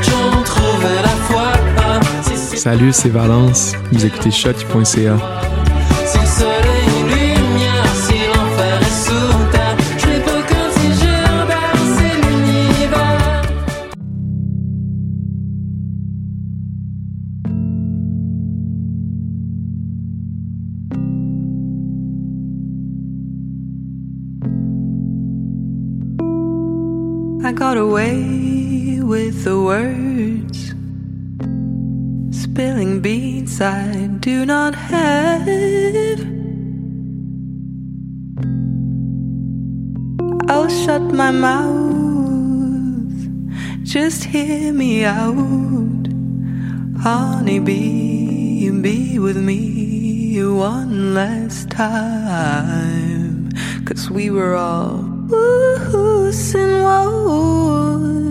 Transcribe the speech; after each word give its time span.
Qu'on 0.00 0.42
trouve 0.42 0.82
la 1.02 1.08
foi, 1.28 1.52
si 2.22 2.36
c'est 2.36 2.56
Salut, 2.56 2.92
c'est 2.92 3.10
Valence. 3.10 3.74
Vous 3.92 4.06
écoutez 4.06 4.30
choc.ca. 4.30 5.39
got 27.70 27.78
away 27.78 28.98
with 29.00 29.44
the 29.44 29.56
words, 29.62 30.74
spilling 32.36 33.00
beats 33.00 33.60
I 33.60 34.08
do 34.18 34.44
not 34.44 34.74
have. 34.74 36.18
I'll 40.50 40.68
shut 40.68 41.02
my 41.22 41.30
mouth, 41.30 43.14
just 43.84 44.24
hear 44.24 44.72
me 44.72 45.04
out. 45.04 46.08
Honey, 47.04 47.60
be, 47.60 48.68
be 48.82 49.20
with 49.20 49.36
me 49.36 50.42
one 50.42 51.14
last 51.14 51.70
time. 51.70 53.48
Cause 53.84 54.10
we 54.10 54.28
were 54.28 54.56
all 54.56 55.09
woos 55.30 56.54
and 56.54 56.82
woes. 56.82 58.29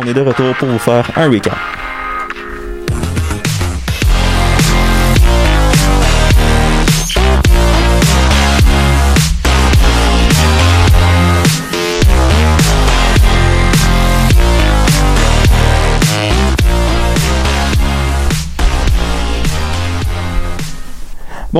On 0.00 0.06
est 0.06 0.14
de 0.14 0.20
retour 0.20 0.54
pour 0.54 0.68
vous 0.68 0.78
faire 0.78 1.10
un 1.16 1.28
recap. 1.28 1.77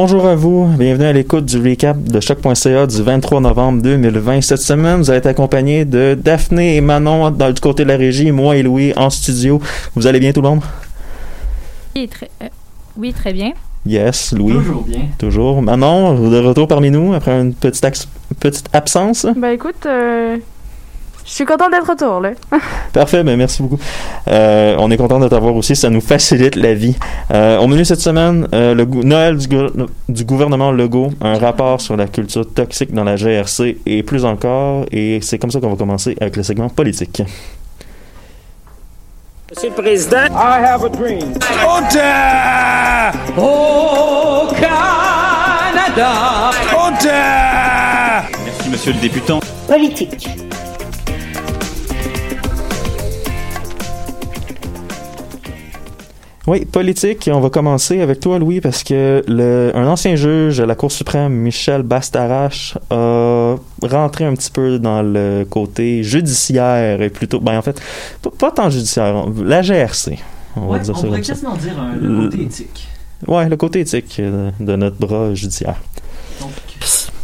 Bonjour 0.00 0.28
à 0.28 0.36
vous, 0.36 0.66
bienvenue 0.78 1.06
à 1.06 1.12
l'écoute 1.12 1.44
du 1.44 1.60
recap 1.60 2.00
de 2.00 2.20
choc.ca 2.20 2.86
du 2.86 3.02
23 3.02 3.40
novembre 3.40 3.82
2020. 3.82 4.42
Cette 4.42 4.60
semaine, 4.60 4.98
vous 4.98 5.10
allez 5.10 5.18
être 5.18 5.26
accompagné 5.26 5.84
de 5.84 6.16
Daphné 6.16 6.76
et 6.76 6.80
Manon 6.80 7.32
dans, 7.32 7.50
du 7.50 7.60
côté 7.60 7.82
de 7.82 7.88
la 7.88 7.96
régie, 7.96 8.30
moi 8.30 8.56
et 8.56 8.62
Louis 8.62 8.92
en 8.96 9.10
studio. 9.10 9.60
Vous 9.96 10.06
allez 10.06 10.20
bien 10.20 10.30
tout 10.30 10.40
le 10.40 10.50
monde? 10.50 10.60
Oui, 11.96 12.06
très, 12.06 12.30
euh, 12.44 12.46
oui, 12.96 13.12
très 13.12 13.32
bien. 13.32 13.50
Yes, 13.84 14.32
Louis. 14.32 14.52
Toujours 14.52 14.82
bien. 14.84 15.00
Toujours. 15.18 15.62
Manon, 15.62 16.30
de 16.30 16.38
retour 16.38 16.68
parmi 16.68 16.92
nous 16.92 17.12
après 17.12 17.32
une 17.32 17.52
petite 17.52 18.68
absence? 18.72 19.26
Ben 19.36 19.50
écoute, 19.50 19.84
euh, 19.84 20.36
je 21.28 21.34
suis 21.34 21.44
contente 21.44 21.70
d'être 21.70 21.86
retour 21.90 22.20
là. 22.20 22.30
Parfait, 22.94 23.22
ben 23.22 23.36
merci 23.36 23.62
beaucoup. 23.62 23.78
Euh, 24.28 24.74
on 24.78 24.90
est 24.90 24.96
content 24.96 25.20
de 25.20 25.28
t'avoir 25.28 25.54
aussi, 25.54 25.76
ça 25.76 25.90
nous 25.90 26.00
facilite 26.00 26.56
la 26.56 26.72
vie. 26.72 26.96
Euh, 27.32 27.58
au 27.58 27.66
menu 27.66 27.84
cette 27.84 28.00
semaine, 28.00 28.48
euh, 28.54 28.74
le 28.74 28.86
Noël 28.86 29.36
du, 29.36 29.46
gou- 29.46 29.86
du 30.08 30.24
gouvernement 30.24 30.72
Legault, 30.72 31.10
un 31.20 31.38
rapport 31.38 31.82
sur 31.82 31.96
la 31.98 32.06
culture 32.06 32.50
toxique 32.50 32.94
dans 32.94 33.04
la 33.04 33.16
GRC 33.16 33.76
et 33.84 34.02
plus 34.02 34.24
encore. 34.24 34.86
Et 34.90 35.20
c'est 35.20 35.38
comme 35.38 35.50
ça 35.50 35.60
qu'on 35.60 35.68
va 35.68 35.76
commencer 35.76 36.16
avec 36.18 36.34
le 36.36 36.42
segment 36.42 36.70
politique. 36.70 37.22
Monsieur 39.50 39.68
le 39.68 39.74
Président, 39.74 40.26
I 40.34 40.64
have 40.64 40.84
a 40.84 40.88
dream. 40.88 41.34
Au 43.36 44.46
Canada, 44.54 46.10
Merci, 48.44 48.70
monsieur 48.70 48.92
le 48.92 48.98
députant. 49.00 49.40
Politique. 49.66 50.28
Oui, 56.48 56.64
politique. 56.64 57.28
On 57.30 57.40
va 57.40 57.50
commencer 57.50 58.00
avec 58.00 58.20
toi, 58.20 58.38
Louis, 58.38 58.62
parce 58.62 58.82
que 58.82 59.22
le, 59.28 59.70
un 59.74 59.86
ancien 59.86 60.16
juge 60.16 60.60
à 60.60 60.66
la 60.66 60.74
Cour 60.74 60.90
suprême, 60.90 61.32
Michel 61.34 61.82
Bastarache, 61.82 62.78
a 62.90 63.56
rentré 63.82 64.24
un 64.24 64.32
petit 64.34 64.50
peu 64.50 64.78
dans 64.78 65.02
le 65.02 65.44
côté 65.48 66.02
judiciaire 66.02 67.02
et 67.02 67.10
plutôt, 67.10 67.38
ben 67.40 67.58
en 67.58 67.62
fait, 67.62 67.78
pas, 68.38 68.50
tant 68.50 68.70
judiciaire, 68.70 69.26
la 69.44 69.60
GRC. 69.60 70.18
On 70.56 70.60
va 70.62 70.66
Ouais, 70.68 70.80
dire 70.80 70.94
on 70.94 70.98
ça 70.98 71.06
pourrait 71.06 71.18
comme 71.18 71.24
ça. 71.24 71.32
quasiment 71.34 71.54
dire 71.56 71.78
un, 71.78 71.96
Le- 71.96 72.24
côté 72.30 72.42
éthique. 72.42 72.88
Ouais, 73.26 73.48
le 73.48 73.56
côté 73.58 73.80
éthique 73.80 74.16
euh, 74.20 74.50
de 74.58 74.74
notre 74.76 74.96
bras 74.96 75.34
judiciaire. 75.34 75.76
Donc, 76.40 76.50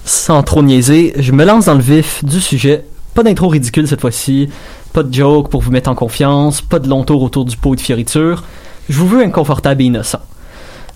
Sans 0.04 0.42
trop 0.42 0.62
niaiser, 0.62 1.14
je 1.18 1.32
me 1.32 1.44
lance 1.46 1.64
dans 1.64 1.74
le 1.74 1.80
vif 1.80 2.22
du 2.24 2.40
sujet. 2.42 2.84
Pas 3.14 3.22
d'intro 3.22 3.48
ridicule 3.48 3.88
cette 3.88 4.00
fois-ci, 4.02 4.50
pas 4.92 5.02
de 5.02 5.14
joke 5.14 5.48
pour 5.48 5.62
vous 5.62 5.70
mettre 5.70 5.88
en 5.88 5.94
confiance, 5.94 6.60
pas 6.60 6.78
de 6.78 6.88
long 6.88 7.04
tour 7.04 7.22
autour 7.22 7.46
du 7.46 7.56
pot 7.56 7.72
et 7.72 7.76
de 7.76 7.80
fioriture. 7.80 8.44
Je 8.90 8.98
vous 8.98 9.08
veux 9.08 9.22
inconfortable 9.22 9.80
et 9.80 9.86
innocent. 9.86 10.20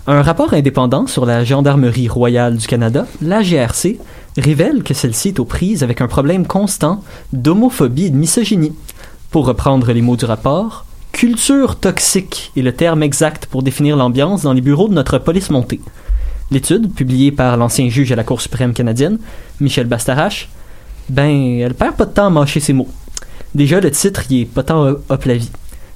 Un 0.05 0.21
rapport 0.21 0.53
indépendant 0.53 1.07
sur 1.07 1.25
la 1.25 1.43
Gendarmerie 1.43 2.07
royale 2.07 2.57
du 2.57 2.67
Canada, 2.67 3.07
la 3.19 3.41
GRC, 3.41 3.99
révèle 4.37 4.83
que 4.83 4.93
celle-ci 4.93 5.29
est 5.29 5.39
aux 5.39 5.45
prises 5.45 5.83
avec 5.83 5.99
un 6.01 6.07
problème 6.07 6.45
constant 6.45 7.03
d'homophobie 7.33 8.05
et 8.05 8.09
de 8.11 8.15
misogynie. 8.15 8.73
Pour 9.31 9.47
reprendre 9.47 9.91
les 9.91 10.03
mots 10.03 10.17
du 10.17 10.25
rapport, 10.25 10.85
culture 11.13 11.77
toxique 11.77 12.51
est 12.55 12.61
le 12.61 12.73
terme 12.73 13.01
exact 13.01 13.47
pour 13.47 13.63
définir 13.63 13.97
l'ambiance 13.97 14.43
dans 14.43 14.53
les 14.53 14.61
bureaux 14.61 14.87
de 14.87 14.93
notre 14.93 15.17
police 15.17 15.49
montée. 15.49 15.81
L'étude, 16.51 16.93
publiée 16.93 17.31
par 17.31 17.57
l'ancien 17.57 17.89
juge 17.89 18.11
à 18.11 18.15
la 18.15 18.23
Cour 18.23 18.41
suprême 18.41 18.73
canadienne, 18.73 19.17
Michel 19.59 19.87
Bastarache, 19.87 20.49
ben, 21.09 21.59
elle 21.59 21.73
perd 21.73 21.95
pas 21.95 22.05
de 22.05 22.11
temps 22.11 22.27
à 22.27 22.29
mâcher 22.29 22.59
ses 22.59 22.73
mots. 22.73 22.87
Déjà, 23.55 23.79
le 23.79 23.89
titre, 23.89 24.23
il 24.29 24.41
est 24.41 24.45
pas 24.45 24.61
tant 24.61 24.85
hop 24.85 25.03
hop 25.09 25.25
la 25.25 25.37
vie. 25.37 25.49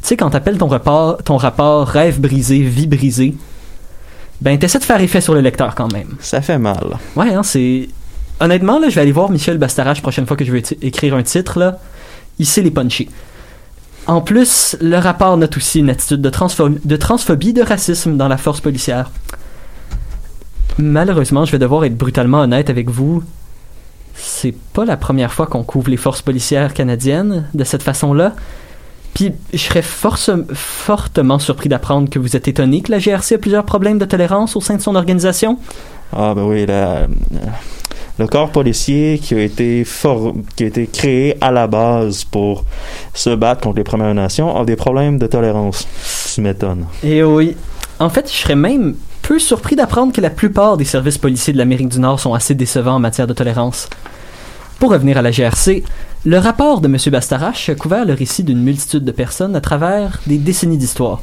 Tu 0.03 0.09
sais, 0.09 0.17
quand 0.17 0.31
t'appelles 0.31 0.57
ton, 0.57 0.67
rapport, 0.67 1.23
ton 1.23 1.37
rapport 1.37 1.87
rêve 1.87 2.19
brisé, 2.19 2.59
vie 2.59 2.87
brisée, 2.87 3.35
ben, 4.41 4.59
t'essaies 4.59 4.79
de 4.79 4.83
faire 4.83 4.99
effet 4.99 5.21
sur 5.21 5.33
le 5.33 5.39
lecteur 5.39 5.75
quand 5.75 5.91
même. 5.93 6.09
Ça 6.19 6.41
fait 6.41 6.57
mal. 6.57 6.97
Ouais, 7.15 7.33
hein, 7.33 7.41
c'est. 7.41 7.87
Honnêtement, 8.41 8.79
là, 8.79 8.89
je 8.89 8.95
vais 8.95 9.01
aller 9.01 9.13
voir 9.13 9.31
Michel 9.31 9.57
Bastarache 9.57 9.99
la 9.99 10.01
prochaine 10.01 10.27
fois 10.27 10.35
que 10.35 10.43
je 10.43 10.51
vais 10.51 10.61
écrire 10.81 11.15
un 11.15 11.23
titre, 11.23 11.57
là. 11.57 11.79
Il 12.37 12.45
sait 12.45 12.61
les 12.61 12.71
puncher. 12.71 13.07
En 14.05 14.19
plus, 14.19 14.75
le 14.81 14.97
rapport 14.97 15.37
note 15.37 15.55
aussi 15.55 15.79
une 15.79 15.89
attitude 15.89 16.19
de, 16.19 16.29
transphobie, 16.29 16.81
de 16.83 16.95
transphobie, 16.97 17.53
de 17.53 17.61
racisme 17.61 18.17
dans 18.17 18.27
la 18.27 18.35
force 18.35 18.59
policière. 18.59 19.09
Malheureusement, 20.77 21.45
je 21.45 21.53
vais 21.53 21.59
devoir 21.59 21.85
être 21.85 21.95
brutalement 21.97 22.41
honnête 22.41 22.69
avec 22.69 22.89
vous. 22.89 23.23
C'est 24.15 24.55
pas 24.73 24.83
la 24.83 24.97
première 24.97 25.31
fois 25.31 25.47
qu'on 25.47 25.63
couvre 25.63 25.89
les 25.89 25.95
forces 25.95 26.21
policières 26.21 26.73
canadiennes 26.73 27.47
de 27.53 27.63
cette 27.63 27.83
façon-là. 27.83 28.33
Puis, 29.13 29.31
je 29.53 29.57
serais 29.59 29.81
force- 29.83 30.31
fortement 30.53 31.37
surpris 31.39 31.69
d'apprendre 31.69 32.09
que 32.09 32.17
vous 32.19 32.35
êtes 32.35 32.47
étonné 32.47 32.81
que 32.81 32.91
la 32.91 32.99
GRC 32.99 33.35
a 33.35 33.37
plusieurs 33.37 33.63
problèmes 33.65 33.99
de 33.99 34.05
tolérance 34.05 34.55
au 34.55 34.61
sein 34.61 34.75
de 34.75 34.81
son 34.81 34.95
organisation. 34.95 35.59
Ah 36.15 36.33
ben 36.35 36.43
oui, 36.43 36.65
la- 36.65 37.07
le 38.19 38.27
corps 38.27 38.49
policier 38.51 39.19
qui 39.19 39.33
a 39.35 39.39
été 39.39 39.83
for- 39.83 40.33
qui 40.55 40.63
a 40.63 40.67
été 40.67 40.87
créé 40.87 41.35
à 41.41 41.51
la 41.51 41.67
base 41.67 42.23
pour 42.23 42.65
se 43.13 43.31
battre 43.31 43.61
contre 43.61 43.77
les 43.77 43.83
Premières 43.83 44.13
Nations 44.13 44.55
a 44.59 44.65
des 44.65 44.75
problèmes 44.75 45.17
de 45.17 45.27
tolérance. 45.27 45.87
Tu 46.33 46.41
m'étonnes. 46.41 46.85
Et 47.03 47.17
Eh 47.17 47.23
oui. 47.23 47.55
En 47.99 48.09
fait, 48.09 48.27
je 48.31 48.35
serais 48.37 48.55
même 48.55 48.95
peu 49.21 49.39
surpris 49.39 49.75
d'apprendre 49.75 50.11
que 50.13 50.21
la 50.21 50.29
plupart 50.29 50.75
des 50.77 50.85
services 50.85 51.17
policiers 51.17 51.53
de 51.53 51.57
l'Amérique 51.57 51.89
du 51.89 51.99
Nord 51.99 52.19
sont 52.19 52.33
assez 52.33 52.53
décevants 52.55 52.95
en 52.95 52.99
matière 52.99 53.27
de 53.27 53.33
tolérance. 53.33 53.87
Pour 54.79 54.91
revenir 54.91 55.17
à 55.17 55.21
la 55.21 55.31
GRC, 55.31 55.83
le 56.25 56.37
rapport 56.37 56.79
de 56.79 56.87
M. 56.87 56.97
Bastarache 57.11 57.67
a 57.67 57.75
couvert 57.75 58.05
le 58.05 58.13
récit 58.13 58.45
d'une 58.45 58.61
multitude 58.63 59.03
de 59.03 59.11
personnes 59.11 59.57
à 59.57 59.61
travers 59.61 60.21
des 60.25 60.37
décennies 60.37 60.77
d'histoire, 60.77 61.21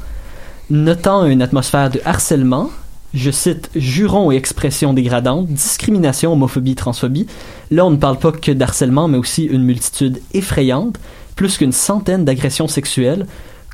notant 0.69 1.25
une 1.25 1.41
atmosphère 1.41 1.89
de 1.89 2.01
harcèlement, 2.05 2.71
je 3.15 3.31
cite, 3.31 3.71
jurons 3.75 4.31
et 4.31 4.37
expressions 4.37 4.93
dégradantes, 4.93 5.47
discrimination, 5.47 6.35
homophobie, 6.35 6.75
transphobie. 6.75 7.27
Là, 7.71 7.87
on 7.87 7.91
ne 7.91 7.97
parle 7.97 8.19
pas 8.19 8.31
que 8.31 8.53
d'harcèlement, 8.53 9.09
mais 9.09 9.19
aussi 9.19 9.45
une 9.45 9.65
multitude 9.65 10.21
effrayante, 10.35 11.01
plus 11.35 11.57
qu'une 11.57 11.73
centaine 11.73 12.27
d'agressions 12.27 12.69
sexuelles 12.69 13.27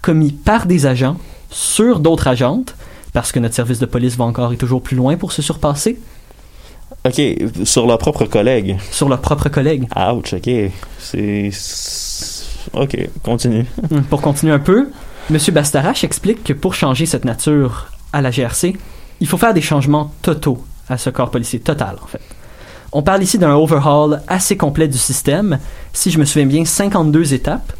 commis 0.03 0.31
par 0.31 0.67
des 0.67 0.87
agents 0.87 1.17
sur 1.51 1.99
d'autres 1.99 2.29
agentes, 2.29 2.77
parce 3.13 3.33
que 3.33 3.41
notre 3.41 3.55
service 3.55 3.81
de 3.81 3.87
police 3.87 4.17
va 4.17 4.25
encore 4.25 4.53
et 4.53 4.57
toujours 4.57 4.81
plus 4.81 4.97
loin 4.97 5.17
pour 5.17 5.33
se 5.33 5.43
surpasser, 5.43 5.99
Ok, 7.07 7.23
sur 7.65 7.87
leurs 7.87 7.99
propres 7.99 8.25
collègues. 8.25 8.77
sur 8.91 9.09
leurs 9.09 9.21
propres 9.21 9.49
collègues. 9.49 9.87
Ouch, 9.97 10.33
ok. 10.35 10.51
C'est. 10.99 11.51
Ok, 12.73 12.97
continue. 13.23 13.65
Hum, 13.93 14.03
Pour 14.05 14.21
continuer 14.21 14.53
un 14.53 14.59
peu, 14.59 14.89
M. 15.31 15.39
Bastarache 15.53 16.03
explique 16.05 16.43
que 16.43 16.53
pour 16.53 16.75
changer 16.75 17.07
cette 17.07 17.25
nature 17.25 17.87
à 18.13 18.21
la 18.23 18.31
GRC, 18.31 18.77
il 19.21 19.27
faut 19.29 19.37
faire 19.39 19.55
des 19.55 19.61
changements 19.61 20.13
totaux 20.23 20.65
à 20.89 20.99
ce 20.99 21.11
corps 21.11 21.31
policier, 21.31 21.61
total 21.61 21.97
en 22.03 22.07
fait. 22.07 22.21
On 22.93 23.03
parle 23.03 23.23
ici 23.23 23.39
d'un 23.39 23.53
overhaul 23.55 24.21
assez 24.29 24.57
complet 24.57 24.89
du 24.89 24.99
système, 24.99 25.59
si 25.93 26.11
je 26.11 26.19
me 26.19 26.25
souviens 26.25 26.47
bien, 26.47 26.65
52 26.65 27.35
étapes. 27.35 27.73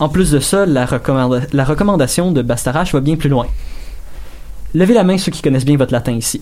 En 0.00 0.08
plus 0.08 0.30
de 0.30 0.40
ça, 0.40 0.64
la, 0.66 0.84
recommanda- 0.86 1.46
la 1.52 1.64
recommandation 1.64 2.32
de 2.32 2.42
Bastarache 2.42 2.92
va 2.92 3.00
bien 3.00 3.16
plus 3.16 3.28
loin. 3.28 3.46
Levez 4.74 4.94
la 4.94 5.04
main 5.04 5.16
ceux 5.18 5.30
qui 5.32 5.42
connaissent 5.42 5.64
bien 5.64 5.76
votre 5.76 5.92
latin 5.92 6.12
ici. 6.12 6.40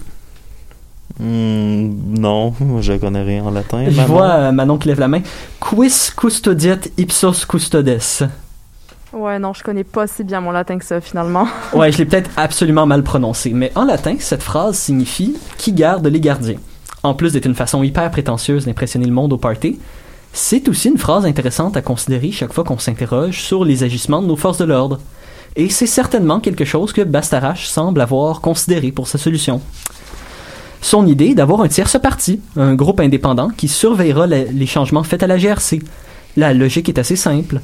Hmm, 1.19 2.19
non, 2.19 2.55
je 2.81 2.95
connais 2.95 3.23
rien 3.23 3.45
en 3.45 3.51
latin. 3.51 3.85
Je 3.89 4.01
vois 4.03 4.31
euh, 4.31 4.53
Manon 4.53 4.79
qui 4.79 4.89
lève 4.89 5.01
la 5.01 5.09
main. 5.09 5.23
Quis 5.61 6.11
custodiet 6.17 6.81
ipsos 6.99 7.47
custodes? 7.47 7.99
Ouais, 9.13 9.39
non, 9.39 9.55
je 9.55 9.63
connais 9.63 9.85
pas 9.85 10.07
si 10.07 10.25
bien 10.25 10.41
mon 10.41 10.51
latin 10.51 10.79
que 10.79 10.85
ça 10.85 11.01
finalement. 11.01 11.49
Ouais, 11.73 11.91
je 11.91 11.99
l'ai 11.99 12.05
peut-être 12.05 12.31
absolument 12.37 12.87
mal 12.87 13.03
prononcé, 13.03 13.51
mais 13.55 13.73
en 13.75 13.85
latin, 13.85 14.17
cette 14.19 14.43
phrase 14.43 14.77
signifie 14.77 15.37
qui 15.57 15.73
garde 15.73 16.07
les 16.07 16.21
gardiens. 16.21 16.59
En 17.03 17.15
plus 17.15 17.33
d'être 17.33 17.47
une 17.47 17.55
façon 17.55 17.83
hyper 17.83 18.11
prétentieuse 18.11 18.67
d'impressionner 18.67 19.07
le 19.07 19.13
monde 19.13 19.33
au 19.33 19.39
party, 19.39 19.79
c'est 20.33 20.69
aussi 20.69 20.89
une 20.89 20.99
phrase 20.99 21.25
intéressante 21.25 21.79
à 21.79 21.83
considérer 21.83 22.31
chaque 22.31 22.53
fois 22.53 22.65
qu'on 22.65 22.79
s'interroge 22.79 23.41
sur 23.41 23.65
les 23.65 23.85
agissements 23.85 24.21
de 24.21 24.27
nos 24.27 24.37
forces 24.37 24.59
de 24.59 24.65
l'ordre. 24.67 25.01
Et 25.55 25.71
c'est 25.71 25.87
certainement 25.87 26.41
quelque 26.41 26.67
chose 26.67 26.93
que 26.93 27.01
Bastarache 27.01 27.67
semble 27.67 28.03
avoir 28.03 28.43
considéré 28.43 28.93
pour 28.93 29.09
sa 29.09 29.17
solution. 29.17 29.63
Son 30.81 31.07
idée 31.07 31.27
est 31.27 31.35
d'avoir 31.35 31.63
un 31.63 31.69
tierce 31.69 31.99
parti, 32.01 32.41
un 32.57 32.75
groupe 32.75 33.01
indépendant 33.01 33.49
qui 33.49 33.69
surveillera 33.69 34.27
les 34.27 34.67
changements 34.67 35.03
faits 35.03 35.23
à 35.23 35.27
la 35.27 35.39
GRC. 35.39 35.81
La 36.37 36.53
logique 36.53 36.89
est 36.89 36.99
assez 36.99 37.17
simple. 37.17 37.61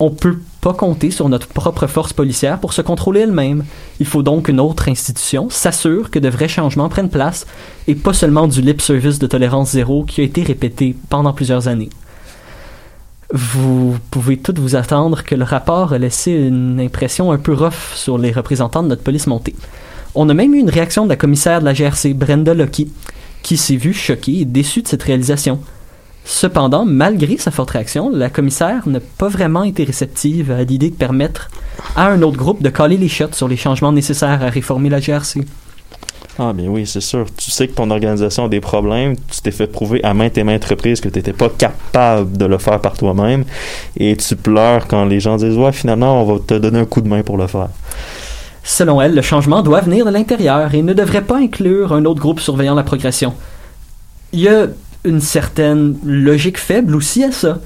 On 0.00 0.10
peut 0.10 0.38
pas 0.60 0.72
compter 0.72 1.10
sur 1.10 1.28
notre 1.28 1.46
propre 1.46 1.86
force 1.86 2.12
policière 2.12 2.58
pour 2.58 2.72
se 2.72 2.82
contrôler 2.82 3.20
elle-même. 3.20 3.64
Il 4.00 4.06
faut 4.06 4.24
donc 4.24 4.46
qu'une 4.46 4.58
autre 4.58 4.88
institution 4.88 5.48
s'assure 5.50 6.10
que 6.10 6.18
de 6.18 6.28
vrais 6.28 6.48
changements 6.48 6.88
prennent 6.88 7.10
place 7.10 7.46
et 7.86 7.94
pas 7.94 8.12
seulement 8.12 8.48
du 8.48 8.60
lip 8.60 8.80
service 8.80 9.20
de 9.20 9.26
tolérance 9.26 9.70
zéro 9.70 10.04
qui 10.04 10.20
a 10.20 10.24
été 10.24 10.42
répété 10.42 10.96
pendant 11.10 11.32
plusieurs 11.32 11.68
années. 11.68 11.90
Vous 13.32 13.96
pouvez 14.10 14.36
toutes 14.36 14.58
vous 14.58 14.74
attendre 14.76 15.22
que 15.22 15.34
le 15.34 15.44
rapport 15.44 15.92
a 15.92 15.98
laissé 15.98 16.32
une 16.32 16.80
impression 16.80 17.30
un 17.30 17.38
peu 17.38 17.52
rough 17.52 17.94
sur 17.94 18.18
les 18.18 18.32
représentants 18.32 18.82
de 18.82 18.88
notre 18.88 19.02
police 19.02 19.26
montée. 19.26 19.54
On 20.16 20.28
a 20.28 20.34
même 20.34 20.54
eu 20.54 20.58
une 20.58 20.70
réaction 20.70 21.04
de 21.04 21.08
la 21.08 21.16
commissaire 21.16 21.58
de 21.58 21.64
la 21.64 21.74
GRC, 21.74 22.14
Brenda 22.14 22.54
Lucky, 22.54 22.88
qui 23.42 23.56
s'est 23.56 23.74
vue 23.74 23.92
choquée 23.92 24.40
et 24.40 24.44
déçue 24.44 24.82
de 24.82 24.88
cette 24.88 25.02
réalisation. 25.02 25.58
Cependant, 26.24 26.84
malgré 26.84 27.36
sa 27.36 27.50
forte 27.50 27.72
réaction, 27.72 28.10
la 28.10 28.30
commissaire 28.30 28.88
n'a 28.88 29.00
pas 29.00 29.28
vraiment 29.28 29.64
été 29.64 29.82
réceptive 29.82 30.52
à 30.52 30.62
l'idée 30.62 30.90
de 30.90 30.94
permettre 30.94 31.50
à 31.96 32.06
un 32.06 32.22
autre 32.22 32.36
groupe 32.36 32.62
de 32.62 32.70
caler 32.70 32.96
les 32.96 33.08
shots 33.08 33.32
sur 33.32 33.48
les 33.48 33.56
changements 33.56 33.92
nécessaires 33.92 34.42
à 34.42 34.50
réformer 34.50 34.88
la 34.88 35.00
GRC. 35.00 35.40
Ah, 36.38 36.52
bien 36.52 36.68
oui, 36.68 36.84
c'est 36.86 37.00
sûr. 37.00 37.26
Tu 37.36 37.50
sais 37.50 37.68
que 37.68 37.74
ton 37.74 37.90
organisation 37.90 38.46
a 38.46 38.48
des 38.48 38.60
problèmes. 38.60 39.14
Tu 39.16 39.40
t'es 39.40 39.52
fait 39.52 39.68
prouver 39.68 40.02
à 40.02 40.14
maintes 40.14 40.36
et 40.36 40.42
maintes 40.42 40.64
reprises 40.64 41.00
que 41.00 41.08
tu 41.08 41.18
n'étais 41.18 41.32
pas 41.32 41.48
capable 41.48 42.36
de 42.36 42.44
le 42.44 42.58
faire 42.58 42.80
par 42.80 42.96
toi-même. 42.96 43.44
Et 43.96 44.16
tu 44.16 44.34
pleures 44.34 44.88
quand 44.88 45.04
les 45.04 45.20
gens 45.20 45.36
disent 45.36 45.56
Ouais, 45.56 45.70
finalement, 45.70 46.22
on 46.22 46.34
va 46.34 46.40
te 46.40 46.54
donner 46.54 46.80
un 46.80 46.86
coup 46.86 47.02
de 47.02 47.08
main 47.08 47.22
pour 47.22 47.36
le 47.36 47.46
faire. 47.46 47.68
Selon 48.66 49.02
elle, 49.02 49.14
le 49.14 49.20
changement 49.20 49.62
doit 49.62 49.82
venir 49.82 50.06
de 50.06 50.10
l'intérieur 50.10 50.74
et 50.74 50.82
ne 50.82 50.94
devrait 50.94 51.22
pas 51.22 51.36
inclure 51.36 51.92
un 51.92 52.06
autre 52.06 52.20
groupe 52.20 52.40
surveillant 52.40 52.74
la 52.74 52.82
progression. 52.82 53.34
Il 54.32 54.40
y 54.40 54.48
a 54.48 54.68
une 55.04 55.20
certaine 55.20 55.98
logique 56.02 56.58
faible 56.58 56.96
aussi 56.96 57.22
à 57.22 57.30
ça. 57.30 57.60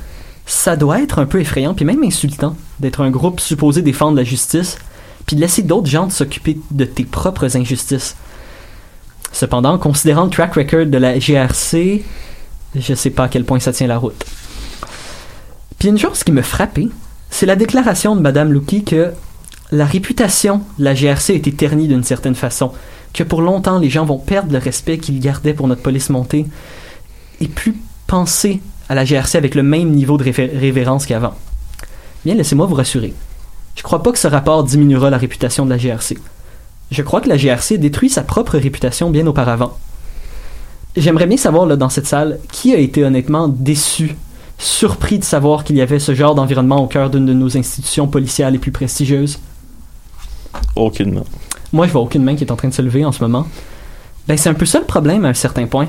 Ça 0.44 0.74
doit 0.74 1.00
être 1.00 1.20
un 1.20 1.26
peu 1.26 1.40
effrayant, 1.40 1.72
puis 1.72 1.84
même 1.84 2.02
insultant, 2.02 2.56
d'être 2.80 3.00
un 3.00 3.10
groupe 3.10 3.38
supposé 3.38 3.80
défendre 3.80 4.16
la 4.16 4.24
justice, 4.24 4.76
puis 5.24 5.36
de 5.36 5.40
laisser 5.40 5.62
d'autres 5.62 5.88
gens 5.88 6.10
s'occuper 6.10 6.58
de 6.72 6.84
tes 6.84 7.04
propres 7.04 7.56
injustices. 7.56 8.16
Cependant, 9.30 9.78
considérant 9.78 10.24
le 10.24 10.30
track 10.30 10.54
record 10.54 10.86
de 10.86 10.98
la 10.98 11.18
GRC, 11.18 12.02
je 12.74 12.94
sais 12.94 13.10
pas 13.10 13.24
à 13.24 13.28
quel 13.28 13.44
point 13.44 13.60
ça 13.60 13.72
tient 13.72 13.86
la 13.86 13.98
route. 13.98 14.24
Puis 15.78 15.90
une 15.90 15.98
chose 15.98 16.24
qui 16.24 16.32
me 16.32 16.42
frappait, 16.42 16.88
c'est 17.30 17.46
la 17.46 17.54
déclaration 17.54 18.16
de 18.16 18.20
Madame 18.20 18.52
Lucky 18.52 18.82
que 18.82 19.12
la 19.70 19.84
réputation 19.84 20.62
de 20.78 20.84
la 20.84 20.94
GRC 20.94 21.32
a 21.32 21.36
été 21.36 21.52
ternie 21.52 21.88
d'une 21.88 22.02
certaine 22.02 22.34
façon, 22.34 22.72
que 23.12 23.22
pour 23.22 23.42
longtemps 23.42 23.78
les 23.78 23.90
gens 23.90 24.04
vont 24.04 24.18
perdre 24.18 24.52
le 24.52 24.58
respect 24.58 24.98
qu'ils 24.98 25.20
gardaient 25.20 25.54
pour 25.54 25.68
notre 25.68 25.82
police 25.82 26.10
montée, 26.10 26.46
et 27.40 27.48
plus 27.48 27.76
penser 28.06 28.60
à 28.88 28.94
la 28.94 29.04
GRC 29.04 29.36
avec 29.36 29.54
le 29.54 29.62
même 29.62 29.90
niveau 29.90 30.16
de 30.16 30.24
révérence 30.24 31.06
qu'avant. 31.06 31.34
Bien, 32.24 32.34
laissez-moi 32.34 32.66
vous 32.66 32.74
rassurer. 32.74 33.14
Je 33.76 33.82
crois 33.82 34.02
pas 34.02 34.12
que 34.12 34.18
ce 34.18 34.26
rapport 34.26 34.64
diminuera 34.64 35.10
la 35.10 35.18
réputation 35.18 35.64
de 35.64 35.70
la 35.70 35.78
GRC. 35.78 36.18
Je 36.90 37.02
crois 37.02 37.20
que 37.20 37.28
la 37.28 37.36
GRC 37.36 37.78
détruit 37.78 38.08
sa 38.08 38.22
propre 38.22 38.58
réputation 38.58 39.10
bien 39.10 39.26
auparavant. 39.26 39.76
J'aimerais 40.96 41.26
bien 41.26 41.36
savoir, 41.36 41.66
dans 41.76 41.90
cette 41.90 42.06
salle, 42.06 42.38
qui 42.50 42.74
a 42.74 42.78
été 42.78 43.04
honnêtement 43.04 43.46
déçu, 43.46 44.16
surpris 44.56 45.18
de 45.18 45.24
savoir 45.24 45.62
qu'il 45.62 45.76
y 45.76 45.80
avait 45.80 46.00
ce 46.00 46.14
genre 46.14 46.34
d'environnement 46.34 46.82
au 46.82 46.86
cœur 46.86 47.10
d'une 47.10 47.26
de 47.26 47.34
nos 47.34 47.56
institutions 47.56 48.08
policières 48.08 48.50
les 48.50 48.58
plus 48.58 48.72
prestigieuses? 48.72 49.38
Aucunement. 50.76 51.24
Moi, 51.72 51.86
je 51.86 51.92
vois 51.92 52.02
aucune 52.02 52.24
main 52.24 52.34
qui 52.34 52.44
est 52.44 52.52
en 52.52 52.56
train 52.56 52.68
de 52.68 52.74
se 52.74 52.82
lever 52.82 53.04
en 53.04 53.12
ce 53.12 53.22
moment. 53.22 53.46
Ben, 54.26 54.36
c'est 54.36 54.48
un 54.48 54.54
peu 54.54 54.66
ça 54.66 54.78
le 54.78 54.84
problème 54.84 55.24
à 55.24 55.28
un 55.28 55.34
certain 55.34 55.66
point. 55.66 55.88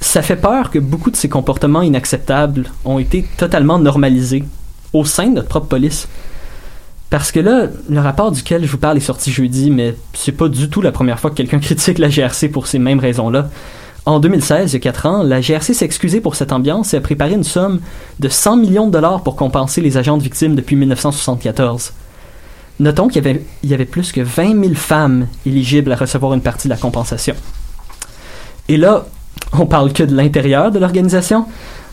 Ça 0.00 0.22
fait 0.22 0.36
peur 0.36 0.70
que 0.70 0.78
beaucoup 0.78 1.10
de 1.10 1.16
ces 1.16 1.28
comportements 1.28 1.82
inacceptables 1.82 2.70
ont 2.84 2.98
été 2.98 3.24
totalement 3.36 3.78
normalisés 3.78 4.44
au 4.92 5.04
sein 5.04 5.28
de 5.28 5.34
notre 5.34 5.48
propre 5.48 5.66
police. 5.66 6.08
Parce 7.10 7.32
que 7.32 7.40
là, 7.40 7.68
le 7.88 8.00
rapport 8.00 8.32
duquel 8.32 8.64
je 8.64 8.70
vous 8.70 8.78
parle 8.78 8.96
est 8.96 9.00
sorti 9.00 9.30
jeudi, 9.30 9.70
mais 9.70 9.94
c'est 10.14 10.32
pas 10.32 10.48
du 10.48 10.68
tout 10.68 10.82
la 10.82 10.92
première 10.92 11.20
fois 11.20 11.30
que 11.30 11.36
quelqu'un 11.36 11.58
critique 11.60 11.98
la 11.98 12.08
GRC 12.08 12.48
pour 12.48 12.66
ces 12.66 12.78
mêmes 12.78 12.98
raisons-là. 12.98 13.48
En 14.06 14.20
2016, 14.20 14.72
il 14.72 14.74
y 14.74 14.76
a 14.76 14.80
4 14.80 15.06
ans, 15.06 15.22
la 15.22 15.40
GRC 15.40 15.72
s'est 15.72 15.84
excusée 15.84 16.20
pour 16.20 16.34
cette 16.34 16.52
ambiance 16.52 16.92
et 16.92 16.98
a 16.98 17.00
préparé 17.00 17.32
une 17.32 17.44
somme 17.44 17.80
de 18.20 18.28
100 18.28 18.58
millions 18.58 18.86
de 18.86 18.92
dollars 18.92 19.22
pour 19.22 19.34
compenser 19.36 19.80
les 19.80 19.96
agents 19.96 20.18
de 20.18 20.22
victimes 20.22 20.54
depuis 20.54 20.76
1974. 20.76 21.92
Notons 22.80 23.08
qu'il 23.08 23.24
y 23.62 23.72
avait, 23.74 23.84
plus 23.84 24.10
que 24.12 24.20
20 24.20 24.60
000 24.60 24.74
femmes 24.74 25.28
éligibles 25.46 25.92
à 25.92 25.96
recevoir 25.96 26.34
une 26.34 26.40
partie 26.40 26.66
de 26.68 26.72
la 26.72 26.78
compensation. 26.78 27.34
Et 28.68 28.76
là, 28.76 29.06
on 29.52 29.66
parle 29.66 29.92
que 29.92 30.02
de 30.02 30.14
l'intérieur 30.14 30.70
de 30.72 30.78
l'organisation. 30.78 31.46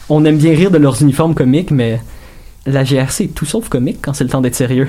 On 0.10 0.26
aime 0.26 0.38
bien 0.38 0.54
rire 0.56 0.72
de 0.72 0.78
leurs 0.80 1.02
uniformes 1.02 1.36
comiques, 1.36 1.72
mais 1.72 2.02
la 2.66 2.84
GRC 2.84 3.26
est 3.26 3.28
tout 3.36 3.46
sauf 3.46 3.70
comique 3.70 4.00
quand 4.02 4.14
c'est 4.14 4.24
le 4.24 4.30
temps 4.30 4.42
d'être 4.42 4.56
sérieux. 4.56 4.88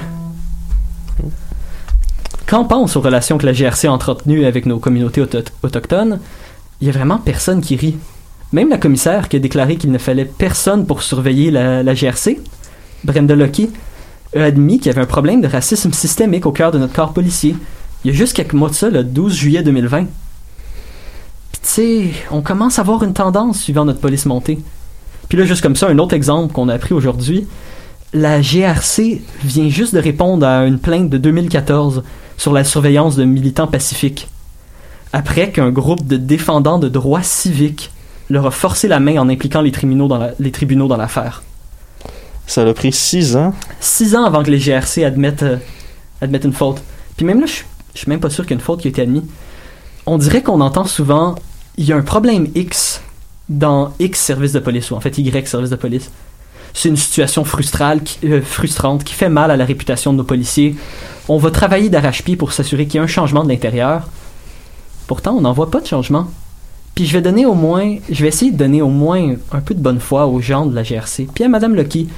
Quand 2.46 2.60
on 2.60 2.64
pense 2.64 2.96
aux 2.96 3.00
relations 3.00 3.38
que 3.38 3.46
la 3.46 3.52
GRC 3.52 3.86
a 3.86 3.92
entretenues 3.92 4.44
avec 4.44 4.66
nos 4.66 4.78
communautés 4.78 5.20
auto- 5.20 5.38
autochtones, 5.62 6.18
il 6.80 6.86
y 6.86 6.90
a 6.90 6.92
vraiment 6.92 7.18
personne 7.18 7.60
qui 7.60 7.76
rit. 7.76 7.96
Même 8.52 8.68
la 8.68 8.76
commissaire 8.78 9.28
qui 9.28 9.36
a 9.36 9.38
déclaré 9.38 9.76
qu'il 9.76 9.90
ne 9.90 9.98
fallait 9.98 10.24
personne 10.26 10.84
pour 10.86 11.02
surveiller 11.02 11.50
la, 11.50 11.82
la 11.82 11.94
GRC, 11.94 12.40
Brenda 13.04 13.34
Lucky, 13.34 13.70
a 14.34 14.44
admis 14.44 14.78
qu'il 14.78 14.86
y 14.86 14.90
avait 14.90 15.00
un 15.02 15.06
problème 15.06 15.40
de 15.40 15.48
racisme 15.48 15.92
systémique 15.92 16.46
au 16.46 16.52
cœur 16.52 16.72
de 16.72 16.78
notre 16.78 16.92
corps 16.94 17.12
policier. 17.12 17.54
Il 18.04 18.10
y 18.10 18.14
a 18.14 18.16
juste 18.16 18.34
quelques 18.34 18.54
mois 18.54 18.68
de 18.70 18.74
ça, 18.74 18.88
le 18.90 19.04
12 19.04 19.34
juillet 19.34 19.62
2020. 19.62 20.04
Puis 21.52 21.60
tu 21.62 21.68
sais, 21.68 22.10
on 22.30 22.42
commence 22.42 22.78
à 22.78 22.82
voir 22.82 23.02
une 23.02 23.12
tendance 23.14 23.60
suivant 23.60 23.84
notre 23.84 24.00
police 24.00 24.26
montée. 24.26 24.58
Puis 25.28 25.38
là, 25.38 25.44
juste 25.44 25.62
comme 25.62 25.76
ça, 25.76 25.88
un 25.88 25.98
autre 25.98 26.14
exemple 26.14 26.52
qu'on 26.52 26.68
a 26.68 26.74
appris 26.74 26.94
aujourd'hui. 26.94 27.46
La 28.12 28.42
GRC 28.42 29.22
vient 29.44 29.68
juste 29.68 29.94
de 29.94 30.00
répondre 30.00 30.46
à 30.46 30.64
une 30.66 30.78
plainte 30.78 31.08
de 31.08 31.18
2014 31.18 32.02
sur 32.36 32.52
la 32.52 32.64
surveillance 32.64 33.16
de 33.16 33.24
militants 33.24 33.66
pacifiques. 33.66 34.28
Après 35.12 35.50
qu'un 35.50 35.70
groupe 35.70 36.06
de 36.06 36.16
défendants 36.16 36.78
de 36.78 36.88
droits 36.88 37.22
civiques 37.22 37.90
leur 38.28 38.46
a 38.46 38.50
forcé 38.50 38.88
la 38.88 38.98
main 39.00 39.18
en 39.18 39.28
impliquant 39.28 39.60
les 39.62 39.72
tribunaux 39.72 40.08
dans 40.08 40.18
la- 40.18 40.32
les 40.38 40.50
tribunaux 40.50 40.88
dans 40.88 40.96
l'affaire. 40.96 41.42
Ça 42.46 42.62
a 42.62 42.74
pris 42.74 42.92
six 42.92 43.36
ans. 43.36 43.54
Six 43.80 44.14
ans 44.14 44.24
avant 44.24 44.42
que 44.42 44.50
les 44.50 44.58
GRC 44.58 45.04
admettent, 45.04 45.42
euh, 45.42 45.56
admettent 46.20 46.44
une 46.44 46.52
faute. 46.52 46.82
Puis 47.16 47.24
même 47.24 47.40
là, 47.40 47.46
je 47.46 47.62
suis 47.98 48.08
même 48.08 48.20
pas 48.20 48.30
sûr 48.30 48.44
qu'il 48.44 48.52
y 48.52 48.54
a 48.54 48.58
une 48.58 48.64
faute 48.64 48.80
qui 48.80 48.88
a 48.88 48.90
été 48.90 49.02
admise. 49.02 49.24
On 50.06 50.18
dirait 50.18 50.42
qu'on 50.42 50.60
entend 50.60 50.84
souvent 50.84 51.36
il 51.76 51.84
y 51.84 51.92
a 51.92 51.96
un 51.96 52.02
problème 52.02 52.48
X 52.54 53.00
dans 53.48 53.92
X 53.98 54.20
service 54.20 54.52
de 54.52 54.60
police, 54.60 54.90
ou 54.90 54.94
en 54.94 55.00
fait 55.00 55.16
Y 55.18 55.46
service 55.46 55.70
de 55.70 55.76
police. 55.76 56.10
C'est 56.74 56.88
une 56.88 56.96
situation 56.96 57.44
euh, 57.44 58.42
frustrante 58.42 59.04
qui 59.04 59.14
fait 59.14 59.28
mal 59.28 59.50
à 59.50 59.56
la 59.56 59.64
réputation 59.64 60.12
de 60.12 60.18
nos 60.18 60.24
policiers. 60.24 60.74
On 61.28 61.36
va 61.36 61.50
travailler 61.50 61.90
d'arrache-pied 61.90 62.36
pour 62.36 62.52
s'assurer 62.52 62.86
qu'il 62.86 62.96
y 62.96 62.98
a 62.98 63.02
un 63.02 63.08
changement 63.08 63.44
de 63.44 63.48
l'intérieur. 63.48 64.08
Pourtant, 65.06 65.32
on 65.32 65.42
n'en 65.42 65.52
voit 65.52 65.70
pas 65.70 65.80
de 65.80 65.86
changement. 65.86 66.28
Puis 66.94 67.06
je 67.06 67.12
vais 67.12 67.22
donner 67.22 67.46
au 67.46 67.54
moins, 67.54 67.96
je 68.10 68.22
vais 68.22 68.28
essayer 68.28 68.50
de 68.50 68.56
donner 68.56 68.80
au 68.82 68.88
moins 68.88 69.34
un 69.52 69.60
peu 69.60 69.74
de 69.74 69.80
bonne 69.80 70.00
foi 70.00 70.26
aux 70.26 70.40
gens 70.40 70.66
de 70.66 70.74
la 70.74 70.82
GRC. 70.82 71.28
Puis 71.34 71.44
à 71.44 71.48
Madame 71.48 71.74
Lucky, 71.74 72.08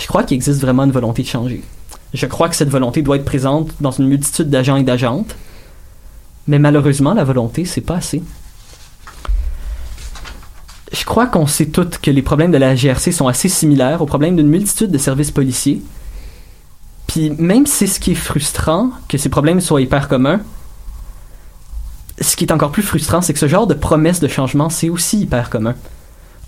je 0.00 0.06
crois 0.06 0.24
qu'il 0.24 0.34
existe 0.34 0.60
vraiment 0.60 0.84
une 0.84 0.92
volonté 0.92 1.22
de 1.22 1.28
changer. 1.28 1.62
Je 2.14 2.26
crois 2.26 2.48
que 2.48 2.56
cette 2.56 2.70
volonté 2.70 3.02
doit 3.02 3.16
être 3.16 3.24
présente 3.24 3.70
dans 3.80 3.90
une 3.90 4.08
multitude 4.08 4.50
d'agents 4.50 4.76
et 4.76 4.82
d'agentes. 4.82 5.36
Mais 6.48 6.58
malheureusement, 6.58 7.14
la 7.14 7.22
volonté, 7.22 7.64
c'est 7.64 7.82
pas 7.82 7.96
assez. 7.96 8.22
Je 10.92 11.04
crois 11.04 11.26
qu'on 11.26 11.46
sait 11.46 11.66
toutes 11.66 11.98
que 11.98 12.10
les 12.10 12.22
problèmes 12.22 12.50
de 12.50 12.56
la 12.58 12.74
GRC 12.74 13.12
sont 13.12 13.28
assez 13.28 13.48
similaires 13.48 14.02
aux 14.02 14.06
problèmes 14.06 14.34
d'une 14.34 14.48
multitude 14.48 14.90
de 14.90 14.98
services 14.98 15.30
policiers. 15.30 15.82
Puis 17.06 17.30
même 17.30 17.66
si 17.66 17.86
c'est 17.86 17.86
ce 17.86 18.00
qui 18.00 18.12
est 18.12 18.16
frustrant, 18.16 18.90
que 19.08 19.18
ces 19.18 19.28
problèmes 19.28 19.60
soient 19.60 19.80
hyper 19.80 20.08
communs, 20.08 20.40
ce 22.20 22.36
qui 22.36 22.44
est 22.44 22.52
encore 22.52 22.72
plus 22.72 22.82
frustrant, 22.82 23.20
c'est 23.20 23.32
que 23.32 23.38
ce 23.38 23.48
genre 23.48 23.66
de 23.66 23.74
promesse 23.74 24.20
de 24.20 24.28
changement, 24.28 24.70
c'est 24.70 24.88
aussi 24.88 25.20
hyper 25.20 25.50
commun. 25.50 25.74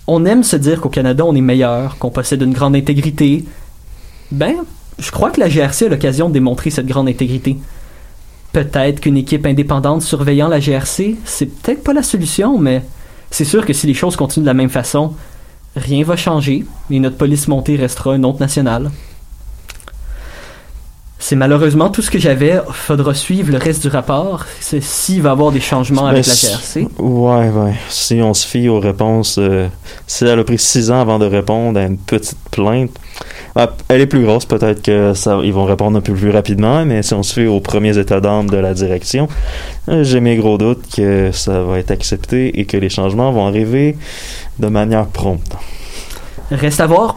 On 0.06 0.24
aime 0.24 0.42
se 0.42 0.56
dire 0.56 0.80
qu'au 0.80 0.88
Canada, 0.88 1.24
on 1.24 1.34
est 1.34 1.40
meilleur, 1.40 1.98
qu'on 1.98 2.10
possède 2.10 2.42
une 2.42 2.52
grande 2.52 2.74
intégrité. 2.74 3.44
Ben, 4.30 4.54
je 4.98 5.10
crois 5.10 5.30
que 5.30 5.40
la 5.40 5.48
GRC 5.48 5.86
a 5.86 5.88
l'occasion 5.88 6.28
de 6.28 6.34
démontrer 6.34 6.70
cette 6.70 6.86
grande 6.86 7.08
intégrité. 7.08 7.58
Peut-être 8.52 9.00
qu'une 9.00 9.16
équipe 9.16 9.46
indépendante 9.46 10.02
surveillant 10.02 10.48
la 10.48 10.60
GRC, 10.60 11.16
c'est 11.24 11.46
peut-être 11.46 11.82
pas 11.82 11.92
la 11.92 12.02
solution, 12.02 12.58
mais 12.58 12.82
c'est 13.30 13.44
sûr 13.44 13.64
que 13.64 13.72
si 13.72 13.86
les 13.86 13.94
choses 13.94 14.16
continuent 14.16 14.44
de 14.44 14.50
la 14.50 14.54
même 14.54 14.68
façon, 14.68 15.14
rien 15.76 16.04
va 16.04 16.16
changer 16.16 16.64
et 16.90 17.00
notre 17.00 17.16
police 17.16 17.48
montée 17.48 17.76
restera 17.76 18.14
une 18.14 18.24
autre 18.24 18.40
nationale. 18.40 18.90
C'est 21.24 21.36
malheureusement 21.36 21.88
tout 21.88 22.02
ce 22.02 22.10
que 22.10 22.18
j'avais. 22.18 22.60
Faudra 22.72 23.14
suivre 23.14 23.52
le 23.52 23.58
reste 23.58 23.82
du 23.82 23.86
rapport. 23.88 24.44
C'est 24.58 24.82
s'il 24.82 25.22
va 25.22 25.28
y 25.28 25.32
avoir 25.32 25.52
des 25.52 25.60
changements 25.60 26.06
avec 26.06 26.24
Ben, 26.24 26.28
la 26.28 26.34
si- 26.34 26.46
GRC. 26.48 26.88
Ouais, 26.98 27.48
ouais. 27.48 27.74
Si 27.88 28.20
on 28.20 28.34
se 28.34 28.44
fie 28.44 28.68
aux 28.68 28.80
réponses, 28.80 29.36
euh, 29.38 29.68
si 30.08 30.24
elle 30.24 30.40
a 30.40 30.42
pris 30.42 30.58
six 30.58 30.90
ans 30.90 31.00
avant 31.00 31.20
de 31.20 31.24
répondre 31.26 31.78
à 31.78 31.84
une 31.84 31.96
petite 31.96 32.36
plainte, 32.50 32.90
ah, 33.54 33.70
elle 33.88 34.00
est 34.00 34.06
plus 34.08 34.24
grosse, 34.24 34.46
peut-être 34.46 34.82
que 34.82 35.14
ça, 35.14 35.38
ils 35.44 35.52
vont 35.52 35.64
répondre 35.64 35.96
un 35.96 36.00
peu 36.00 36.12
plus 36.12 36.30
rapidement, 36.30 36.84
mais 36.84 37.04
si 37.04 37.14
on 37.14 37.22
se 37.22 37.34
fie 37.34 37.46
aux 37.46 37.60
premiers 37.60 37.96
états 37.98 38.20
d'âme 38.20 38.50
de 38.50 38.56
la 38.56 38.74
direction, 38.74 39.28
euh, 39.90 40.02
j'ai 40.02 40.18
mes 40.18 40.34
gros 40.36 40.58
doutes 40.58 40.92
que 40.92 41.30
ça 41.32 41.62
va 41.62 41.78
être 41.78 41.92
accepté 41.92 42.58
et 42.58 42.64
que 42.64 42.76
les 42.76 42.88
changements 42.88 43.30
vont 43.30 43.46
arriver 43.46 43.96
de 44.58 44.66
manière 44.66 45.06
prompte. 45.06 45.52
Reste 46.50 46.80
à 46.80 46.86
voir. 46.88 47.16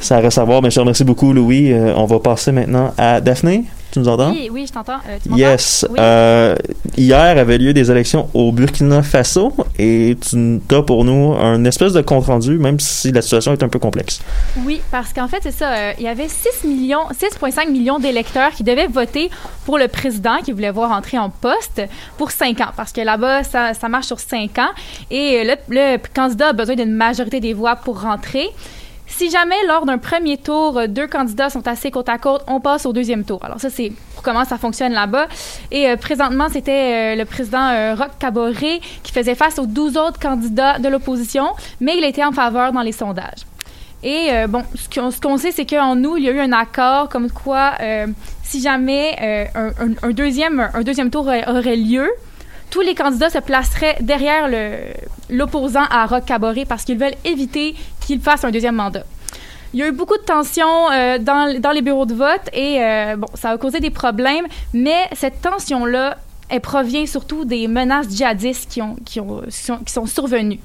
Ça 0.00 0.18
reste 0.20 0.38
à 0.38 0.44
voir, 0.44 0.62
mais 0.62 0.70
je 0.70 0.76
te 0.76 0.80
remercie 0.80 1.04
beaucoup, 1.04 1.32
Louis. 1.32 1.72
Euh, 1.72 1.94
on 1.96 2.04
va 2.06 2.18
passer 2.20 2.52
maintenant 2.52 2.92
à 2.98 3.20
Daphné. 3.20 3.64
Tu 3.92 4.00
nous 4.00 4.08
entends? 4.08 4.30
Oui, 4.30 4.50
oui, 4.52 4.66
je 4.66 4.72
t'entends. 4.72 4.98
Euh, 5.08 5.16
tu? 5.22 5.32
Yes. 5.38 5.86
Oui. 5.88 5.96
Euh, 6.00 6.54
hier 6.96 7.38
avait 7.38 7.56
lieu 7.56 7.72
des 7.72 7.90
élections 7.90 8.28
au 8.34 8.52
Burkina 8.52 9.02
Faso 9.02 9.52
et 9.78 10.16
tu 10.28 10.60
as 10.74 10.82
pour 10.82 11.04
nous 11.04 11.34
un 11.34 11.64
espèce 11.64 11.92
de 11.92 12.02
compte 12.02 12.26
rendu, 12.26 12.58
même 12.58 12.78
si 12.80 13.10
la 13.12 13.22
situation 13.22 13.52
est 13.52 13.62
un 13.62 13.68
peu 13.68 13.78
complexe. 13.78 14.20
Oui, 14.64 14.80
parce 14.90 15.12
qu'en 15.12 15.28
fait, 15.28 15.38
c'est 15.42 15.52
ça. 15.52 15.72
euh, 15.72 15.92
il 15.98 16.04
y 16.04 16.08
avait 16.08 16.28
6 16.28 16.66
millions, 16.66 17.06
6,5 17.12 17.70
millions 17.70 17.98
d'électeurs 17.98 18.50
qui 18.50 18.64
devaient 18.64 18.88
voter 18.88 19.30
pour 19.64 19.78
le 19.78 19.88
président 19.88 20.38
qui 20.44 20.52
voulait 20.52 20.70
voir 20.72 20.90
entrer 20.90 21.18
en 21.18 21.30
poste 21.30 21.80
pour 22.18 22.32
5 22.32 22.60
ans. 22.60 22.72
Parce 22.76 22.92
que 22.92 23.00
là-bas, 23.00 23.44
ça, 23.44 23.72
ça 23.72 23.88
marche 23.88 24.06
sur 24.06 24.18
5 24.20 24.58
ans. 24.58 24.70
Et 25.10 25.42
le, 25.44 25.54
le 25.70 25.98
candidat 26.14 26.48
a 26.48 26.52
besoin 26.52 26.74
d'une 26.74 26.92
majorité 26.92 27.40
des 27.40 27.54
voix 27.54 27.76
pour 27.76 28.02
rentrer. 28.02 28.48
Si 29.06 29.30
jamais, 29.30 29.56
lors 29.66 29.86
d'un 29.86 29.98
premier 29.98 30.36
tour, 30.36 30.78
euh, 30.78 30.86
deux 30.86 31.06
candidats 31.06 31.48
sont 31.48 31.66
assez 31.68 31.90
côte 31.90 32.08
à 32.08 32.18
côte, 32.18 32.42
on 32.48 32.60
passe 32.60 32.86
au 32.86 32.92
deuxième 32.92 33.24
tour. 33.24 33.44
Alors 33.44 33.60
ça, 33.60 33.70
c'est 33.70 33.92
pour 34.14 34.22
comment 34.22 34.44
ça 34.44 34.58
fonctionne 34.58 34.92
là-bas. 34.92 35.28
Et 35.70 35.88
euh, 35.88 35.96
présentement, 35.96 36.48
c'était 36.50 37.14
euh, 37.14 37.16
le 37.16 37.24
président 37.24 37.68
euh, 37.68 37.94
Roch 37.94 38.18
Kaboré 38.18 38.80
qui 39.02 39.12
faisait 39.12 39.36
face 39.36 39.58
aux 39.58 39.66
12 39.66 39.96
autres 39.96 40.18
candidats 40.18 40.78
de 40.78 40.88
l'opposition, 40.88 41.46
mais 41.80 41.96
il 41.96 42.04
était 42.04 42.24
en 42.24 42.32
faveur 42.32 42.72
dans 42.72 42.82
les 42.82 42.92
sondages. 42.92 43.46
Et 44.02 44.28
bon, 44.48 44.62
ce 44.74 45.20
qu'on, 45.20 45.36
sait, 45.36 45.50
c'est 45.50 45.64
qu'en 45.64 45.96
août, 46.04 46.16
il 46.18 46.24
y 46.24 46.28
a 46.28 46.30
eu 46.30 46.38
un 46.38 46.52
accord 46.52 47.08
comme 47.08 47.28
quoi, 47.28 47.72
si 48.44 48.60
jamais 48.60 49.50
un, 49.54 50.10
deuxième, 50.10 50.68
un 50.74 50.82
deuxième 50.82 51.10
tour 51.10 51.26
aurait 51.26 51.76
lieu, 51.76 52.08
tous 52.70 52.80
les 52.80 52.94
candidats 52.94 53.30
se 53.30 53.38
placeraient 53.38 53.96
derrière 54.00 54.48
l'opposant 55.30 55.84
à 55.90 56.06
Roch 56.06 56.24
Kaboré 56.24 56.64
parce 56.64 56.84
qu'ils 56.84 56.98
veulent 56.98 57.16
éviter 57.24 57.74
qu'il 58.00 58.20
fasse 58.20 58.44
un 58.44 58.50
deuxième 58.50 58.76
mandat. 58.76 59.04
Il 59.74 59.80
y 59.80 59.82
a 59.82 59.88
eu 59.88 59.92
beaucoup 59.92 60.16
de 60.16 60.22
tensions 60.22 60.90
euh, 60.92 61.18
dans, 61.18 61.72
les 61.72 61.82
bureaux 61.82 62.06
de 62.06 62.14
vote 62.14 62.48
et 62.52 62.78
euh, 62.80 63.16
bon, 63.16 63.26
ça 63.34 63.50
a 63.50 63.58
causé 63.58 63.80
des 63.80 63.90
problèmes, 63.90 64.46
mais 64.72 65.08
cette 65.14 65.42
tension-là, 65.42 66.16
elle 66.48 66.60
provient 66.60 67.04
surtout 67.04 67.44
des 67.44 67.66
menaces 67.68 68.08
djihadistes 68.08 68.70
qui, 69.04 69.20
ont, 69.20 69.42
sont, 69.50 70.06
survenues. 70.06 70.60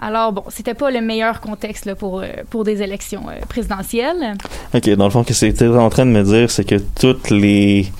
Alors, 0.00 0.32
bon, 0.32 0.44
c'était 0.48 0.74
pas 0.74 0.90
le 0.90 1.00
meilleur 1.00 1.40
contexte 1.40 1.86
euh, 1.86 2.26
pour 2.50 2.64
des 2.64 2.82
élections 2.82 3.26
présidentielles. 3.48 4.34
Ok, 4.74 4.88
dans 4.90 5.04
le 5.04 5.10
fond, 5.10 5.22
ce 5.22 5.28
que 5.28 5.34
c'était 5.34 5.68
en 5.68 5.90
train 5.90 6.06
de 6.06 6.10
me 6.10 6.22
dire, 6.22 6.50
c'est 6.50 6.64
que 6.64 6.76
toutes 6.98 7.30
les 7.30 7.92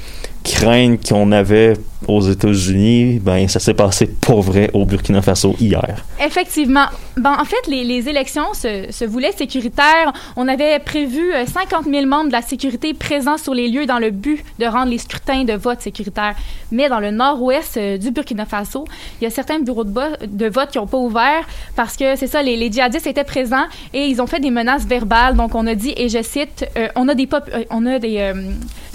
craintes 0.48 1.08
qu'on 1.08 1.30
avait 1.32 1.74
aux 2.06 2.20
États-Unis, 2.20 3.18
ben 3.20 3.48
ça 3.48 3.58
s'est 3.60 3.74
passé 3.74 4.06
pour 4.06 4.40
vrai 4.40 4.70
au 4.72 4.86
Burkina 4.86 5.20
Faso 5.20 5.54
hier. 5.60 6.04
Effectivement. 6.24 6.86
Ben, 7.16 7.36
en 7.38 7.44
fait, 7.44 7.66
les, 7.68 7.82
les 7.84 8.08
élections 8.08 8.54
se, 8.54 8.86
se 8.90 9.04
voulaient 9.04 9.32
sécuritaires. 9.32 10.12
On 10.36 10.46
avait 10.48 10.78
prévu 10.78 11.32
euh, 11.34 11.44
50 11.44 11.84
000 11.84 12.06
membres 12.06 12.28
de 12.28 12.32
la 12.32 12.42
sécurité 12.42 12.94
présents 12.94 13.36
sur 13.36 13.52
les 13.52 13.68
lieux 13.68 13.86
dans 13.86 13.98
le 13.98 14.10
but 14.10 14.42
de 14.60 14.66
rendre 14.66 14.90
les 14.90 14.98
scrutins 14.98 15.44
de 15.44 15.54
vote 15.54 15.80
sécuritaires. 15.80 16.34
Mais 16.70 16.88
dans 16.88 17.00
le 17.00 17.10
nord-ouest 17.10 17.76
euh, 17.76 17.98
du 17.98 18.10
Burkina 18.12 18.46
Faso, 18.46 18.84
il 19.20 19.24
y 19.24 19.26
a 19.26 19.30
certains 19.30 19.58
bureaux 19.58 19.84
de, 19.84 20.48
vote 20.48 20.70
qui 20.70 20.78
n'ont 20.78 20.86
pas 20.86 20.98
ouvert 20.98 21.46
parce 21.76 21.96
que, 21.96 22.14
c'est 22.16 22.28
ça, 22.28 22.42
les, 22.42 22.56
les 22.56 22.70
djihadistes 22.70 23.06
étaient 23.08 23.24
présents 23.24 23.66
et 23.92 24.06
ils 24.06 24.22
ont 24.22 24.26
fait 24.26 24.40
des 24.40 24.50
menaces 24.52 24.86
verbales. 24.86 25.34
Donc, 25.36 25.54
on 25.56 25.66
a 25.66 25.74
dit, 25.74 25.92
et 25.96 26.08
je 26.08 26.22
cite, 26.22 26.64
euh, 26.78 26.88
on 26.94 27.08
a 27.08 27.14
des... 27.14 27.26
pop- 27.26 27.50
euh, 27.52 27.64
on 27.70 27.84
a 27.86 27.98
des 27.98 28.18
euh, 28.18 28.34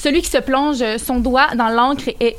celui 0.04 0.22
qui 0.22 0.30
se 0.30 0.38
plonge 0.38 0.84
son 0.98 1.18
doigt 1.20 1.48
dans 1.56 1.70
l'encre 1.70 2.10
est 2.20 2.36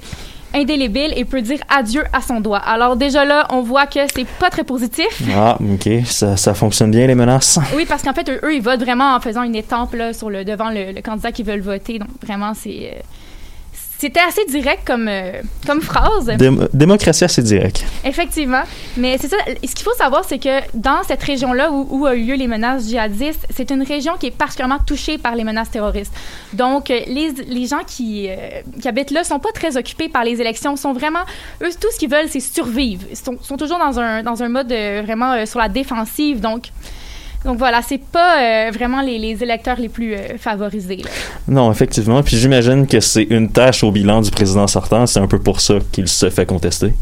indélébile 0.55 1.12
et 1.16 1.24
peut 1.24 1.42
dire 1.42 1.59
adieu 1.68 2.05
à 2.12 2.20
son 2.20 2.40
doigt. 2.40 2.59
Alors 2.59 2.94
déjà 2.96 3.24
là, 3.24 3.46
on 3.50 3.62
voit 3.62 3.87
que 3.87 4.00
c'est 4.14 4.27
pas 4.38 4.50
très 4.50 4.62
positif. 4.62 5.22
Ah, 5.35 5.57
ok, 5.61 5.88
ça, 6.05 6.37
ça 6.37 6.55
fonctionne 6.55 6.90
bien 6.92 7.07
les 7.07 7.14
menaces. 7.16 7.59
Oui, 7.74 7.87
parce 7.88 8.03
qu'en 8.03 8.12
fait, 8.12 8.29
eux, 8.29 8.38
eux, 8.44 8.55
ils 8.55 8.62
votent 8.62 8.83
vraiment 8.83 9.16
en 9.16 9.20
faisant 9.20 9.42
une 9.42 9.57
étampe 9.57 9.94
là, 9.94 10.12
sur 10.12 10.31
le, 10.31 10.44
devant 10.44 10.70
le, 10.70 10.92
le 10.92 11.00
candidat 11.03 11.33
qu'ils 11.33 11.46
veulent 11.46 11.61
voter. 11.61 11.98
Donc 11.98 12.11
vraiment, 12.22 12.53
c'est... 12.55 12.92
euh, 12.94 13.00
c'était 14.04 14.20
assez 14.30 14.44
direct 14.56 14.82
comme, 14.86 15.08
euh, 15.08 15.40
comme 15.66 15.80
phrase. 15.80 16.26
Dém- 16.44 16.68
démocratie 16.74 17.24
assez 17.24 17.42
direct. 17.42 17.78
Effectivement. 18.04 18.64
Mais 18.98 19.16
c'est 19.20 19.28
ça. 19.28 19.38
Ce 19.46 19.74
qu'il 19.74 19.84
faut 19.88 19.94
savoir, 20.04 20.22
c'est 20.28 20.38
que 20.38 20.56
dans 20.74 21.02
cette 21.08 21.22
région-là 21.22 21.70
où, 21.72 21.78
où 21.90 22.04
a 22.06 22.14
eu 22.14 22.24
lieu 22.28 22.34
les 22.34 22.46
menaces 22.46 22.86
djihadistes, 22.88 23.46
c'est 23.56 23.70
une 23.70 23.82
région 23.82 24.12
qui 24.20 24.26
est 24.26 24.36
particulièrement 24.44 24.82
touchée 24.86 25.16
par 25.16 25.34
les 25.34 25.44
menaces 25.44 25.70
terroristes. 25.70 26.12
Donc, 26.52 26.90
euh, 26.90 27.00
les, 27.06 27.28
les 27.58 27.66
gens 27.66 27.82
qui, 27.86 28.28
euh, 28.28 28.34
qui 28.80 28.86
habitent 28.88 29.10
là 29.10 29.24
sont 29.24 29.38
pas 29.38 29.52
très 29.52 29.72
occupés 29.78 30.10
par 30.10 30.22
les 30.24 30.36
élections. 30.42 30.76
sont 30.76 30.92
vraiment. 30.92 31.24
Eux, 31.62 31.70
tout 31.80 31.88
ce 31.94 31.98
qu'ils 31.98 32.10
veulent, 32.10 32.28
c'est 32.28 32.40
survivre. 32.40 33.04
Ils 33.10 33.16
sont, 33.16 33.36
sont 33.40 33.56
toujours 33.56 33.78
dans 33.78 33.98
un, 33.98 34.22
dans 34.22 34.42
un 34.42 34.50
mode 34.50 34.70
euh, 34.70 35.00
vraiment 35.04 35.46
sur 35.46 35.60
la 35.60 35.70
défensive. 35.70 36.40
Donc. 36.40 36.64
Donc 37.44 37.59
voilà, 37.59 37.83
c'est 37.83 37.98
pas 37.98 38.40
euh, 38.40 38.70
vraiment 38.72 39.02
les, 39.02 39.18
les 39.18 39.42
électeurs 39.42 39.78
les 39.78 39.88
plus 39.90 40.14
euh, 40.14 40.38
favorisés. 40.38 40.96
là. 40.96 41.11
Non, 41.46 41.70
effectivement. 41.70 42.22
Puis 42.22 42.37
j'imagine 42.37 42.87
que 42.87 43.00
c'est 43.00 43.24
une 43.24 43.50
tâche 43.50 43.85
au 43.85 43.90
bilan 43.92 44.22
du 44.22 44.30
président 44.30 44.66
sortant. 44.66 45.07
C'est 45.07 45.20
un 45.20 45.26
peu 45.26 45.38
pour 45.38 45.61
ça 45.61 45.74
qu'il 45.92 46.09
se 46.09 46.30
fait 46.30 46.46
contester. 46.46 46.94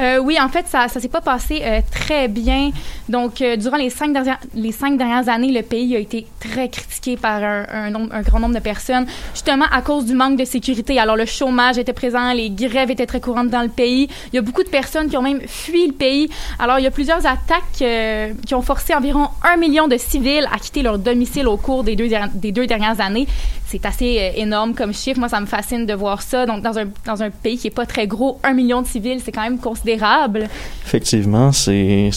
Euh, 0.00 0.18
oui, 0.18 0.36
en 0.40 0.48
fait, 0.48 0.66
ça, 0.66 0.88
ça 0.88 0.98
s'est 0.98 1.08
pas 1.08 1.20
passé 1.20 1.62
très 1.92 2.26
bien. 2.26 2.70
Donc, 3.08 3.42
durant 3.58 3.76
les 3.76 3.90
cinq, 3.90 4.12
dernières, 4.12 4.40
les 4.54 4.72
cinq 4.72 4.98
dernières 4.98 5.28
années, 5.28 5.52
le 5.52 5.62
pays 5.62 5.94
a 5.94 6.00
été 6.00 6.26
très 6.40 6.68
critiqué 6.68 7.16
par 7.16 7.42
un, 7.44 7.64
un 7.72 7.90
nombre- 7.90 8.12
un 8.12 8.22
grand 8.22 8.40
nombre 8.40 8.54
de 8.54 8.60
personnes, 8.60 9.06
justement 9.32 9.66
à 9.70 9.82
cause 9.82 10.06
du 10.06 10.14
manque 10.14 10.36
de 10.36 10.44
sécurité. 10.44 10.98
Alors, 10.98 11.16
le 11.16 11.26
chômage 11.26 11.78
était 11.78 11.92
présent, 11.92 12.32
les 12.32 12.50
grèves 12.50 12.90
étaient 12.90 13.06
très 13.06 13.20
courantes 13.20 13.50
dans 13.50 13.62
le 13.62 13.68
pays. 13.68 14.08
Il 14.32 14.36
y 14.36 14.38
a 14.38 14.42
beaucoup 14.42 14.64
de 14.64 14.68
personnes 14.68 15.08
qui 15.08 15.16
ont 15.16 15.22
même 15.22 15.42
fui 15.46 15.86
le 15.86 15.92
pays. 15.92 16.28
Alors, 16.58 16.80
il 16.80 16.82
y 16.82 16.88
a 16.88 16.90
plusieurs 16.90 17.24
attaques 17.24 17.84
qui 18.44 18.54
ont 18.54 18.62
forcé 18.62 18.94
environ 18.94 19.28
un 19.48 19.56
million 19.56 19.83
de 19.88 19.96
civils 19.96 20.48
à 20.52 20.58
quitter 20.58 20.82
leur 20.82 20.98
domicile 20.98 21.46
au 21.48 21.56
cours 21.56 21.84
des 21.84 21.96
deux, 21.96 22.08
des 22.34 22.52
deux 22.52 22.66
dernières 22.66 23.00
années. 23.00 23.26
C'est 23.66 23.86
assez 23.86 24.18
euh, 24.20 24.30
énorme 24.40 24.74
comme 24.74 24.92
chiffre. 24.94 25.18
Moi, 25.18 25.28
ça 25.28 25.40
me 25.40 25.46
fascine 25.46 25.86
de 25.86 25.94
voir 25.94 26.22
ça. 26.22 26.46
Donc, 26.46 26.62
dans 26.62 26.78
un, 26.78 26.84
dans 27.06 27.22
un 27.22 27.30
pays 27.30 27.56
qui 27.58 27.66
est 27.68 27.70
pas 27.70 27.86
très 27.86 28.06
gros, 28.06 28.38
un 28.44 28.52
million 28.52 28.82
de 28.82 28.86
civils, 28.86 29.20
c'est 29.24 29.32
quand 29.32 29.42
même 29.42 29.58
considérable. 29.58 30.48
Effectivement, 30.86 31.50
c'est 31.52 32.10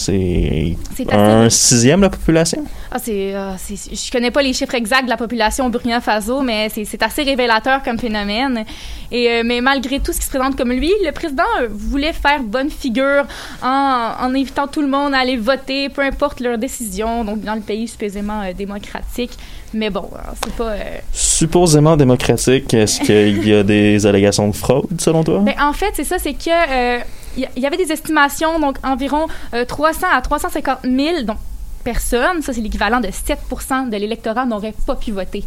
un 1.10 1.48
sixième 1.50 2.00
de 2.00 2.04
la 2.06 2.10
population. 2.10 2.64
Ah, 2.90 2.98
c'est, 2.98 3.34
c'est- 3.58 3.94
je 3.94 4.10
connais 4.10 4.30
pas 4.30 4.42
les 4.42 4.52
chiffres 4.52 4.74
exacts 4.74 5.04
de 5.04 5.10
la 5.10 5.16
population 5.16 5.66
au 5.66 5.68
Burkina 5.68 6.00
Faso, 6.00 6.40
mais 6.42 6.68
c'est, 6.72 6.84
c'est 6.84 7.02
assez 7.02 7.22
révélateur 7.22 7.82
comme 7.82 7.98
phénomène. 7.98 8.64
Et, 9.10 9.28
euh, 9.30 9.42
mais 9.44 9.60
malgré 9.60 10.00
tout 10.00 10.12
ce 10.12 10.18
qui 10.20 10.26
se 10.26 10.30
présente 10.30 10.56
comme 10.56 10.70
lui, 10.72 10.92
le 11.04 11.12
président 11.12 11.42
euh, 11.60 11.68
voulait 11.70 12.12
faire 12.12 12.42
bonne 12.42 12.70
figure 12.70 13.24
en, 13.62 14.12
en 14.20 14.34
invitant 14.34 14.66
tout 14.68 14.80
le 14.82 14.88
monde 14.88 15.14
à 15.14 15.18
aller 15.18 15.36
voter, 15.36 15.88
peu 15.88 16.02
importe 16.02 16.40
leur 16.40 16.58
décision, 16.58 17.24
donc 17.24 17.40
dans 17.40 17.57
le 17.58 17.62
pays 17.64 17.86
supposément 17.88 18.40
euh, 18.42 18.52
démocratique. 18.52 19.32
Mais 19.74 19.90
bon, 19.90 20.08
alors, 20.14 20.34
c'est 20.42 20.54
pas... 20.54 20.70
euh, 20.70 20.98
Supposément 21.12 21.96
démocratique, 21.96 22.72
est-ce 22.74 23.00
qu'il 23.04 23.46
y 23.46 23.54
a 23.54 23.62
des 23.62 24.06
allégations 24.06 24.48
de 24.48 24.56
fraude, 24.56 25.00
selon 25.00 25.22
toi? 25.24 25.40
Ben, 25.40 25.54
en 25.60 25.72
fait, 25.72 25.92
c'est 25.94 26.04
ça, 26.04 26.18
c'est 26.18 26.34
que 26.34 26.48
euh, 26.50 27.00
il 27.36 27.48
y, 27.56 27.60
y 27.60 27.66
avait 27.66 27.76
des 27.76 27.92
estimations, 27.92 28.58
donc 28.58 28.76
environ 28.82 29.26
euh, 29.54 29.64
300 29.64 30.06
à 30.12 30.20
350 30.22 30.78
000 30.84 31.22
donc, 31.22 31.36
personnes, 31.84 32.42
ça 32.42 32.52
c'est 32.52 32.60
l'équivalent 32.60 33.00
de 33.00 33.08
7% 33.08 33.88
de 33.90 33.96
l'électorat 33.96 34.44
n'auraient 34.46 34.74
pas 34.86 34.96
pu 34.96 35.12
voter. 35.12 35.44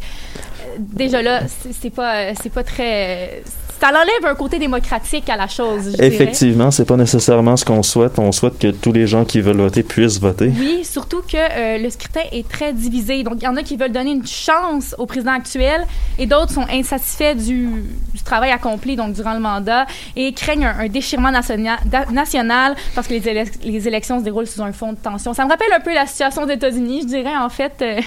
Euh, 0.61 0.75
déjà 0.79 1.21
là, 1.21 1.41
c'est 1.81 1.89
pas, 1.89 2.15
euh, 2.15 2.33
c'est 2.41 2.51
pas 2.51 2.63
très... 2.63 3.43
Ça 3.81 3.87
enlève 3.89 4.25
un 4.31 4.35
côté 4.35 4.59
démocratique 4.59 5.27
à 5.27 5.35
la 5.35 5.47
chose, 5.47 5.85
je 5.85 5.89
dirais. 5.95 6.07
Effectivement, 6.07 6.69
c'est 6.69 6.85
pas 6.85 6.97
nécessairement 6.97 7.57
ce 7.57 7.65
qu'on 7.65 7.81
souhaite. 7.81 8.19
On 8.19 8.31
souhaite 8.31 8.59
que 8.59 8.67
tous 8.69 8.91
les 8.91 9.07
gens 9.07 9.25
qui 9.25 9.41
veulent 9.41 9.57
voter 9.57 9.81
puissent 9.81 10.19
voter. 10.19 10.51
Oui, 10.55 10.85
surtout 10.85 11.21
que 11.23 11.35
euh, 11.35 11.79
le 11.79 11.89
scrutin 11.89 12.21
est 12.31 12.47
très 12.47 12.73
divisé. 12.73 13.23
Donc, 13.23 13.37
il 13.37 13.43
y 13.45 13.47
en 13.47 13.55
a 13.57 13.63
qui 13.63 13.77
veulent 13.77 13.91
donner 13.91 14.11
une 14.11 14.27
chance 14.27 14.93
au 14.99 15.07
président 15.07 15.31
actuel 15.33 15.81
et 16.19 16.27
d'autres 16.27 16.51
sont 16.51 16.67
insatisfaits 16.71 17.33
du, 17.35 17.69
du 18.13 18.21
travail 18.23 18.51
accompli 18.51 18.95
donc 18.95 19.13
durant 19.13 19.33
le 19.33 19.39
mandat 19.39 19.87
et 20.15 20.31
craignent 20.33 20.65
un, 20.67 20.79
un 20.81 20.87
déchirement 20.87 21.31
national, 21.31 21.79
da- 21.85 22.05
national 22.11 22.75
parce 22.93 23.07
que 23.07 23.13
les, 23.13 23.21
élec- 23.21 23.63
les 23.63 23.87
élections 23.87 24.19
se 24.19 24.23
déroulent 24.23 24.45
sous 24.45 24.61
un 24.61 24.73
fond 24.73 24.91
de 24.93 24.97
tension. 24.99 25.33
Ça 25.33 25.43
me 25.43 25.49
rappelle 25.49 25.73
un 25.75 25.79
peu 25.79 25.93
la 25.93 26.05
situation 26.05 26.43
aux 26.43 26.49
États-Unis, 26.49 26.99
je 27.01 27.07
dirais, 27.07 27.35
en 27.35 27.49
fait, 27.49 27.73
euh, 27.81 27.99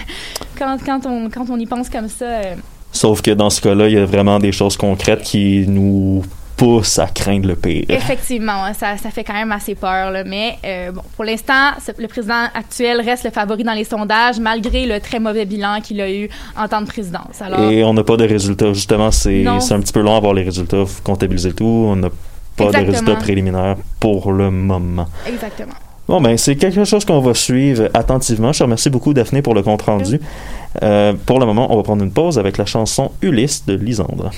quand, 0.57 0.77
quand, 0.85 1.05
on, 1.05 1.29
quand 1.29 1.49
on 1.49 1.59
y 1.59 1.65
pense 1.65 1.89
comme 1.89 2.07
ça. 2.07 2.25
euh, 2.25 2.55
Sauf 2.95 3.21
que 3.21 3.31
dans 3.31 3.49
ce 3.49 3.59
cas-là, 3.61 3.87
il 3.89 3.93
y 3.95 3.97
a 3.97 4.05
vraiment 4.05 4.39
des 4.39 4.53
choses 4.53 4.77
concrètes 4.77 5.21
qui 5.21 5.65
nous 5.67 6.23
poussent 6.55 6.99
à 6.99 7.07
craindre 7.07 7.49
le 7.49 7.55
pire. 7.57 7.83
Effectivement, 7.89 8.73
ça, 8.73 8.95
ça 8.95 9.09
fait 9.09 9.25
quand 9.25 9.33
même 9.33 9.51
assez 9.51 9.75
peur. 9.75 10.11
là. 10.11 10.23
Mais 10.23 10.57
euh, 10.63 10.91
bon, 10.93 11.01
pour 11.15 11.25
l'instant, 11.25 11.71
le 11.97 12.07
président 12.07 12.45
actuel 12.53 13.01
reste 13.01 13.25
le 13.25 13.31
favori 13.31 13.63
dans 13.65 13.73
les 13.73 13.83
sondages, 13.83 14.39
malgré 14.39 14.85
le 14.85 15.01
très 15.01 15.19
mauvais 15.19 15.43
bilan 15.43 15.81
qu'il 15.81 15.99
a 15.99 16.09
eu 16.09 16.29
en 16.57 16.69
temps 16.69 16.79
de 16.81 16.87
présidence. 16.87 17.41
Alors, 17.41 17.59
Et 17.69 17.83
on 17.83 17.93
n'a 17.93 18.05
pas 18.05 18.15
de 18.15 18.25
résultats. 18.25 18.71
Justement, 18.71 19.11
c'est 19.11 19.45
un 19.45 19.79
petit 19.81 19.91
peu 19.91 19.99
long 20.01 20.13
à 20.13 20.17
avoir 20.17 20.33
les 20.33 20.43
résultats. 20.43 20.85
Comptabiliser 21.03 21.51
tout. 21.51 21.65
On 21.65 21.97
n'a 21.97 22.09
pas 22.55 22.71
de 22.71 22.85
résultats 22.85 23.15
préliminaires 23.15 23.75
pour 23.99 24.31
le 24.31 24.49
moment. 24.51 25.07
exactement. 25.27 25.73
Bon, 26.07 26.21
ben, 26.21 26.37
c'est 26.37 26.55
quelque 26.55 26.83
chose 26.83 27.03
qu'on 27.03 27.19
va 27.19 27.33
suivre 27.33 27.89
attentivement. 27.93 28.53
Je 28.53 28.59
te 28.59 28.63
remercie 28.63 28.89
beaucoup, 28.89 29.13
Daphné, 29.13 29.41
pour 29.41 29.55
le 29.55 29.63
compte 29.63 29.81
rendu. 29.81 30.19
Euh, 30.83 31.13
pour 31.25 31.39
le 31.39 31.45
moment, 31.45 31.73
on 31.73 31.77
va 31.77 31.83
prendre 31.83 32.03
une 32.03 32.11
pause 32.11 32.37
avec 32.37 32.57
la 32.57 32.65
chanson 32.65 33.11
Ulysse 33.21 33.65
de 33.65 33.73
Lisandre. 33.73 34.29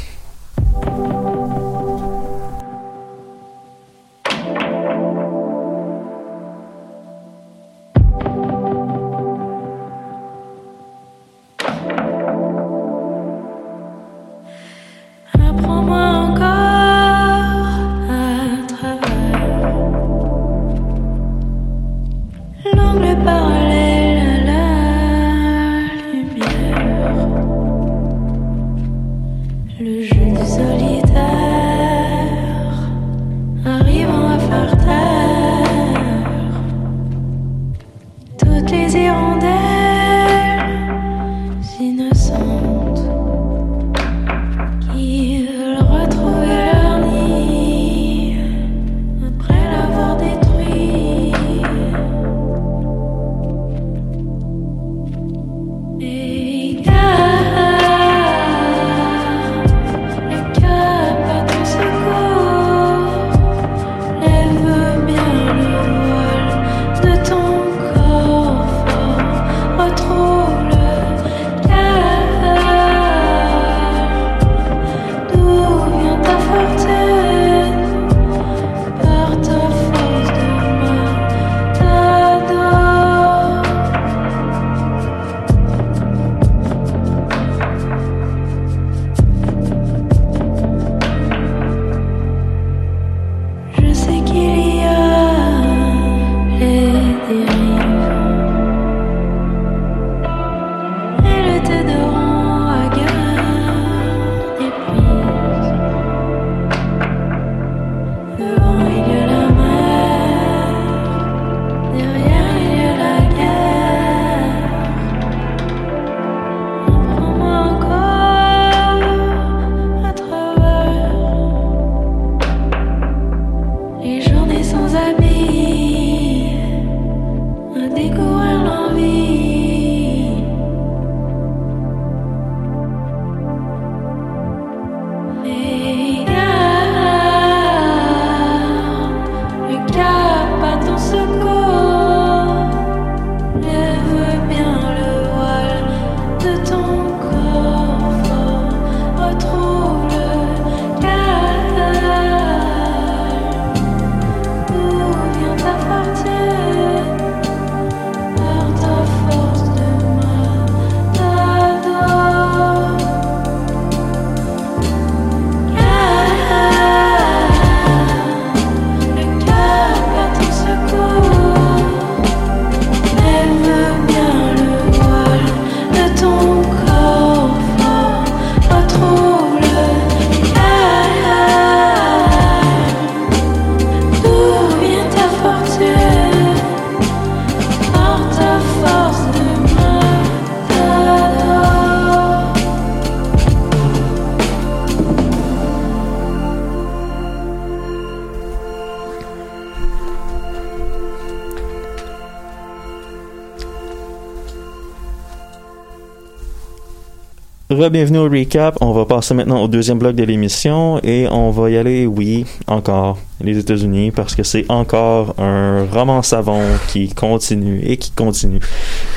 Re-bienvenue 207.77 208.17
au 208.17 208.23
recap. 208.29 208.75
On 208.81 208.91
va 208.91 209.05
passer 209.05 209.35
maintenant 209.35 209.61
au 209.61 209.67
deuxième 209.67 209.99
bloc 209.99 210.15
de 210.15 210.23
l'émission 210.23 210.99
et 211.03 211.27
on 211.29 211.51
va 211.51 211.69
y 211.69 211.77
aller, 211.77 212.07
oui, 212.07 212.43
encore, 212.65 213.19
les 213.39 213.55
États-Unis, 213.59 214.09
parce 214.09 214.33
que 214.33 214.41
c'est 214.41 214.65
encore 214.67 215.35
un 215.37 215.85
roman 215.93 216.23
savon 216.23 216.59
qui 216.87 217.09
continue 217.13 217.81
et 217.85 217.97
qui 217.97 218.09
continue 218.09 218.61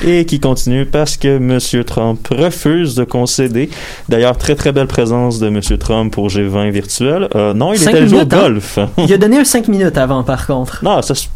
et 0.05 0.25
qui 0.25 0.39
continue 0.39 0.85
parce 0.85 1.17
que 1.17 1.37
M. 1.37 1.83
Trump 1.85 2.27
refuse 2.29 2.93
de 2.93 3.03
concéder. 3.03 3.71
D'ailleurs, 4.09 4.37
très 4.37 4.53
très 4.53 4.71
belle 4.71 4.85
présence 4.85 5.39
de 5.39 5.47
M. 5.47 5.59
Trump 5.79 6.13
pour 6.13 6.27
G20 6.27 6.69
virtuel. 6.69 7.29
Euh, 7.33 7.55
non, 7.55 7.73
il 7.73 7.81
était 7.81 7.97
allé 7.97 8.13
au 8.13 8.19
hein? 8.19 8.25
golf. 8.25 8.77
Il 8.99 9.11
a 9.11 9.17
donné 9.17 9.39
un 9.39 9.43
5 9.45 9.69
minutes 9.69 9.97
avant, 9.97 10.21
par 10.21 10.45
contre. 10.45 10.83
Non, 10.83 11.01
ça, 11.01 11.15
c'est- 11.15 11.29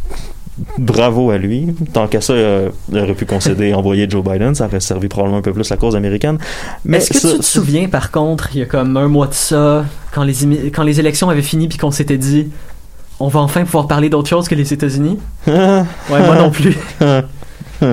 bravo 0.78 1.32
à 1.32 1.38
lui. 1.38 1.68
Tant 1.94 2.08
qu'à 2.08 2.22
ça, 2.22 2.34
euh, 2.34 2.70
il 2.92 2.98
aurait 3.00 3.14
pu 3.14 3.26
concéder 3.26 3.74
envoyer 3.76 4.08
Joe 4.10 4.24
Biden. 4.24 4.56
Ça 4.56 4.66
aurait 4.66 4.80
servi 4.80 5.08
probablement 5.08 5.40
un 5.40 5.42
peu 5.42 5.54
plus 5.54 5.70
la 5.70 5.78
cause 5.78 5.96
américaine. 5.96 6.38
Mais 6.84 6.98
Est-ce 6.98 7.14
que 7.14 7.20
ça- 7.20 7.32
tu 7.34 7.40
te 7.40 7.44
souviens, 7.46 7.88
par 7.88 8.12
contre, 8.12 8.50
il 8.54 8.60
y 8.60 8.62
a 8.64 8.66
comme 8.66 8.96
un 8.98 9.08
mois 9.08 9.28
de 9.28 9.34
ça, 9.34 9.86
quand 10.14 10.24
les, 10.24 10.46
émi- 10.46 10.72
quand 10.72 10.84
les 10.84 11.00
élections 11.00 11.30
avaient 11.30 11.42
fini 11.42 11.68
puis 11.68 11.78
qu'on 11.78 11.92
s'était 11.92 12.18
dit 12.18 12.50
on 13.20 13.30
va 13.30 13.40
enfin 13.40 13.64
pouvoir 13.64 13.88
parler 13.88 14.10
d'autre 14.10 14.28
chose 14.30 14.48
que 14.50 14.56
les 14.56 14.74
États-Unis? 14.74 15.18
Ouais, 15.48 15.84
moi 16.10 16.36
non 16.38 16.52
plus. 16.52 16.78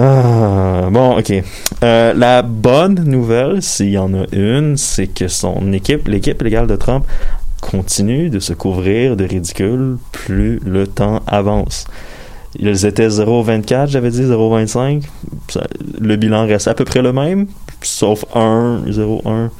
Ah, 0.00 0.88
bon, 0.92 1.18
ok. 1.18 1.32
Euh, 1.82 2.14
la 2.14 2.42
bonne 2.42 3.02
nouvelle, 3.04 3.60
s'il 3.62 3.90
y 3.90 3.98
en 3.98 4.14
a 4.14 4.26
une, 4.32 4.76
c'est 4.76 5.08
que 5.08 5.26
son 5.26 5.72
équipe, 5.72 6.06
l'équipe 6.06 6.40
légale 6.40 6.68
de 6.68 6.76
Trump, 6.76 7.04
continue 7.70 8.30
de 8.30 8.38
se 8.40 8.52
couvrir 8.52 9.16
de 9.16 9.24
ridicule 9.24 9.96
plus 10.12 10.58
le 10.64 10.86
temps 10.86 11.20
avance. 11.26 11.86
Ils 12.58 12.86
étaient 12.86 13.08
0,24, 13.08 13.88
j'avais 13.88 14.10
dit 14.10 14.22
0,25. 14.24 15.02
Ça- 15.48 15.66
Le 16.00 16.16
bilan 16.16 16.46
reste 16.46 16.66
à 16.68 16.74
peu 16.74 16.84
près 16.84 17.02
le 17.02 17.12
même, 17.12 17.46
sauf 17.82 18.24
1, 18.34 18.82
0,1. 18.88 19.50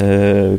Euh, 0.00 0.56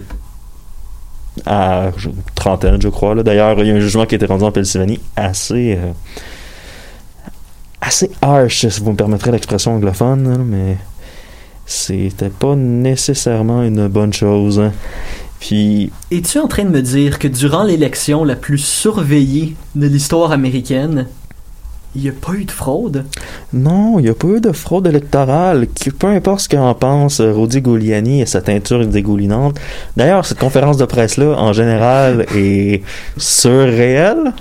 à 1.46 1.92
trentaine, 2.36 2.82
je 2.82 2.90
crois. 2.90 3.16
D'ailleurs, 3.24 3.58
il 3.60 3.68
y 3.68 3.72
a 3.72 3.76
un 3.76 3.80
jugement 3.80 4.06
qui 4.06 4.16
a 4.16 4.18
été 4.18 4.26
rendu 4.26 4.44
en 4.44 4.52
Pennsylvanie 4.52 5.00
assez. 5.16 5.78
euh, 5.80 5.92
assez 7.80 8.12
harsh, 8.22 8.68
si 8.68 8.80
vous 8.82 8.92
me 8.92 8.96
permettrez 8.98 9.32
l'expression 9.32 9.74
anglophone, 9.76 10.30
là, 10.30 10.38
mais 10.38 10.78
c'était 11.66 12.30
pas 12.30 12.56
nécessairement 12.56 13.64
une 13.64 13.88
bonne 13.88 14.14
chose. 14.14 14.60
hein. 14.60 14.72
Puis, 15.42 15.92
Es-tu 16.12 16.40
en 16.40 16.48
train 16.48 16.64
de 16.64 16.70
me 16.70 16.82
dire 16.82 17.20
que 17.20 17.28
durant 17.28 17.64
l'élection 17.64 18.24
la 18.24 18.36
plus 18.36 18.60
surveillée 18.60 19.56
de 19.76 19.88
l'histoire 19.88 20.32
américaine, 20.32 21.08
il 21.96 22.04
n'y 22.04 22.10
a 22.10 22.14
pas 22.14 22.34
eu 22.36 22.46
de 22.46 22.52
fraude? 22.52 23.04
Non, 23.52 24.00
il 24.00 24.04
n'y 24.04 24.10
a 24.10 24.14
pas 24.14 24.28
eu 24.30 24.40
de 24.40 24.54
fraude 24.54 24.88
électorale. 24.88 25.68
Que- 25.68 25.90
Peu 25.90 26.08
importe 26.08 26.42
ce 26.42 26.50
qu'en 26.50 26.74
pense 26.74 27.20
euh, 27.20 27.34
Rudy 27.34 27.62
Giuliani 27.62 28.22
et 28.22 28.26
sa 28.26 28.42
teinture 28.42 28.86
dégoulinante. 28.88 29.60
D'ailleurs, 29.98 30.26
cette 30.26 30.40
conférence 30.40 30.78
de 30.78 30.86
presse-là, 30.86 31.36
en 31.38 31.52
général, 31.52 32.26
est 32.36 32.82
surréelle. 33.18 34.32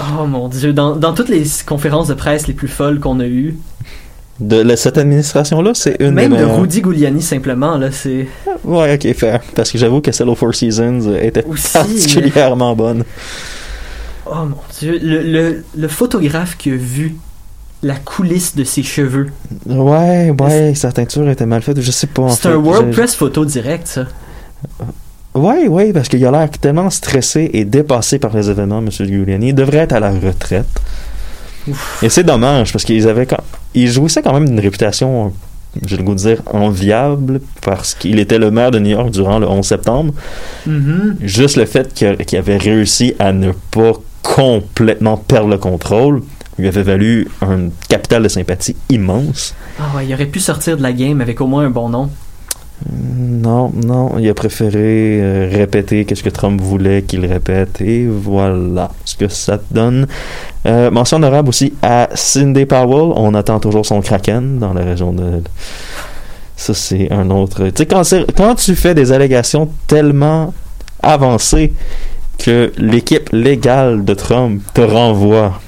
Oh 0.00 0.26
mon 0.26 0.48
dieu, 0.48 0.72
dans, 0.72 0.96
dans 0.96 1.12
toutes 1.14 1.28
les 1.28 1.44
conférences 1.66 2.08
de 2.08 2.14
presse 2.14 2.48
les 2.48 2.54
plus 2.54 2.66
folles 2.66 2.98
qu'on 2.98 3.20
a 3.20 3.26
eues, 3.26 3.56
De 4.40 4.56
la- 4.62 4.76
cette 4.76 4.98
administration-là, 4.98 5.72
c'est 5.74 5.96
une 6.00 6.10
même 6.10 6.30
des 6.32 6.36
de 6.38 6.42
meilleures. 6.44 6.60
Rudy 6.60 6.82
Giuliani 6.82 7.22
simplement, 7.22 7.76
là, 7.78 7.92
c'est 7.92 8.26
Ouais, 8.64 8.94
ok, 8.94 9.14
fair. 9.14 9.40
Parce 9.54 9.70
que 9.70 9.78
j'avoue 9.78 10.00
que 10.00 10.10
celle 10.10 10.28
aux 10.28 10.34
Four 10.34 10.54
Seasons 10.54 11.14
était 11.22 11.44
aussi. 11.44 11.72
particulièrement 11.72 12.74
bonne. 12.74 13.04
Oh 14.26 14.34
mon 14.36 14.56
dieu, 14.80 14.98
le, 15.02 15.22
le, 15.22 15.64
le 15.76 15.88
photographe 15.88 16.56
qui 16.56 16.70
a 16.72 16.76
vu 16.76 17.14
la 17.82 17.94
coulisse 17.96 18.56
de 18.56 18.64
ses 18.64 18.82
cheveux. 18.82 19.28
Ouais, 19.66 20.30
ouais, 20.40 20.74
sa 20.74 20.90
teinture 20.90 21.28
était 21.28 21.46
mal 21.46 21.60
faite, 21.62 21.80
je 21.80 21.90
sais 21.90 22.06
pas. 22.06 22.30
C'est 22.30 22.48
un 22.48 22.56
WordPress 22.56 23.14
photo 23.14 23.44
direct, 23.44 23.86
ça. 23.86 24.06
Ouais, 25.34 25.68
ouais, 25.68 25.92
parce 25.92 26.08
qu'il 26.08 26.24
a 26.24 26.30
l'air 26.30 26.48
tellement 26.50 26.88
stressé 26.90 27.50
et 27.52 27.64
dépassé 27.64 28.18
par 28.18 28.34
les 28.36 28.48
événements, 28.48 28.78
M. 28.78 28.88
Giuliani. 28.90 29.48
Il 29.48 29.54
devrait 29.54 29.78
être 29.78 29.92
à 29.92 30.00
la 30.00 30.10
retraite. 30.10 30.64
Et 32.02 32.08
c'est 32.08 32.24
dommage, 32.24 32.72
parce 32.72 32.84
qu'ils 32.84 33.08
avaient 33.08 33.26
quand... 33.26 33.42
Il 33.74 33.88
jouissait 33.88 34.22
quand 34.22 34.32
même 34.32 34.48
d'une 34.48 34.60
réputation, 34.60 35.32
j'ai 35.84 35.96
le 35.96 36.02
goût 36.02 36.14
de 36.14 36.20
dire, 36.20 36.42
enviable, 36.46 37.40
parce 37.62 37.94
qu'il 37.94 38.18
était 38.18 38.38
le 38.38 38.50
maire 38.50 38.70
de 38.70 38.78
New 38.78 38.90
York 38.90 39.10
durant 39.10 39.38
le 39.38 39.48
11 39.48 39.66
septembre. 39.66 40.14
Mhm. 40.66 41.16
Juste 41.20 41.56
le 41.56 41.64
fait 41.64 41.92
qu'il 41.92 42.16
qu'il 42.18 42.38
avait 42.38 42.56
réussi 42.56 43.14
à 43.18 43.32
ne 43.32 43.52
pas 43.70 43.92
complètement 44.22 45.16
perdre 45.16 45.48
le 45.48 45.58
contrôle 45.58 46.22
lui 46.58 46.68
avait 46.68 46.82
valu 46.82 47.28
un 47.42 47.68
capital 47.88 48.22
de 48.22 48.28
sympathie 48.28 48.76
immense. 48.88 49.54
Ah 49.78 49.96
ouais, 49.96 50.06
il 50.06 50.14
aurait 50.14 50.26
pu 50.26 50.40
sortir 50.40 50.76
de 50.76 50.82
la 50.82 50.92
game 50.92 51.20
avec 51.20 51.40
au 51.40 51.46
moins 51.46 51.64
un 51.64 51.70
bon 51.70 51.88
nom. 51.88 52.10
Non, 52.90 53.72
non, 53.72 54.18
il 54.18 54.28
a 54.28 54.34
préféré 54.34 55.20
euh, 55.20 55.48
répéter 55.50 56.04
qu'est-ce 56.04 56.22
que 56.22 56.28
Trump 56.28 56.60
voulait 56.60 57.02
qu'il 57.02 57.24
répète 57.24 57.80
et 57.80 58.06
voilà 58.06 58.90
ce 59.04 59.16
que 59.16 59.28
ça 59.28 59.58
donne. 59.70 60.06
Euh, 60.66 60.90
mention 60.90 61.18
honorable 61.18 61.48
aussi 61.48 61.72
à 61.82 62.08
Cindy 62.14 62.66
Powell. 62.66 63.12
On 63.16 63.34
attend 63.34 63.60
toujours 63.60 63.86
son 63.86 64.00
Kraken 64.00 64.58
dans 64.58 64.74
la 64.74 64.82
région 64.82 65.12
de. 65.12 65.42
Ça, 66.56 66.74
c'est 66.74 67.10
un 67.12 67.30
autre. 67.30 67.68
Tu 67.68 67.84
sais, 68.04 68.26
quand 68.36 68.54
tu 68.56 68.74
fais 68.74 68.94
des 68.94 69.12
allégations 69.12 69.70
tellement 69.86 70.52
avancées 71.02 71.72
que 72.38 72.72
l'équipe 72.76 73.30
légale 73.32 74.04
de 74.04 74.14
Trump 74.14 74.62
te 74.74 74.80
renvoie. 74.80 75.60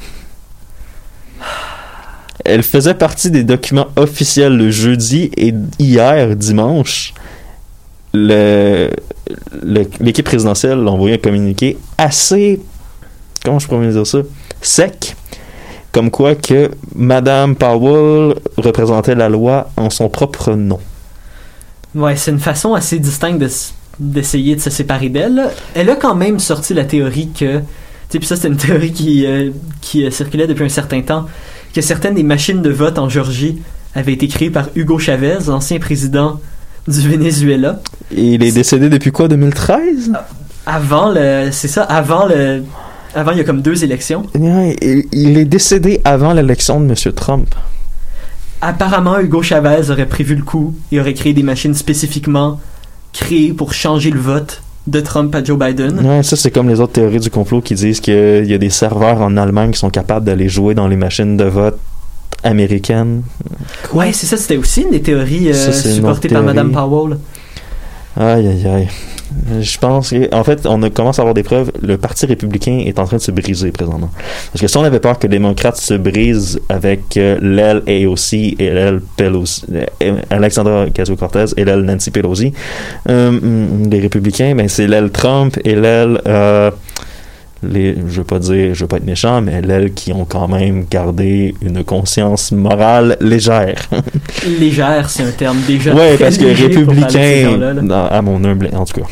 Elle 2.49 2.63
faisait 2.63 2.95
partie 2.95 3.31
des 3.33 3.43
documents 3.43 3.89
officiels 3.97 4.57
le 4.57 4.71
jeudi 4.71 5.33
et 5.37 5.53
hier, 5.81 6.37
dimanche, 6.37 7.13
l'équipe 10.01 10.25
présidentielle 10.25 10.79
a 10.79 10.91
envoyé 10.91 11.17
un 11.17 11.19
communiqué 11.19 11.77
assez, 11.99 12.61
comment 13.45 13.59
je 13.59 13.67
pourrais 13.67 13.91
dire 13.91 14.07
ça, 14.07 14.19
sec, 14.63 15.17
comme 15.91 16.11
quoi 16.11 16.37
que 16.37 16.71
Madame 16.95 17.57
Powell 17.57 18.37
représentait 18.57 19.17
la 19.17 19.29
loi 19.29 19.71
en 19.77 19.91
son 19.91 20.09
propre 20.09 20.53
nom. 20.53 20.79
Ouais, 21.97 22.15
c'est 22.15 22.31
une 22.31 22.39
façon 22.39 22.75
assez 22.75 23.01
distincte 23.01 23.43
d'essayer 23.99 24.55
de 24.55 24.61
se 24.61 24.71
séparer 24.71 25.09
d'elle. 25.09 25.51
Elle 25.75 25.91
a 25.91 25.97
quand 25.97 26.15
même 26.15 26.39
sorti 26.39 26.75
la 26.75 26.85
théorie 26.85 27.31
que, 27.31 27.59
tu 27.59 27.65
sais, 28.11 28.19
puis 28.19 28.27
ça 28.29 28.37
c'est 28.37 28.49
une 28.49 28.57
théorie 28.57 28.93
qui, 28.93 29.27
euh, 29.27 29.51
qui 29.81 30.05
euh, 30.05 30.11
circulait 30.11 30.47
depuis 30.47 30.65
un 30.65 30.69
certain 30.69 31.01
temps, 31.01 31.27
que 31.77 31.83
certaines 31.83 32.15
des 32.15 32.23
machines 32.23 32.63
de 32.63 32.71
vote 32.71 32.99
en 32.99 33.11
Géorgie 33.11 33.59
avaient 33.95 34.15
été 34.15 34.29
créées 34.29 34.49
par 34.49 34.71
Hugo 34.77 34.99
Chavez, 34.99 35.41
l'ancien 35.47 35.79
président 35.79 36.41
du 36.89 37.07
Venezuela. 37.07 37.83
Et 38.17 38.33
il 38.33 38.43
est 38.43 38.53
décédé 38.53 38.89
depuis 38.89 39.13
quoi, 39.13 39.29
2013? 39.29 40.13
Avant 40.65 41.13
le, 41.13 41.51
c'est 41.53 41.69
ça, 41.69 41.83
avant 41.83 42.25
le, 42.25 42.65
avant 43.15 43.33
il 43.33 43.37
y 43.37 43.41
a 43.43 43.45
comme 43.45 43.61
deux 43.61 43.85
élections. 43.85 44.25
Il, 44.35 45.05
il 45.13 45.37
est 45.37 45.45
décédé 45.45 46.01
avant 46.07 46.33
l'élection 46.33 46.81
de 46.81 46.87
M. 46.87 47.13
Trump. 47.13 47.55
Apparemment, 48.63 49.21
Hugo 49.21 49.43
Chavez 49.43 49.91
aurait 49.91 50.07
prévu 50.07 50.35
le 50.35 50.45
coup 50.45 50.75
et 50.91 50.99
aurait 50.99 51.13
créé 51.13 51.35
des 51.35 51.43
machines 51.43 51.75
spécifiquement 51.75 52.59
créées 53.13 53.53
pour 53.53 53.75
changer 53.75 54.09
le 54.09 54.19
vote 54.21 54.63
de 54.87 55.01
Trump 55.01 55.35
à 55.35 55.43
Joe 55.43 55.59
Biden. 55.59 56.01
Ouais, 56.05 56.23
ça 56.23 56.37
c'est 56.37 56.51
comme 56.51 56.69
les 56.69 56.81
autres 56.81 56.93
théories 56.93 57.21
du 57.21 57.31
complot 57.31 57.61
qui 57.61 57.75
disent 57.75 58.01
qu'il 58.01 58.47
y 58.47 58.55
a 58.55 58.59
des 58.59 58.71
serveurs 58.71 59.21
en 59.21 59.37
Allemagne 59.37 59.73
qui 59.73 59.79
sont 59.79 59.91
capables 59.91 60.25
d'aller 60.25 60.49
jouer 60.49 60.75
dans 60.75 60.89
les 60.89 60.97
machines 60.97 61.37
de 61.37 61.45
vote 61.45 61.79
américaines. 62.43 63.23
Ouais, 63.93 64.13
c'est 64.13 64.27
ça, 64.27 64.37
c'était 64.37 64.57
aussi 64.57 64.83
une 64.83 64.91
des 64.91 65.03
théories 65.03 65.49
euh, 65.49 65.55
Ça, 65.55 65.89
une 65.91 66.07
autre 66.07 66.29
par. 66.29 66.43
Madame 66.43 66.73
Powell. 66.73 67.19
Aïe, 68.17 68.47
aïe, 68.49 68.67
aïe. 68.67 68.89
Je 69.61 69.79
pense 69.79 70.11
que, 70.11 70.35
en 70.35 70.45
fait, 70.45 70.67
on 70.67 70.81
commence 70.91 71.19
à 71.19 71.23
avoir 71.23 71.35
des 71.35 71.43
preuves. 71.43 71.71
Le 71.83 71.97
Parti 71.97 72.27
républicain 72.27 72.83
est 72.85 72.99
en 72.99 73.05
train 73.05 73.17
de 73.17 73.23
se 73.23 73.31
briser 73.31 73.71
présentement. 73.71 74.11
Parce 74.53 74.61
que 74.61 74.67
si 74.67 74.77
on 74.77 74.85
avait 74.85 75.01
peur 75.01 75.19
que 75.19 75.27
les 75.27 75.37
démocrates 75.37 75.77
se 75.77 75.95
brisent 75.95 76.61
avec 76.69 77.17
euh, 77.17 77.39
l'aile 77.41 77.83
AOC 77.87 78.33
et 78.59 78.71
l'aile 78.71 79.01
Pelosi, 79.17 79.65
euh, 79.73 80.17
Alexandra 80.31 80.87
Ocasio-Cortez 80.87 81.47
et 81.57 81.65
l'aile 81.65 81.83
Nancy 81.83 82.11
Pelosi, 82.11 82.53
euh, 83.09 83.31
mm, 83.31 83.91
les 83.91 84.01
républicains, 84.01 84.55
ben, 84.55 84.69
c'est 84.69 84.87
l'aile 84.87 85.11
Trump 85.11 85.59
et 85.65 85.75
l'aile, 85.75 86.21
euh, 86.27 86.71
les, 87.63 87.95
je 87.95 88.19
veux 88.19 88.25
pas 88.25 88.39
dire, 88.39 88.75
je 88.75 88.81
veux 88.85 88.87
pas 88.87 88.99
être 88.99 89.07
méchant, 89.07 89.41
mais 89.41 89.63
l'aile 89.63 89.93
qui 89.95 90.13
ont 90.13 90.25
quand 90.25 90.47
même 90.49 90.85
gardé 90.91 91.55
une 91.63 91.83
conscience 91.85 92.53
morale 92.53 93.17
légère. 93.21 93.89
Légère, 94.61 95.09
c'est 95.11 95.23
un 95.25 95.31
terme 95.31 95.59
déjà. 95.67 95.95
Ouais, 95.95 96.17
parce 96.19 96.37
que 96.39 96.45
républicain, 96.45 97.51
gens-là, 97.51 97.73
là. 97.75 97.81
dans- 97.83 98.07
à 98.07 98.23
mon 98.23 98.43
humble, 98.45 98.69
en 98.75 98.85
tout 98.85 99.01
cas, 99.01 99.07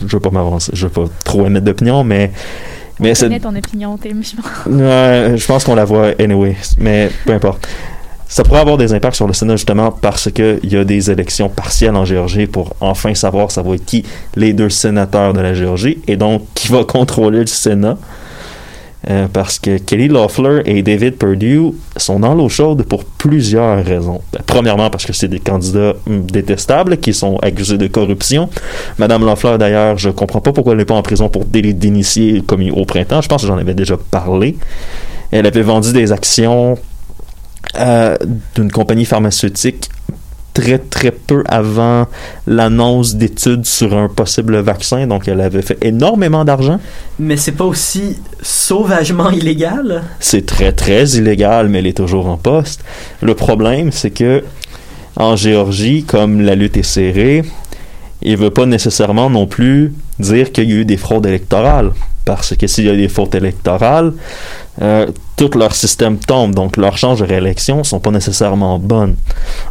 je 0.00 0.06
veux 0.16 0.20
pas 0.20 0.30
m'avancer, 0.30 0.72
je 0.74 0.86
veux 0.86 0.92
pas 0.92 1.04
trop 1.24 1.46
émettre 1.46 1.64
d'opinion, 1.66 2.02
mais 2.04 2.30
mais 2.98 3.10
Je 3.10 3.14
c'est, 3.14 3.26
connais 3.26 3.40
ton 3.40 3.54
opinion, 3.54 3.98
Tim. 3.98 4.22
je 4.22 4.36
pense. 4.36 4.66
Ouais, 4.74 5.36
je 5.36 5.46
pense 5.46 5.64
qu'on 5.64 5.74
la 5.74 5.84
voit 5.84 6.12
anyway, 6.18 6.56
mais 6.78 7.10
peu 7.26 7.32
importe. 7.34 7.68
Ça 8.28 8.42
pourrait 8.42 8.60
avoir 8.60 8.76
des 8.76 8.92
impacts 8.92 9.16
sur 9.16 9.26
le 9.26 9.32
Sénat 9.32 9.56
justement 9.56 9.92
parce 9.92 10.30
que 10.30 10.58
il 10.62 10.72
y 10.72 10.76
a 10.76 10.84
des 10.84 11.10
élections 11.10 11.48
partielles 11.48 11.94
en 11.94 12.04
Géorgie 12.04 12.46
pour 12.46 12.74
enfin 12.80 13.14
savoir 13.14 13.50
ça 13.52 13.62
va 13.62 13.74
être 13.74 13.84
qui 13.84 14.04
les 14.34 14.52
deux 14.52 14.70
sénateurs 14.70 15.32
de 15.32 15.40
la 15.40 15.54
Géorgie 15.54 15.98
et 16.08 16.16
donc 16.16 16.42
qui 16.54 16.68
va 16.68 16.84
contrôler 16.84 17.40
le 17.40 17.46
Sénat. 17.46 17.96
Euh, 19.08 19.28
parce 19.32 19.60
que 19.60 19.78
Kelly 19.78 20.08
Loeffler 20.08 20.62
et 20.64 20.82
David 20.82 21.16
Perdue 21.16 21.70
sont 21.96 22.18
dans 22.18 22.34
l'eau 22.34 22.48
chaude 22.48 22.82
pour 22.82 23.04
plusieurs 23.04 23.84
raisons. 23.84 24.20
Ben, 24.32 24.40
premièrement, 24.44 24.90
parce 24.90 25.06
que 25.06 25.12
c'est 25.12 25.28
des 25.28 25.38
candidats 25.38 25.92
hum, 26.08 26.22
détestables 26.22 26.96
qui 26.96 27.14
sont 27.14 27.36
accusés 27.36 27.78
de 27.78 27.86
corruption. 27.86 28.48
Madame 28.98 29.24
Loeffler, 29.24 29.58
d'ailleurs, 29.58 29.96
je 29.96 30.10
comprends 30.10 30.40
pas 30.40 30.52
pourquoi 30.52 30.72
elle 30.72 30.78
n'est 30.78 30.84
pas 30.84 30.94
en 30.94 31.02
prison 31.02 31.28
pour 31.28 31.44
délit 31.44 31.74
d'initié 31.74 32.42
commis 32.44 32.72
au 32.72 32.84
printemps. 32.84 33.20
Je 33.20 33.28
pense 33.28 33.42
que 33.42 33.46
j'en 33.46 33.58
avais 33.58 33.74
déjà 33.74 33.96
parlé. 33.96 34.56
Elle 35.30 35.46
avait 35.46 35.62
vendu 35.62 35.92
des 35.92 36.10
actions 36.10 36.76
euh, 37.76 38.16
d'une 38.54 38.70
compagnie 38.70 39.04
pharmaceutique 39.04 39.90
très 40.56 40.78
très 40.78 41.10
peu 41.10 41.44
avant 41.46 42.06
l'annonce 42.46 43.16
d'études 43.16 43.66
sur 43.66 43.94
un 43.94 44.08
possible 44.08 44.56
vaccin. 44.60 45.06
Donc 45.06 45.28
elle 45.28 45.42
avait 45.42 45.60
fait 45.60 45.76
énormément 45.82 46.46
d'argent. 46.46 46.80
Mais 47.18 47.36
c'est 47.36 47.52
pas 47.52 47.64
aussi 47.64 48.16
sauvagement 48.40 49.30
illégal? 49.30 50.02
C'est 50.18 50.46
très 50.46 50.72
très 50.72 51.04
illégal, 51.10 51.68
mais 51.68 51.80
elle 51.80 51.86
est 51.88 51.96
toujours 51.96 52.26
en 52.26 52.38
poste. 52.38 52.82
Le 53.20 53.34
problème, 53.34 53.92
c'est 53.92 54.10
que 54.10 54.42
en 55.16 55.36
Géorgie, 55.36 56.04
comme 56.04 56.40
la 56.40 56.54
lutte 56.54 56.78
est 56.78 56.82
serrée, 56.82 57.42
il 58.22 58.36
veut 58.38 58.50
pas 58.50 58.64
nécessairement 58.64 59.28
non 59.28 59.46
plus 59.46 59.92
dire 60.18 60.52
qu'il 60.52 60.70
y 60.70 60.72
a 60.72 60.76
eu 60.76 60.84
des 60.86 60.96
fraudes 60.96 61.26
électorales. 61.26 61.92
Parce 62.24 62.56
que 62.56 62.66
s'il 62.66 62.86
y 62.86 62.90
a 62.90 62.96
des 62.96 63.08
fraudes 63.08 63.34
électorales, 63.34 64.12
euh, 64.82 65.06
tout 65.36 65.50
leur 65.56 65.74
système 65.74 66.18
tombe, 66.18 66.54
donc 66.54 66.76
leurs 66.76 66.98
chances 66.98 67.20
de 67.20 67.24
réélection 67.24 67.84
sont 67.84 68.00
pas 68.00 68.10
nécessairement 68.10 68.78
bonnes. 68.78 69.16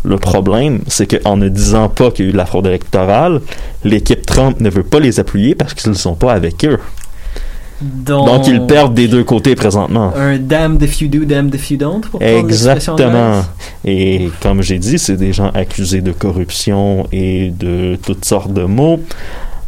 Le 0.03 0.18
problème, 0.18 0.82
c'est 0.88 1.08
qu'en 1.08 1.38
ne 1.38 1.49
disant 1.49 1.89
pas 1.89 2.12
qu'il 2.12 2.26
y 2.26 2.28
a 2.28 2.30
eu 2.30 2.34
de 2.34 2.38
la 2.38 2.45
fraude 2.45 2.68
électorale, 2.68 3.41
l'équipe 3.84 4.26
Trump 4.26 4.60
ne 4.60 4.70
veut 4.70 4.84
pas 4.84 4.99
les 4.99 5.20
appuyer 5.20 5.56
parce 5.56 5.74
qu'ils 5.74 5.91
ne 5.91 5.95
sont 5.95 6.16
pas 6.16 6.34
avec 6.34 6.66
eux. 6.66 6.80
Donc, 7.82 8.28
Donc 8.28 8.47
ils 8.47 8.66
perdent 8.66 8.93
des 8.93 9.08
deux 9.08 9.24
côtés 9.24 9.53
présentement. 9.53 10.14
Un 10.16 10.38
damned 10.38 10.82
if 10.82 11.01
you 11.01 11.10
do, 11.10 11.26
damned 11.26 11.53
if 11.53 11.70
you 11.70 11.78
don't. 11.78 12.01
Pour 12.01 12.22
Exactement. 12.22 13.43
Et 13.84 14.30
comme 14.41 14.62
j'ai 14.62 14.80
dit, 14.80 14.97
c'est 14.97 15.18
des 15.18 15.34
gens 15.34 15.49
accusés 15.53 16.01
de 16.01 16.14
corruption 16.14 17.06
et 17.12 17.49
de 17.49 17.97
toutes 18.01 18.24
sortes 18.24 18.53
de 18.53 18.64
mots. 18.64 19.01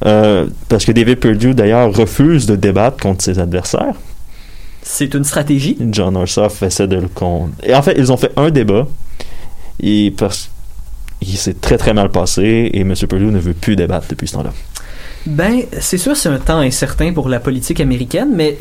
Euh, 0.05 0.45
parce 0.69 0.85
que 0.85 0.91
David 0.91 1.19
Perdue, 1.19 1.53
d'ailleurs, 1.53 1.93
refuse 1.93 2.45
de 2.45 2.55
débattre 2.55 2.97
contre 2.97 3.23
ses 3.23 3.39
adversaires. 3.39 3.95
C'est 4.89 5.13
une 5.13 5.25
stratégie. 5.25 5.77
John 5.91 6.15
Ossoff 6.15 6.63
essaie 6.63 6.87
de 6.87 6.95
le 6.95 7.09
con... 7.09 7.49
Et 7.61 7.75
en 7.75 7.81
fait, 7.81 7.95
ils 7.97 8.09
ont 8.09 8.17
fait 8.17 8.31
un 8.37 8.49
débat. 8.49 8.87
Et 9.81 10.13
parce 10.17 10.49
il 11.21 11.37
s'est 11.37 11.55
très 11.55 11.77
très 11.77 11.93
mal 11.93 12.09
passé 12.09 12.69
et 12.73 12.81
M. 12.81 12.93
Perdue 12.95 13.25
ne 13.25 13.39
veut 13.39 13.53
plus 13.53 13.75
débattre 13.75 14.07
depuis 14.09 14.27
ce 14.27 14.33
temps-là. 14.33 14.53
Ben, 15.25 15.63
c'est 15.79 15.97
sûr, 15.97 16.15
c'est 16.15 16.29
un 16.29 16.37
temps 16.39 16.59
incertain 16.59 17.11
pour 17.11 17.27
la 17.27 17.39
politique 17.39 17.81
américaine, 17.81 18.29
mais 18.33 18.57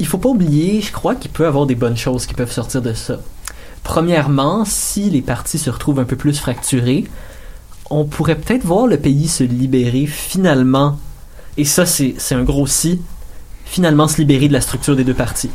il 0.00 0.06
faut 0.06 0.18
pas 0.18 0.30
oublier, 0.30 0.80
je 0.80 0.90
crois 0.90 1.14
qu'il 1.14 1.30
peut 1.30 1.44
y 1.44 1.46
avoir 1.46 1.66
des 1.66 1.74
bonnes 1.74 1.96
choses 1.96 2.26
qui 2.26 2.34
peuvent 2.34 2.50
sortir 2.50 2.82
de 2.82 2.92
ça. 2.92 3.20
Premièrement, 3.84 4.64
si 4.64 5.10
les 5.10 5.22
partis 5.22 5.58
se 5.58 5.70
retrouvent 5.70 6.00
un 6.00 6.04
peu 6.04 6.16
plus 6.16 6.38
fracturés, 6.38 7.04
on 7.88 8.04
pourrait 8.04 8.36
peut-être 8.36 8.64
voir 8.64 8.86
le 8.86 8.96
pays 8.96 9.28
se 9.28 9.44
libérer 9.44 10.06
finalement, 10.06 10.98
et 11.56 11.64
ça 11.64 11.86
c'est 11.86 12.14
c'est 12.18 12.34
un 12.34 12.42
gros 12.42 12.66
si, 12.66 13.00
finalement 13.66 14.08
se 14.08 14.16
libérer 14.18 14.48
de 14.48 14.54
la 14.54 14.60
structure 14.62 14.96
des 14.96 15.04
deux 15.04 15.14
partis. 15.14 15.50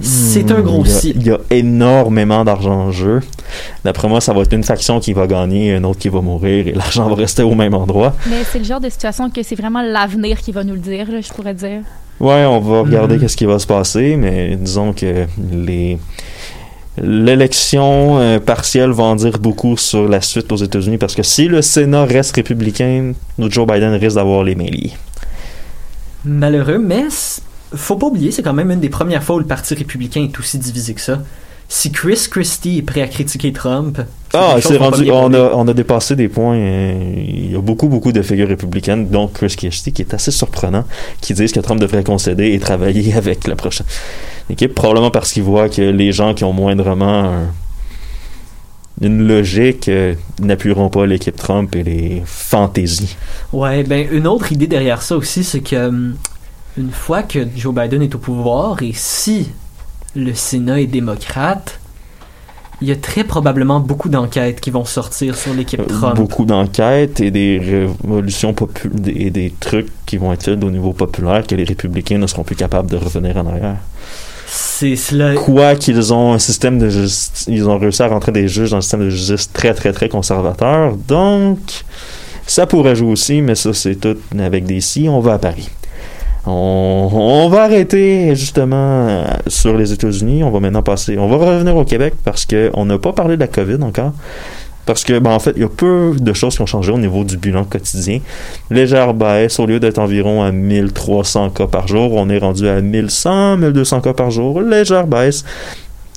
C'est 0.00 0.50
un 0.50 0.60
gros 0.60 0.82
Hmm, 0.82 0.86
il 0.86 0.90
y 0.90 0.94
a- 0.96 0.98
si. 1.00 1.10
Il 1.10 1.26
y 1.26 1.30
a 1.30 1.38
énormément 1.50 2.44
d'argent 2.44 2.74
en 2.74 2.90
jeu. 2.92 3.20
D'après 3.84 4.08
moi, 4.08 4.20
ça 4.20 4.32
va 4.32 4.42
être 4.42 4.52
une 4.52 4.64
faction 4.64 4.98
qui 4.98 5.12
va 5.12 5.26
gagner, 5.28 5.72
une 5.76 5.84
autre 5.84 6.00
qui 6.00 6.08
va 6.08 6.20
mourir, 6.20 6.66
et 6.66 6.72
l'argent 6.72 7.08
va 7.08 7.14
rester 7.14 7.42
au 7.44 7.54
même 7.54 7.74
endroit. 7.74 8.14
Mais 8.28 8.42
c'est 8.50 8.58
le 8.58 8.64
genre 8.64 8.80
de 8.80 8.88
situation 8.88 9.30
que 9.30 9.42
c'est 9.44 9.54
vraiment 9.54 9.82
l'avenir 9.82 10.40
qui 10.40 10.50
va 10.50 10.64
nous 10.64 10.74
le 10.74 10.80
dire, 10.80 11.10
là, 11.10 11.20
je 11.20 11.28
pourrais 11.32 11.54
dire. 11.54 11.82
Ouais, 12.20 12.44
on 12.44 12.58
va 12.60 12.80
regarder 12.82 13.14
Mhm. 13.14 13.20
qu'est-ce 13.22 13.36
qui 13.36 13.44
va 13.46 13.58
se 13.60 13.66
passer, 13.66 14.16
mais 14.16 14.56
disons 14.56 14.92
que 14.92 15.26
les 15.52 15.98
l'élection 16.96 18.18
euh, 18.20 18.38
partielle 18.38 18.90
va 18.90 19.02
en 19.04 19.16
dire 19.16 19.38
beaucoup 19.40 19.76
sur 19.76 20.08
la 20.08 20.20
suite 20.20 20.50
aux 20.52 20.56
États-Unis 20.56 20.96
parce 20.96 21.16
que 21.16 21.24
si 21.24 21.48
le 21.48 21.60
Sénat 21.60 22.04
reste 22.04 22.36
républicain, 22.36 23.12
Joe 23.38 23.66
Biden 23.66 23.94
risque 23.94 24.14
d'avoir 24.14 24.44
les 24.44 24.54
mains 24.54 24.70
liées. 24.70 24.92
Malheureux, 26.24 26.78
mais 26.78 27.04
faut 27.74 27.96
pas 27.96 28.06
oublier, 28.06 28.30
c'est 28.30 28.42
quand 28.42 28.52
même 28.52 28.70
une 28.70 28.80
des 28.80 28.88
premières 28.88 29.22
fois 29.22 29.36
où 29.36 29.38
le 29.40 29.44
Parti 29.46 29.74
républicain 29.74 30.22
est 30.22 30.38
aussi 30.38 30.58
divisé 30.58 30.94
que 30.94 31.00
ça. 31.00 31.18
Si 31.68 31.90
Chris 31.90 32.26
Christie 32.30 32.78
est 32.78 32.82
prêt 32.82 33.00
à 33.00 33.08
critiquer 33.08 33.52
Trump, 33.52 33.98
Ah, 34.34 34.56
c'est 34.60 34.76
rendu, 34.76 35.10
on 35.10 35.32
a, 35.32 35.52
on 35.54 35.66
a 35.66 35.72
dépassé 35.72 36.14
des 36.14 36.28
points. 36.28 36.54
euh, 36.56 37.14
il 37.16 37.52
y 37.52 37.56
a 37.56 37.60
beaucoup, 37.60 37.88
beaucoup 37.88 38.12
de 38.12 38.20
figures 38.22 38.48
républicaines, 38.48 39.08
dont 39.08 39.28
Chris 39.28 39.54
Christie, 39.56 39.92
qui 39.92 40.02
est 40.02 40.12
assez 40.14 40.30
surprenant, 40.30 40.84
qui 41.22 41.32
disent 41.32 41.52
que 41.52 41.60
Trump 41.60 41.80
devrait 41.80 42.04
concéder 42.04 42.52
et 42.52 42.58
travailler 42.60 43.12
avec 43.16 43.46
la 43.46 43.56
prochaine 43.56 43.86
équipe, 44.50 44.74
probablement 44.74 45.10
parce 45.10 45.32
qu'ils 45.32 45.42
voient 45.42 45.68
que 45.70 45.80
les 45.82 46.12
gens 46.12 46.34
qui 46.34 46.44
ont 46.44 46.52
moindrement 46.52 47.24
un- 47.24 47.46
une 49.00 49.26
logique 49.26 49.88
euh, 49.88 50.14
n'appuieront 50.40 50.88
pas 50.88 51.06
l'équipe 51.06 51.36
Trump 51.36 51.74
et 51.74 51.82
les 51.82 52.22
fantaisies. 52.24 53.16
Ouais, 53.52 53.82
ben 53.82 54.06
une 54.10 54.26
autre 54.26 54.52
idée 54.52 54.66
derrière 54.66 55.02
ça 55.02 55.16
aussi, 55.16 55.42
c'est 55.44 55.60
que 55.60 55.88
hum, 55.88 56.14
une 56.76 56.90
fois 56.90 57.22
que 57.22 57.40
Joe 57.56 57.74
Biden 57.74 58.02
est 58.02 58.14
au 58.14 58.18
pouvoir 58.18 58.82
et 58.82 58.92
si 58.94 59.50
le 60.14 60.34
Sénat 60.34 60.80
est 60.80 60.86
démocrate, 60.86 61.80
il 62.80 62.88
y 62.88 62.92
a 62.92 62.96
très 62.96 63.24
probablement 63.24 63.80
beaucoup 63.80 64.08
d'enquêtes 64.08 64.60
qui 64.60 64.70
vont 64.70 64.84
sortir 64.84 65.36
sur 65.36 65.54
l'équipe 65.54 65.80
Euh, 65.80 65.86
Trump. 65.86 66.16
Beaucoup 66.16 66.44
d'enquêtes 66.44 67.20
et 67.20 67.30
des 67.30 67.58
révolutions 67.58 68.54
et 69.06 69.30
des 69.30 69.54
trucs 69.58 69.88
qui 70.06 70.16
vont 70.18 70.32
être 70.32 70.42
faits 70.42 70.62
au 70.62 70.70
niveau 70.70 70.92
populaire 70.92 71.46
que 71.46 71.54
les 71.54 71.64
républicains 71.64 72.18
ne 72.18 72.26
seront 72.26 72.42
plus 72.44 72.56
capables 72.56 72.90
de 72.90 72.96
revenir 72.96 73.36
en 73.36 73.46
arrière. 73.46 73.76
C'est 74.56 74.94
cela. 74.94 75.34
Quoi 75.34 75.74
qu'ils 75.74 76.14
ont 76.14 76.32
un 76.32 76.38
système 76.38 76.78
de 76.78 76.88
justice, 76.88 77.46
ils 77.48 77.68
ont 77.68 77.76
réussi 77.76 78.04
à 78.04 78.06
rentrer 78.06 78.30
des 78.30 78.46
juges 78.46 78.70
dans 78.70 78.76
un 78.76 78.80
système 78.80 79.00
de 79.00 79.10
justice 79.10 79.52
très 79.52 79.74
très 79.74 79.92
très 79.92 80.08
conservateur. 80.08 80.94
Donc, 81.08 81.58
ça 82.46 82.64
pourrait 82.64 82.94
jouer 82.94 83.10
aussi, 83.10 83.42
mais 83.42 83.56
ça 83.56 83.74
c'est 83.74 83.96
tout 83.96 84.16
avec 84.38 84.64
des 84.64 84.80
si. 84.80 85.08
On 85.08 85.18
va 85.18 85.34
à 85.34 85.38
Paris. 85.38 85.68
On, 86.46 87.08
on 87.12 87.48
va 87.48 87.64
arrêter 87.64 88.36
justement 88.36 89.24
sur 89.48 89.76
les 89.76 89.92
États-Unis. 89.92 90.44
On 90.44 90.52
va 90.52 90.60
maintenant 90.60 90.82
passer. 90.82 91.18
On 91.18 91.26
va 91.26 91.36
revenir 91.36 91.74
au 91.76 91.84
Québec 91.84 92.14
parce 92.22 92.46
que 92.46 92.70
on 92.74 92.84
n'a 92.84 92.98
pas 92.98 93.12
parlé 93.12 93.34
de 93.34 93.40
la 93.40 93.48
COVID 93.48 93.82
encore. 93.82 94.12
Parce 94.86 95.02
que, 95.02 95.18
ben, 95.18 95.30
en 95.30 95.38
fait, 95.38 95.52
il 95.56 95.62
y 95.62 95.64
a 95.64 95.68
peu 95.68 96.14
de 96.18 96.32
choses 96.32 96.56
qui 96.56 96.62
ont 96.62 96.66
changé 96.66 96.92
au 96.92 96.98
niveau 96.98 97.24
du 97.24 97.36
bilan 97.36 97.64
quotidien. 97.64 98.20
Légère 98.70 99.14
baisse, 99.14 99.58
au 99.58 99.66
lieu 99.66 99.80
d'être 99.80 99.98
environ 99.98 100.42
à 100.42 100.52
1300 100.52 101.50
cas 101.50 101.66
par 101.66 101.88
jour, 101.88 102.12
on 102.14 102.28
est 102.28 102.38
rendu 102.38 102.68
à 102.68 102.80
1100, 102.80 103.56
1200 103.58 104.00
cas 104.02 104.12
par 104.12 104.30
jour. 104.30 104.60
Légère 104.60 105.06
baisse. 105.06 105.44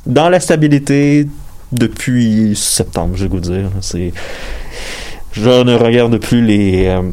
Dans 0.06 0.30
la 0.30 0.40
stabilité 0.40 1.28
depuis 1.72 2.56
septembre, 2.56 3.16
je 3.16 3.28
vais 3.28 3.40
dire. 3.40 3.70
C'est... 3.82 4.14
Je 5.32 5.64
ne 5.64 5.76
regarde 5.76 6.18
plus 6.18 6.42
les 6.42 6.88
euh, 6.88 7.04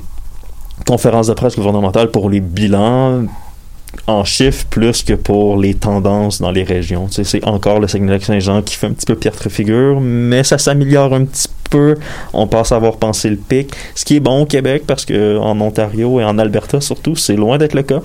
conférences 0.86 1.26
de 1.26 1.34
presse 1.34 1.56
gouvernementales 1.56 2.10
pour 2.10 2.30
les 2.30 2.40
bilans 2.40 3.26
en 4.06 4.24
chiffres 4.24 4.66
plus 4.70 5.02
que 5.02 5.14
pour 5.14 5.56
les 5.56 5.74
tendances 5.74 6.40
dans 6.40 6.50
les 6.50 6.62
régions. 6.64 7.06
Tu 7.06 7.14
sais, 7.14 7.24
c'est 7.24 7.44
encore 7.46 7.80
le 7.80 7.88
Saguenay-Lac-Saint-Jean 7.88 8.62
qui 8.62 8.74
fait 8.76 8.86
un 8.86 8.92
petit 8.92 9.06
peu 9.06 9.14
piètre 9.16 9.48
figure, 9.50 10.00
mais 10.00 10.44
ça 10.44 10.58
s'améliore 10.58 11.14
un 11.14 11.24
petit 11.24 11.48
peu. 11.70 11.96
On 12.32 12.46
passe 12.46 12.72
à 12.72 12.76
avoir 12.76 12.96
pensé 12.98 13.30
le 13.30 13.36
pic. 13.36 13.72
Ce 13.94 14.04
qui 14.04 14.16
est 14.16 14.20
bon 14.20 14.42
au 14.42 14.46
Québec, 14.46 14.84
parce 14.86 15.04
que 15.04 15.38
en 15.38 15.60
Ontario 15.60 16.20
et 16.20 16.24
en 16.24 16.38
Alberta 16.38 16.80
surtout, 16.80 17.16
c'est 17.16 17.36
loin 17.36 17.58
d'être 17.58 17.74
le 17.74 17.82
cas. 17.82 18.00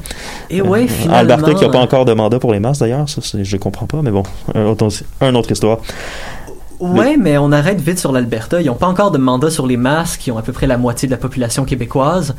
Et 0.49 0.61
ouais, 0.61 0.83
Euh, 0.83 0.87
finalement. 0.87 1.17
Alberta 1.17 1.53
qui 1.53 1.63
n'a 1.65 1.69
pas 1.69 1.79
encore 1.79 2.05
de 2.05 2.13
mandat 2.13 2.39
pour 2.39 2.53
les 2.53 2.59
masses 2.59 2.79
d'ailleurs, 2.79 3.07
ça 3.09 3.21
je 3.41 3.57
comprends 3.57 3.85
pas, 3.85 4.01
mais 4.01 4.11
bon, 4.11 4.23
un 4.55 4.65
autre, 4.65 4.87
un 5.21 5.35
autre 5.35 5.51
histoire. 5.51 5.79
Ouais, 6.79 7.17
mais 7.17 7.37
on 7.37 7.51
arrête 7.51 7.81
vite 7.81 7.99
sur 7.99 8.13
l'Alberta. 8.13 8.61
Ils 8.61 8.67
n'ont 8.67 8.75
pas 8.75 8.87
encore 8.87 9.11
de 9.11 9.17
mandat 9.17 9.49
sur 9.49 9.67
les 9.67 9.75
masques. 9.75 10.25
Ils 10.27 10.31
ont 10.31 10.37
à 10.37 10.41
peu 10.41 10.53
près 10.53 10.65
la 10.65 10.77
moitié 10.77 11.07
de 11.09 11.11
la 11.11 11.17
population 11.17 11.65
québécoise. 11.65 12.35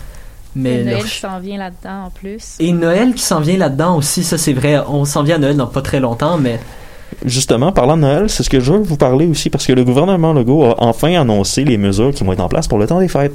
Mais 0.57 0.81
Et 0.81 0.85
Noël 0.85 0.97
leur- 0.97 1.05
qui 1.05 1.19
s'en 1.19 1.39
vient 1.39 1.59
là-dedans 1.59 2.05
en 2.07 2.11
plus. 2.11 2.57
Et 2.59 2.73
Noël 2.73 3.15
qui 3.15 3.23
s'en 3.23 3.41
vient 3.41 3.57
là-dedans 3.57 3.97
aussi, 3.97 4.25
ça 4.25 4.37
c'est 4.39 4.53
vrai. 4.53 4.79
On 4.89 5.05
s'en 5.05 5.23
vient 5.23 5.37
à 5.37 5.39
Noël 5.39 5.57
dans 5.57 5.67
pas 5.67 5.83
très 5.83 6.01
longtemps, 6.01 6.39
mais 6.39 6.59
Justement, 7.25 7.71
parlant 7.73 7.97
de 7.97 8.03
Noël, 8.03 8.31
c'est 8.31 8.43
ce 8.45 8.49
que 8.49 8.61
je 8.61 8.73
veux 8.73 8.79
vous 8.79 8.97
parler 8.97 9.27
aussi, 9.27 9.51
parce 9.51 9.67
que 9.67 9.73
le 9.73 9.85
gouvernement 9.85 10.33
Legault 10.33 10.65
a 10.65 10.77
enfin 10.79 11.13
annoncé 11.21 11.65
les 11.65 11.77
mesures 11.77 12.13
qui 12.15 12.25
vont 12.25 12.33
être 12.33 12.41
en 12.41 12.49
place 12.49 12.67
pour 12.69 12.79
le 12.79 12.87
temps 12.87 13.01
des 13.01 13.09
fêtes. 13.09 13.35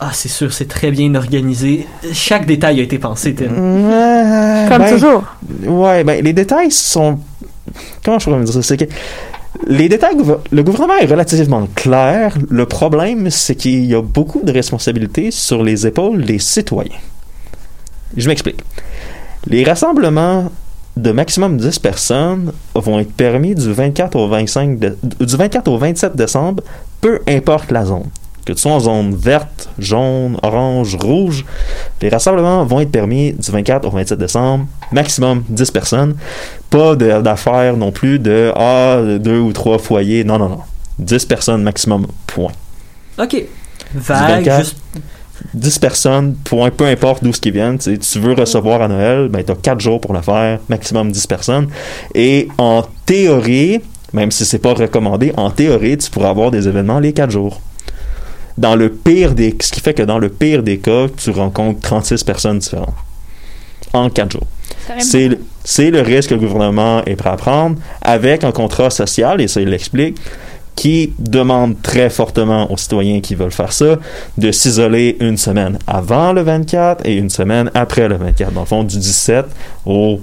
ah 0.00 0.10
c'est 0.12 0.28
sûr, 0.28 0.52
c'est 0.52 0.66
très 0.68 0.90
bien 0.90 1.14
organisé. 1.14 1.86
Chaque 2.12 2.46
détail 2.46 2.80
a 2.80 2.82
été 2.82 2.98
pensé, 2.98 3.34
Tim. 3.34 3.44
Euh, 3.52 4.68
Comme 4.68 4.78
ben, 4.78 4.92
toujours. 4.92 5.22
Ouais, 5.64 6.04
ben 6.04 6.22
les 6.22 6.32
détails 6.32 6.70
sont. 6.72 7.18
Comment 8.04 8.18
je 8.18 8.24
pourrais 8.24 8.38
me 8.38 8.44
dire 8.44 8.54
ça? 8.54 8.62
C'est 8.62 8.76
que 8.76 8.92
les 9.66 9.88
détails, 9.88 10.16
le 10.50 10.62
gouvernement 10.62 10.96
est 11.00 11.06
relativement 11.06 11.66
clair. 11.74 12.36
Le 12.48 12.66
problème, 12.66 13.30
c'est 13.30 13.54
qu'il 13.54 13.84
y 13.84 13.94
a 13.94 14.02
beaucoup 14.02 14.42
de 14.42 14.52
responsabilités 14.52 15.30
sur 15.30 15.62
les 15.62 15.86
épaules 15.86 16.24
des 16.24 16.38
citoyens. 16.38 16.96
Je 18.16 18.28
m'explique. 18.28 18.60
Les 19.46 19.62
rassemblements 19.64 20.50
de 20.96 21.12
maximum 21.12 21.56
10 21.56 21.78
personnes 21.78 22.52
vont 22.74 22.98
être 22.98 23.12
permis 23.12 23.54
du 23.54 23.72
24 23.72 24.16
au 24.16 24.28
25 24.28 24.78
de- 24.78 24.98
du 25.02 25.36
24 25.36 25.68
au 25.68 25.78
27 25.78 26.16
décembre, 26.16 26.62
peu 27.00 27.20
importe 27.28 27.70
la 27.70 27.84
zone. 27.84 28.06
Que 28.50 28.54
tu 28.56 28.62
sois 28.62 28.72
en 28.72 28.80
zone 28.80 29.14
verte, 29.14 29.68
jaune, 29.78 30.36
orange, 30.42 30.96
rouge, 30.96 31.44
les 32.02 32.08
rassemblements 32.08 32.64
vont 32.64 32.80
être 32.80 32.90
permis 32.90 33.32
du 33.32 33.48
24 33.48 33.86
au 33.86 33.90
27 33.90 34.18
décembre, 34.18 34.66
maximum 34.90 35.44
10 35.48 35.70
personnes. 35.70 36.16
Pas 36.68 36.96
d'affaires 36.96 37.76
non 37.76 37.92
plus 37.92 38.18
de 38.18 38.50
ah, 38.56 39.02
deux 39.20 39.38
ou 39.38 39.52
trois 39.52 39.78
foyers. 39.78 40.24
Non, 40.24 40.40
non, 40.40 40.48
non. 40.48 40.58
10 40.98 41.26
personnes 41.26 41.62
maximum, 41.62 42.08
point. 42.26 42.50
Ok. 43.20 43.40
Vague, 43.94 44.44
24. 44.44 44.58
juste 44.58 44.76
10 45.54 45.78
personnes, 45.78 46.34
point, 46.42 46.72
peu 46.72 46.86
importe 46.86 47.22
d'où 47.22 47.32
ce 47.32 47.40
qui 47.40 47.52
viennent. 47.52 47.78
Tu 47.78 47.94
sais, 47.94 47.98
tu 47.98 48.18
veux 48.18 48.32
recevoir 48.32 48.82
à 48.82 48.88
Noël, 48.88 49.28
ben, 49.28 49.44
tu 49.44 49.52
as 49.52 49.54
4 49.54 49.78
jours 49.78 50.00
pour 50.00 50.12
le 50.12 50.22
faire, 50.22 50.58
maximum 50.68 51.12
10 51.12 51.26
personnes. 51.28 51.68
Et 52.16 52.48
en 52.58 52.82
théorie, 53.06 53.80
même 54.12 54.32
si 54.32 54.44
c'est 54.44 54.58
pas 54.58 54.74
recommandé, 54.74 55.32
en 55.36 55.50
théorie, 55.50 55.96
tu 55.98 56.10
pourras 56.10 56.30
avoir 56.30 56.50
des 56.50 56.66
événements 56.66 56.98
les 56.98 57.12
4 57.12 57.30
jours. 57.30 57.60
Dans 58.58 58.76
le 58.76 58.90
pire 58.90 59.34
des... 59.34 59.56
Ce 59.60 59.72
qui 59.72 59.80
fait 59.80 59.94
que 59.94 60.02
dans 60.02 60.18
le 60.18 60.28
pire 60.28 60.62
des 60.62 60.78
cas, 60.78 61.06
tu 61.16 61.30
rencontres 61.30 61.80
36 61.80 62.24
personnes 62.24 62.58
différentes. 62.58 62.94
En 63.92 64.08
4 64.08 64.32
jours. 64.32 64.46
C'est 64.98 65.28
le, 65.28 65.38
c'est 65.64 65.90
le 65.90 66.00
risque 66.00 66.30
que 66.30 66.34
le 66.34 66.40
gouvernement 66.40 67.04
est 67.04 67.16
prêt 67.16 67.30
à 67.30 67.36
prendre 67.36 67.76
avec 68.02 68.44
un 68.44 68.52
contrat 68.52 68.90
social, 68.90 69.40
et 69.40 69.48
ça 69.48 69.60
il 69.60 69.68
l'explique, 69.68 70.16
qui 70.76 71.12
demande 71.18 71.80
très 71.82 72.08
fortement 72.08 72.70
aux 72.72 72.76
citoyens 72.76 73.20
qui 73.20 73.34
veulent 73.34 73.50
faire 73.50 73.72
ça 73.72 73.98
de 74.38 74.50
s'isoler 74.50 75.16
une 75.20 75.36
semaine 75.36 75.78
avant 75.86 76.32
le 76.32 76.42
24 76.42 77.04
et 77.04 77.16
une 77.16 77.30
semaine 77.30 77.70
après 77.74 78.08
le 78.08 78.16
24. 78.16 78.52
Dans 78.52 78.60
le 78.60 78.66
fond, 78.66 78.84
du 78.84 78.96
17 78.96 79.44
au 79.84 80.20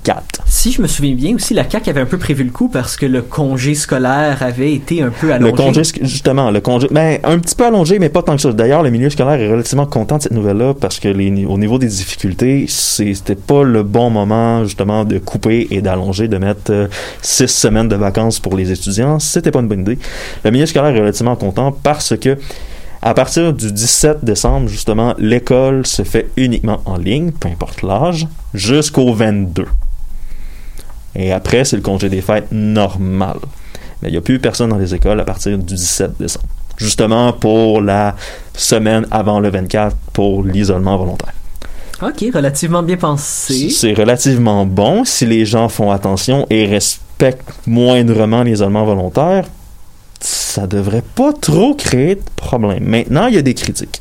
4. 0.00 0.42
Si 0.46 0.72
je 0.72 0.82
me 0.82 0.86
souviens 0.86 1.14
bien 1.14 1.34
aussi, 1.34 1.54
la 1.54 1.68
CAQ 1.68 1.90
avait 1.90 2.00
un 2.00 2.06
peu 2.06 2.18
prévu 2.18 2.44
le 2.44 2.50
coup 2.50 2.68
parce 2.68 2.96
que 2.96 3.06
le 3.06 3.22
congé 3.22 3.74
scolaire 3.74 4.42
avait 4.42 4.72
été 4.72 5.02
un 5.02 5.10
peu 5.10 5.32
allongé. 5.32 5.50
Le 5.50 5.56
congé, 5.56 5.82
justement, 6.02 6.50
le 6.50 6.60
congé, 6.60 6.88
ben, 6.90 7.18
un 7.24 7.38
petit 7.38 7.54
peu 7.54 7.66
allongé, 7.66 7.98
mais 7.98 8.08
pas 8.08 8.22
tant 8.22 8.36
que 8.36 8.42
ça. 8.42 8.52
D'ailleurs, 8.52 8.82
le 8.82 8.90
milieu 8.90 9.10
scolaire 9.10 9.40
est 9.40 9.50
relativement 9.50 9.86
content 9.86 10.18
de 10.18 10.22
cette 10.22 10.32
nouvelle-là 10.32 10.74
parce 10.74 10.98
que 10.98 11.08
les, 11.08 11.44
au 11.44 11.58
niveau 11.58 11.78
des 11.78 11.88
difficultés, 11.88 12.66
c'était 12.68 13.34
pas 13.34 13.62
le 13.62 13.82
bon 13.82 14.10
moment, 14.10 14.64
justement, 14.64 15.04
de 15.04 15.18
couper 15.18 15.68
et 15.70 15.80
d'allonger, 15.80 16.28
de 16.28 16.38
mettre 16.38 16.70
euh, 16.72 16.88
six 17.20 17.48
semaines 17.48 17.88
de 17.88 17.96
vacances 17.96 18.40
pour 18.40 18.56
les 18.56 18.70
étudiants. 18.70 19.18
C'était 19.18 19.50
pas 19.50 19.60
une 19.60 19.68
bonne 19.68 19.80
idée. 19.82 19.98
Le 20.44 20.50
milieu 20.50 20.66
scolaire 20.66 20.94
est 20.94 21.00
relativement 21.00 21.36
content 21.36 21.72
parce 21.72 22.16
que 22.16 22.36
à 23.02 23.14
partir 23.14 23.52
du 23.52 23.72
17 23.72 24.24
décembre, 24.24 24.68
justement, 24.68 25.14
l'école 25.18 25.84
se 25.86 26.02
fait 26.02 26.30
uniquement 26.36 26.80
en 26.86 26.96
ligne, 26.96 27.32
peu 27.32 27.48
importe 27.48 27.82
l'âge, 27.82 28.28
jusqu'au 28.54 29.12
22. 29.12 29.66
Et 31.16 31.32
après, 31.32 31.64
c'est 31.64 31.76
le 31.76 31.82
congé 31.82 32.08
des 32.08 32.22
fêtes 32.22 32.52
normal. 32.52 33.38
Mais 34.00 34.08
il 34.08 34.12
n'y 34.12 34.18
a 34.18 34.20
plus 34.20 34.38
personne 34.38 34.70
dans 34.70 34.78
les 34.78 34.94
écoles 34.94 35.20
à 35.20 35.24
partir 35.24 35.58
du 35.58 35.74
17 35.74 36.12
décembre. 36.18 36.46
Justement 36.76 37.32
pour 37.32 37.80
la 37.80 38.16
semaine 38.54 39.06
avant 39.10 39.40
le 39.40 39.50
24 39.50 39.94
pour 40.12 40.44
l'isolement 40.44 40.96
volontaire. 40.96 41.34
Ok, 42.00 42.24
relativement 42.34 42.82
bien 42.82 42.96
pensé. 42.96 43.70
C'est 43.70 43.94
relativement 43.94 44.64
bon 44.64 45.04
si 45.04 45.26
les 45.26 45.44
gens 45.44 45.68
font 45.68 45.90
attention 45.90 46.46
et 46.50 46.66
respectent 46.66 47.52
moindrement 47.66 48.42
l'isolement 48.42 48.84
volontaire. 48.84 49.44
Ça 50.22 50.68
devrait 50.68 51.02
pas 51.02 51.32
trop 51.32 51.74
créer 51.74 52.14
de 52.14 52.22
problème. 52.36 52.84
Maintenant, 52.84 53.26
il 53.26 53.34
y 53.34 53.38
a 53.38 53.42
des 53.42 53.54
critiques. 53.54 54.00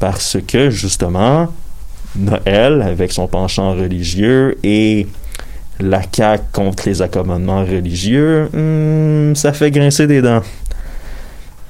Parce 0.00 0.38
que, 0.46 0.70
justement, 0.70 1.48
Noël, 2.16 2.82
avec 2.82 3.12
son 3.12 3.28
penchant 3.28 3.74
religieux, 3.74 4.58
et 4.64 5.06
la 5.78 6.02
CAQ 6.02 6.42
contre 6.52 6.88
les 6.88 7.00
accommodements 7.00 7.64
religieux, 7.64 8.48
hmm, 8.52 9.36
ça 9.36 9.52
fait 9.52 9.70
grincer 9.70 10.08
des 10.08 10.20
dents. 10.20 10.42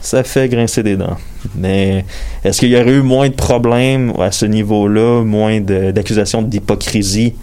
Ça 0.00 0.24
fait 0.24 0.48
grincer 0.48 0.82
des 0.82 0.96
dents. 0.96 1.18
Mais 1.54 2.06
est-ce 2.42 2.60
qu'il 2.60 2.70
y 2.70 2.76
aurait 2.76 2.92
eu 2.92 3.02
moins 3.02 3.28
de 3.28 3.34
problèmes 3.34 4.14
à 4.18 4.32
ce 4.32 4.46
niveau-là, 4.46 5.22
moins 5.22 5.60
d'accusations 5.60 6.40
d'hypocrisie 6.40 7.34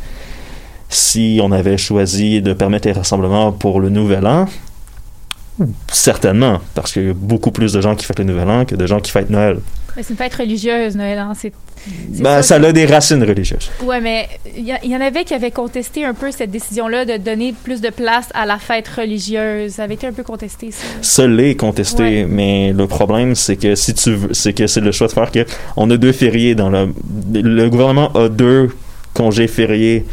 si 0.90 1.40
on 1.44 1.52
avait 1.52 1.78
choisi 1.78 2.42
de 2.42 2.54
permettre 2.54 2.88
les 2.88 2.94
rassemblements 2.94 3.52
pour 3.52 3.80
le 3.80 3.90
Nouvel 3.90 4.26
An? 4.26 4.48
Certainement, 5.91 6.60
parce 6.76 6.91
qu'il 6.91 7.08
y 7.08 7.10
a 7.10 7.14
beaucoup 7.14 7.51
plus 7.51 7.74
de 7.74 7.82
gens 7.82 7.95
qui 7.95 8.05
fêtent 8.05 8.20
le 8.20 8.26
Nouvel 8.26 8.49
An 8.49 8.66
que 8.66 8.76
de 8.76 8.86
gens 8.86 8.99
qui 8.99 9.12
fêtent 9.12 9.30
Noël. 9.30 9.60
Mais 9.95 10.03
c'est 10.03 10.12
une 10.12 10.18
fête 10.18 10.36
religieuse, 10.36 10.95
Noël. 10.95 11.18
Hein? 11.18 11.34
C'est, 11.36 11.51
Ben, 12.20 12.43
ça 12.43 12.55
a 12.55 12.72
des 12.72 12.86
racines 12.86 13.24
religieuses. 13.24 13.72
Ouais, 13.82 13.99
mais 13.99 14.28
il 14.55 14.68
y, 14.68 14.95
en 14.95 15.01
avait 15.01 15.24
qui 15.24 15.34
avaient 15.34 15.49
contesté 15.51 16.05
un 16.05 16.14
peu 16.14 16.32
cette 16.32 16.51
décision-là 16.51 17.05
de 17.05 17.18
donner 17.18 17.55
plus 17.64 17.82
de 17.82 17.89
place 17.89 18.30
à 18.36 18.45
la 18.45 18.60
fête 18.60 18.88
religieuse. 18.88 19.74
Ça 19.74 19.84
avait 19.84 19.95
été 19.95 20.05
un 20.05 20.14
peu 20.14 20.22
contesté, 20.22 20.70
ça. 20.70 20.86
Ça 21.01 21.26
l'est 21.26 21.55
contesté, 21.55 22.26
mais 22.26 22.74
le 22.74 22.86
problème, 22.86 23.34
c'est 23.34 23.55
que 23.55 23.74
si 23.74 23.95
tu 23.95 24.14
veux, 24.14 24.34
c'est 24.34 24.53
que 24.53 24.68
c'est 24.68 24.82
le 24.82 24.91
choix 24.91 25.08
de 25.08 25.14
faire 25.14 25.32
que 25.32 25.45
on 25.76 25.89
a 25.89 25.97
deux 25.97 26.12
fériés 26.12 26.53
dans 26.53 26.70
le, 26.70 26.93
le 27.34 27.70
gouvernement 27.70 28.12
a 28.14 28.30
deux 28.30 28.70
congés 29.16 29.47
fériés. 29.47 30.05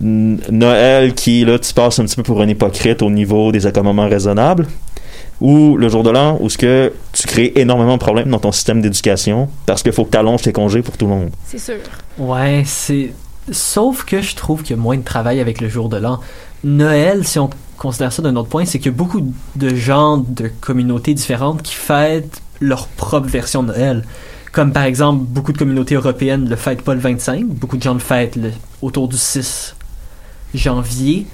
Noël 0.00 1.14
qui, 1.14 1.44
là, 1.44 1.58
tu 1.58 1.72
passes 1.72 1.98
un 1.98 2.04
petit 2.04 2.16
peu 2.16 2.22
pour 2.22 2.40
un 2.40 2.48
hypocrite 2.48 3.02
au 3.02 3.10
niveau 3.10 3.52
des 3.52 3.66
accommodements 3.66 4.08
raisonnables, 4.08 4.66
ou 5.40 5.76
le 5.76 5.88
jour 5.88 6.02
de 6.02 6.10
l'an, 6.10 6.36
où 6.40 6.48
ce 6.50 6.58
que 6.58 6.92
tu 7.12 7.26
crées 7.26 7.52
énormément 7.56 7.94
de 7.94 8.00
problèmes 8.00 8.28
dans 8.30 8.38
ton 8.40 8.52
système 8.52 8.80
d'éducation, 8.80 9.48
parce 9.66 9.82
qu'il 9.82 9.92
faut 9.92 10.04
que 10.04 10.10
tu 10.10 10.18
allonges 10.18 10.42
tes 10.42 10.52
congés 10.52 10.82
pour 10.82 10.96
tout 10.96 11.06
le 11.06 11.12
monde. 11.12 11.30
C'est 11.46 11.58
sûr. 11.58 11.76
Ouais, 12.18 12.62
c'est. 12.66 13.12
Sauf 13.50 14.04
que 14.04 14.20
je 14.20 14.34
trouve 14.36 14.62
qu'il 14.62 14.76
y 14.76 14.78
a 14.78 14.82
moins 14.82 14.96
de 14.96 15.02
travail 15.04 15.40
avec 15.40 15.60
le 15.60 15.68
jour 15.68 15.88
de 15.88 15.96
l'an. 15.96 16.20
Noël, 16.64 17.24
si 17.26 17.38
on 17.38 17.48
considère 17.78 18.12
ça 18.12 18.20
d'un 18.20 18.36
autre 18.36 18.48
point, 18.48 18.64
c'est 18.66 18.78
qu'il 18.78 18.90
y 18.92 18.94
a 18.94 18.96
beaucoup 18.96 19.22
de 19.56 19.74
gens 19.74 20.18
de 20.18 20.50
communautés 20.60 21.14
différentes 21.14 21.62
qui 21.62 21.74
fêtent 21.74 22.42
leur 22.60 22.88
propre 22.88 23.28
version 23.28 23.62
de 23.62 23.68
Noël. 23.68 24.04
Comme 24.52 24.72
par 24.72 24.82
exemple, 24.82 25.22
beaucoup 25.26 25.52
de 25.52 25.58
communautés 25.58 25.94
européennes 25.94 26.44
ne 26.44 26.50
le 26.50 26.56
fêtent 26.56 26.82
pas 26.82 26.94
le 26.94 27.00
25, 27.00 27.46
beaucoup 27.46 27.76
de 27.76 27.82
gens 27.82 27.94
le 27.94 28.00
fêtent 28.00 28.34
le- 28.36 28.50
autour 28.82 29.06
du 29.08 29.16
6 29.16 29.76
janvier, 30.54 31.26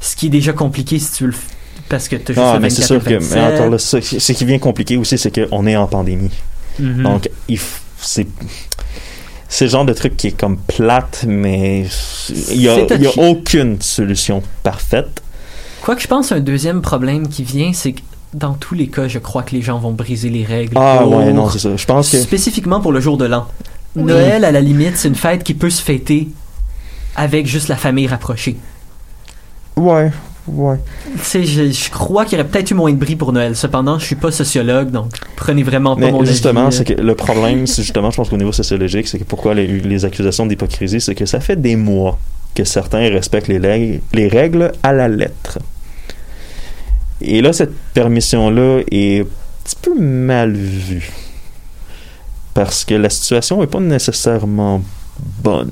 ce 0.00 0.16
qui 0.16 0.26
est 0.26 0.30
déjà 0.30 0.52
compliqué 0.52 0.98
si 0.98 1.12
tu 1.12 1.24
veux 1.24 1.30
le 1.30 1.36
parce 1.88 2.06
que 2.08 2.14
tu 2.16 2.32
as 2.38 2.50
Ah, 2.50 2.54
le 2.54 2.60
mais 2.60 2.70
c'est 2.70 2.82
24 2.82 2.86
sûr 2.86 3.04
que, 3.04 3.10
le 3.10 3.18
mais 3.20 3.24
27. 3.26 3.54
encore 3.54 3.70
là, 3.70 3.78
ça, 3.78 3.98
ce 4.00 4.32
qui 4.32 4.44
vient 4.44 4.58
compliqué 4.60 4.96
aussi, 4.96 5.18
c'est 5.18 5.48
qu'on 5.48 5.66
est 5.66 5.74
en 5.76 5.86
pandémie. 5.88 6.30
Mhm. 6.78 7.02
Donc, 7.02 7.28
il 7.48 7.56
f- 7.58 7.80
c'est 8.00 8.28
c'est 9.48 9.64
le 9.64 9.70
genre 9.72 9.84
de 9.84 9.92
truc 9.92 10.16
qui 10.16 10.28
est 10.28 10.38
comme 10.38 10.56
plate, 10.56 11.24
mais 11.26 11.84
il 12.50 12.60
y 12.62 12.68
a, 12.68 12.76
C'est 12.88 12.94
il 12.94 13.02
y 13.02 13.06
a 13.06 13.18
aucune 13.18 13.80
solution 13.82 14.42
parfaite. 14.62 15.20
Quoi 15.82 15.96
que 15.96 16.02
je 16.02 16.06
pense, 16.06 16.30
un 16.30 16.38
deuxième 16.40 16.80
problème 16.82 17.26
qui 17.26 17.42
vient, 17.42 17.72
c'est 17.72 17.92
que 17.92 18.00
dans 18.34 18.52
tous 18.54 18.76
les 18.76 18.86
cas, 18.86 19.08
je 19.08 19.18
crois 19.18 19.42
que 19.42 19.56
les 19.56 19.62
gens 19.62 19.78
vont 19.80 19.90
briser 19.90 20.28
les 20.30 20.44
règles. 20.44 20.74
Ah 20.76 20.98
pour- 21.02 21.16
ouais, 21.16 21.32
non, 21.32 21.50
c'est 21.50 21.58
ça. 21.58 21.76
Je 21.76 21.84
pense 21.86 22.10
que 22.10 22.18
Spécifiquement 22.20 22.80
pour 22.80 22.92
le 22.92 23.00
jour 23.00 23.16
de 23.18 23.24
l'an. 23.24 23.48
Oui. 23.96 24.04
Noël, 24.04 24.44
à 24.44 24.52
la 24.52 24.60
limite, 24.60 24.96
c'est 24.96 25.08
une 25.08 25.16
fête 25.16 25.42
qui 25.42 25.54
peut 25.54 25.70
se 25.70 25.82
fêter 25.82 26.28
avec 27.20 27.46
juste 27.46 27.68
la 27.68 27.76
famille 27.76 28.06
rapprochée. 28.06 28.56
ouais, 29.76 30.10
ouais. 30.48 30.78
Tu 31.18 31.24
sais, 31.24 31.44
je, 31.44 31.70
je 31.70 31.90
crois 31.90 32.24
qu'il 32.24 32.38
y 32.38 32.40
aurait 32.40 32.50
peut-être 32.50 32.70
eu 32.70 32.74
moins 32.74 32.90
de 32.92 32.96
bris 32.96 33.16
pour 33.16 33.32
Noël. 33.32 33.54
Cependant, 33.56 33.98
je 33.98 34.06
suis 34.06 34.16
pas 34.16 34.30
sociologue, 34.32 34.90
donc 34.90 35.12
prenez 35.36 35.62
vraiment 35.62 35.96
pas 35.96 36.00
Mais 36.06 36.12
mon 36.12 36.24
justement, 36.24 36.70
c'est 36.70 36.84
que 36.84 36.94
le 36.94 37.14
problème, 37.14 37.66
c'est 37.66 37.82
justement, 37.82 38.10
je 38.10 38.16
pense 38.16 38.28
qu'au 38.30 38.36
niveau 38.38 38.52
sociologique, 38.52 39.06
c'est 39.08 39.18
que 39.18 39.24
pourquoi 39.24 39.54
les, 39.54 39.66
les 39.66 40.04
accusations 40.04 40.46
d'hypocrisie, 40.46 41.00
c'est 41.00 41.14
que 41.14 41.26
ça 41.26 41.40
fait 41.40 41.56
des 41.60 41.76
mois 41.76 42.18
que 42.54 42.64
certains 42.64 43.08
respectent 43.10 43.48
les, 43.48 43.58
règles- 43.58 44.00
les 44.12 44.28
règles 44.28 44.72
à 44.82 44.92
la 44.92 45.08
lettre. 45.08 45.58
Et 47.20 47.42
là, 47.42 47.52
cette 47.52 47.76
permission-là 47.94 48.80
est 48.90 49.20
un 49.20 49.26
petit 49.64 49.76
peu 49.82 49.94
mal 50.00 50.52
vue. 50.54 51.10
Parce 52.54 52.84
que 52.84 52.94
la 52.94 53.10
situation 53.10 53.60
n'est 53.60 53.66
pas 53.68 53.80
nécessairement 53.80 54.82
bonne. 55.44 55.70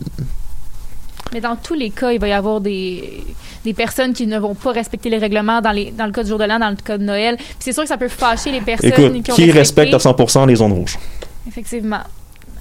Mais 1.33 1.41
dans 1.41 1.57
tous 1.57 1.75
les 1.75 1.91
cas, 1.91 2.11
il 2.13 2.19
va 2.21 2.29
y 2.29 2.33
avoir 2.33 2.61
des, 2.61 3.23
des 3.65 3.75
personnes 3.75 4.13
qui 4.15 4.27
ne 4.27 4.39
vont 4.39 4.55
pas 4.55 4.73
respecter 4.73 5.11
les 5.11 5.19
règlements 5.19 5.61
dans, 5.61 5.73
les, 5.73 5.91
dans 5.91 6.07
le 6.07 6.13
cas 6.13 6.23
du 6.23 6.29
jour 6.31 6.39
de 6.39 6.45
l'an, 6.45 6.59
dans 6.59 6.71
le 6.71 6.77
cas 6.77 6.97
de 6.99 7.05
Noël. 7.05 7.37
Puis 7.37 7.47
c'est 7.61 7.73
sûr 7.73 7.83
que 7.83 7.89
ça 7.89 7.99
peut 7.99 8.09
fâcher 8.09 8.51
les 8.51 8.61
personnes 8.61 8.91
Écoute, 8.91 9.23
qui 9.23 9.33
ont 9.33 9.35
qui 9.35 9.51
respecté. 9.53 9.95
respecte 9.95 9.95
à 9.95 10.43
100% 10.43 10.47
les 10.47 10.57
zones 10.57 10.73
rouges? 10.73 10.99
Effectivement. 11.47 12.01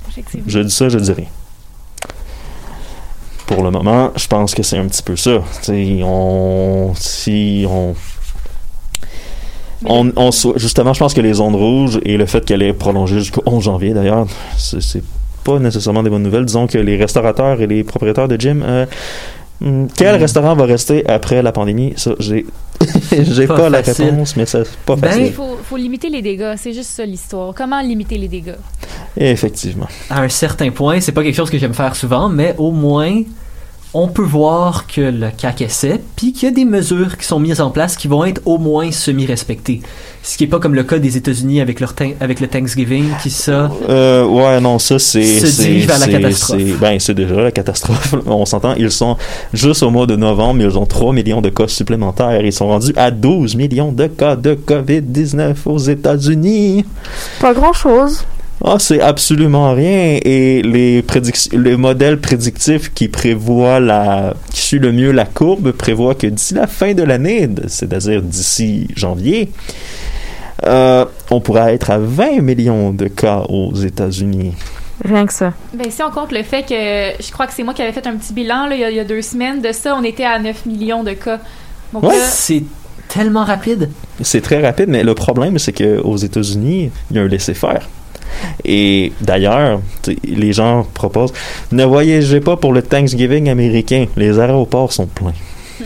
Effectivement. 0.10 0.46
Je 0.48 0.60
dis 0.60 0.72
ça, 0.72 0.90
je 0.90 0.98
dis 0.98 1.12
rien. 1.12 1.28
Pour 3.46 3.64
le 3.64 3.72
moment, 3.72 4.12
je 4.16 4.28
pense 4.28 4.54
que 4.54 4.64
c'est 4.64 4.78
un 4.78 4.88
petit 4.88 5.02
peu 5.04 5.16
ça. 5.16 5.40
T'sais, 5.62 6.02
on, 6.04 6.94
si 6.96 7.66
on, 7.70 7.96
on, 9.86 10.32
justement, 10.58 10.94
je 10.94 11.00
pense 11.00 11.14
que 11.14 11.22
les 11.22 11.34
zones 11.34 11.56
rouges 11.56 12.00
et 12.04 12.18
le 12.18 12.26
fait 12.26 12.44
qu'elle 12.44 12.62
est 12.62 12.74
prolongée 12.74 13.20
jusqu'au 13.20 13.44
11 13.46 13.64
janvier, 13.64 13.94
d'ailleurs, 13.94 14.28
c'est 14.58 15.02
pas 15.48 15.60
nécessairement 15.60 16.04
des 16.04 16.10
bonnes 16.10 16.24
nouvelles. 16.24 16.46
Disons 16.46 16.68
que 16.68 16.78
les 16.78 16.98
restaurateurs 16.98 17.62
et 17.62 17.68
les 17.68 17.84
propriétaires 17.84 18.28
de 18.28 18.36
gym, 18.44 18.64
euh, 18.66 18.86
hmm, 19.62 19.86
quel 19.96 20.16
Mm. 20.18 20.20
restaurant 20.20 20.56
va 20.56 20.66
rester 20.66 21.08
après 21.08 21.42
la 21.42 21.52
pandémie? 21.52 21.94
Ça, 21.96 22.12
j'ai, 22.20 22.46
j'ai 23.12 23.48
Pas 23.48 23.56
pas, 23.56 23.70
la 23.70 23.82
réponse, 23.82 24.36
mais 24.36 24.46
c'est 24.46 24.68
pas 24.86 24.96
Ben, 24.96 25.08
Il 25.08 25.18
facile. 25.20 25.34
faut, 25.34 25.58
faut 25.64 25.78
limiter 25.78 26.10
les 26.10 26.22
dégâts. 26.22 26.54
C'est 26.58 26.74
juste 26.74 26.92
ça 26.92 27.06
l'histoire. 27.06 27.54
Comment 27.56 27.82
limiter 27.82 28.18
les 28.18 28.28
dégâts? 28.28 28.60
Effectivement. 29.16 29.88
à 30.10 30.22
un 30.22 30.30
certain 30.30 30.70
point, 30.70 31.00
c'est 31.00 31.12
pas 31.12 31.24
quelque 31.24 31.36
chose 31.36 31.50
que 31.50 31.58
j'aime 31.58 31.74
faire 31.74 31.96
souvent, 31.96 32.30
mais 32.30 32.54
au 32.58 32.72
moins, 32.72 33.22
on 34.00 34.08
peut 34.08 34.22
voir 34.22 34.86
que 34.86 35.02
le 35.02 35.30
CAC 35.36 35.62
essaie, 35.62 36.00
puis 36.16 36.32
qu'il 36.32 36.48
y 36.48 36.52
a 36.52 36.54
des 36.54 36.66
mesures 36.66 37.18
qui 37.18 37.26
sont 37.26 37.40
mises 37.40 37.60
en 37.62 37.72
place 37.72 37.96
qui 37.98 38.08
vont 38.08 38.24
être 38.26 38.42
au 38.46 38.60
moins 38.60 38.92
semi-respectées. 38.92 39.82
Ce 40.22 40.38
qui 40.38 40.44
est 40.44 40.48
pas 40.48 40.60
comme 40.60 40.76
le 40.76 40.84
cas 40.84 41.00
des 41.00 41.18
États-Unis 41.18 41.62
avec, 41.62 41.80
leur 41.80 41.94
thank- 41.94 42.16
avec 42.20 42.40
le 42.40 42.48
Thanksgiving, 42.48 43.06
qui 43.24 43.30
ça... 43.32 43.72
Euh, 43.90 44.24
ouais, 44.26 44.60
non, 44.62 44.78
ça 44.78 45.00
c'est. 45.00 45.24
Se 45.40 45.62
dirige 45.62 45.88
vers 45.88 45.98
la 46.00 46.08
catastrophe. 46.08 46.60
c'est- 46.60 46.80
Ben, 46.80 47.00
c'est 47.00 47.14
déjà 47.16 47.36
la 47.42 47.52
catastrophe. 47.52 48.14
On 48.28 48.46
s'entend, 48.46 48.76
ils 48.76 48.92
sont 48.92 49.18
juste 49.54 49.82
au 49.82 49.90
mois 49.90 50.06
de 50.06 50.16
novembre, 50.16 50.62
ils 50.62 50.78
ont 50.78 50.86
3 50.86 51.14
millions 51.14 51.42
de 51.42 51.50
cas 51.50 51.68
supplémentaires. 51.68 52.46
Ils 52.46 52.54
sont 52.54 52.68
rendus 52.68 52.94
à 52.98 53.10
12 53.10 53.56
millions 53.56 53.92
de 53.92 54.06
cas 54.08 54.36
de 54.36 54.54
COVID-19 54.54 55.56
aux 55.66 55.80
États-Unis. 55.80 56.86
Pas 57.40 57.54
grand 57.54 57.74
Ah, 58.64 58.78
c'est 58.80 59.02
absolument 59.02 59.74
rien. 59.74 60.18
Et 60.24 60.62
les 60.64 61.04
les 61.54 61.78
modèles 61.78 62.20
prédictifs 62.20 62.92
qui 62.94 63.08
prévoient 63.08 63.80
la, 63.80 64.34
qui 64.52 64.62
suivent 64.62 64.82
le 64.82 64.92
mieux 64.92 65.12
la 65.12 65.26
courbe 65.26 65.72
prévoient 65.72 66.16
que 66.16 66.28
d'ici 66.28 66.56
la 66.56 66.66
fin 66.68 66.94
de 66.94 67.04
l'année, 67.04 67.48
c'est-à-dire 67.68 68.22
d'ici 68.24 68.88
janvier, 68.96 69.52
euh, 70.66 71.06
on 71.30 71.40
pourra 71.40 71.72
être 71.72 71.92
à 71.92 72.00
20 72.00 72.42
millions 72.42 72.92
de 72.92 73.08
cas 73.08 73.44
aux 73.48 73.76
États-Unis. 73.76 74.54
Rien 75.06 75.28
que 75.28 75.34
ça. 75.34 75.54
Ben, 75.76 75.92
si 75.92 76.02
on 76.02 76.10
compte 76.10 76.32
le 76.32 76.42
fait 76.42 76.64
que 76.64 77.24
je 77.24 77.32
crois 77.32 77.46
que 77.46 77.54
c'est 77.54 77.62
moi 77.64 77.76
qui 77.76 77.84
avais 77.84 77.92
fait 77.92 78.08
un 78.08 78.16
petit 78.16 78.34
bilan 78.34 78.66
là, 78.66 78.76
il, 78.76 78.82
y 78.82 78.84
a, 78.84 78.90
il 78.90 78.96
y 78.96 79.00
a 79.00 79.04
deux 79.06 79.22
semaines 79.22 79.62
de 79.62 79.72
ça, 79.72 79.96
on 79.96 80.04
était 80.04 80.26
à 80.26 80.40
9 80.40 80.66
millions 80.66 81.04
de 81.04 81.14
cas. 81.14 81.40
Donc 81.94 82.02
Ouais. 82.04 82.18
là, 82.18 82.26
C'est 82.28 82.64
tellement 83.08 83.46
rapide. 83.46 83.92
C'est 84.22 84.42
très 84.42 84.60
rapide, 84.60 84.90
mais 84.90 85.04
le 85.04 85.14
problème, 85.14 85.60
c'est 85.60 85.74
qu'aux 85.74 86.18
États-Unis, 86.18 86.90
il 87.12 87.16
y 87.16 87.20
a 87.20 87.24
un 87.24 87.28
laisser-faire. 87.28 87.88
Et 88.66 89.12
d'ailleurs, 89.22 89.82
les 90.24 90.54
gens 90.54 90.86
proposent 90.94 91.34
ne 91.72 91.84
voyagez 91.86 92.40
pas 92.40 92.58
pour 92.58 92.74
le 92.74 92.82
Thanksgiving 92.82 93.50
américain. 93.50 94.06
Les 94.16 94.40
aéroports 94.40 94.92
sont 94.94 95.08
pleins. 95.08 95.34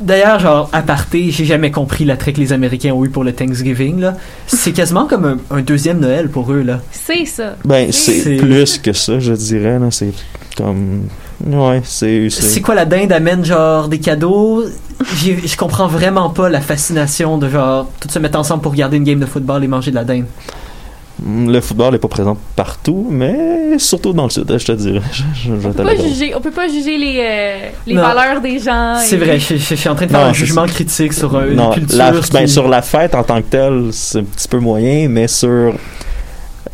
D'ailleurs, 0.00 0.40
genre, 0.40 0.68
aparté, 0.72 1.30
j'ai 1.30 1.44
jamais 1.44 1.70
compris 1.70 2.04
l'attrait 2.04 2.32
que 2.32 2.40
les 2.40 2.52
Américains 2.52 2.90
ont 2.92 3.04
eu 3.04 3.08
pour 3.08 3.22
le 3.22 3.32
Thanksgiving, 3.32 4.00
là. 4.00 4.14
C'est 4.48 4.72
quasiment 4.72 5.06
comme 5.06 5.24
un, 5.24 5.56
un 5.56 5.60
deuxième 5.60 6.00
Noël 6.00 6.28
pour 6.28 6.52
eux, 6.52 6.62
là. 6.62 6.80
c'est 6.90 7.24
ça. 7.24 7.54
Ben, 7.64 7.92
C'est- 7.92 8.20
c'est 8.20 8.36
plus 8.36 8.78
que 8.78 8.92
ça, 8.92 9.20
je 9.20 9.32
dirais. 9.32 9.78
là. 9.78 9.92
C'est 9.92 10.12
comme. 10.56 11.02
Ouais, 11.46 11.82
c'est. 11.84 12.28
C'est 12.30 12.42
c'est- 12.42 12.60
quoi 12.60 12.74
la 12.74 12.84
dinde 12.84 13.12
amène 13.12 13.44
genre 13.44 13.86
des 13.88 13.98
cadeaux? 14.00 14.64
J'ai- 15.18 15.38
Je 15.46 15.56
comprends 15.56 15.86
vraiment 15.86 16.30
pas 16.30 16.48
la 16.48 16.60
fascination 16.60 17.38
de 17.38 17.48
genre 17.48 17.88
tout 18.00 18.08
se 18.08 18.18
mettre 18.18 18.38
ensemble 18.40 18.62
pour 18.62 18.72
regarder 18.72 18.96
une 18.96 19.04
game 19.04 19.20
de 19.20 19.26
football 19.26 19.62
et 19.62 19.68
manger 19.68 19.90
de 19.92 19.96
la 19.96 20.04
dinde. 20.04 20.26
Le 21.24 21.60
football 21.60 21.92
n'est 21.92 21.98
pas 21.98 22.08
présent 22.08 22.36
partout, 22.56 23.06
mais 23.10 23.78
surtout 23.78 24.12
dans 24.12 24.24
le 24.24 24.30
sud, 24.30 24.44
je 24.58 24.64
te 24.66 24.72
dirais. 24.72 25.02
Je, 25.12 25.22
je, 25.34 25.48
je 25.48 25.52
On 25.52 25.58
peut, 25.70 25.72
pas 25.72 25.84
l'accorde. 25.84 26.08
juger, 26.08 26.34
on 26.34 26.40
peut 26.40 26.50
pas 26.50 26.68
juger 26.68 26.96
les, 26.98 27.18
euh, 27.20 27.68
les 27.86 27.94
valeurs 27.94 28.40
des 28.40 28.58
gens. 28.58 28.96
C'est 28.98 29.16
et- 29.16 29.18
vrai, 29.18 29.38
je, 29.38 29.54
je- 29.56 29.60
je 29.62 29.74
suis 29.74 29.88
en 29.88 29.94
train 29.94 30.06
de 30.06 30.10
faire 30.10 30.20
Non, 30.20 30.26
un 30.26 30.32
jugement 30.32 30.66
critique 30.66 31.12
sur 31.12 31.34
euh, 31.36 31.50
une 31.50 31.56
Non, 31.56 31.70
culture. 31.72 31.96
la- 31.98 32.12
qui- 32.12 32.30
ben, 32.32 32.46
sur 32.48 32.66
la 32.66 32.82
fête 32.82 33.14
en 33.14 33.22
tant 33.22 33.36
que 33.42 33.46
telle, 33.46 33.88
c'est 33.92 34.18
un 34.20 34.24
petit 34.24 34.48
peu 34.48 34.58
moyen, 34.58 35.08
mais 35.08 35.28
sur 35.28 35.74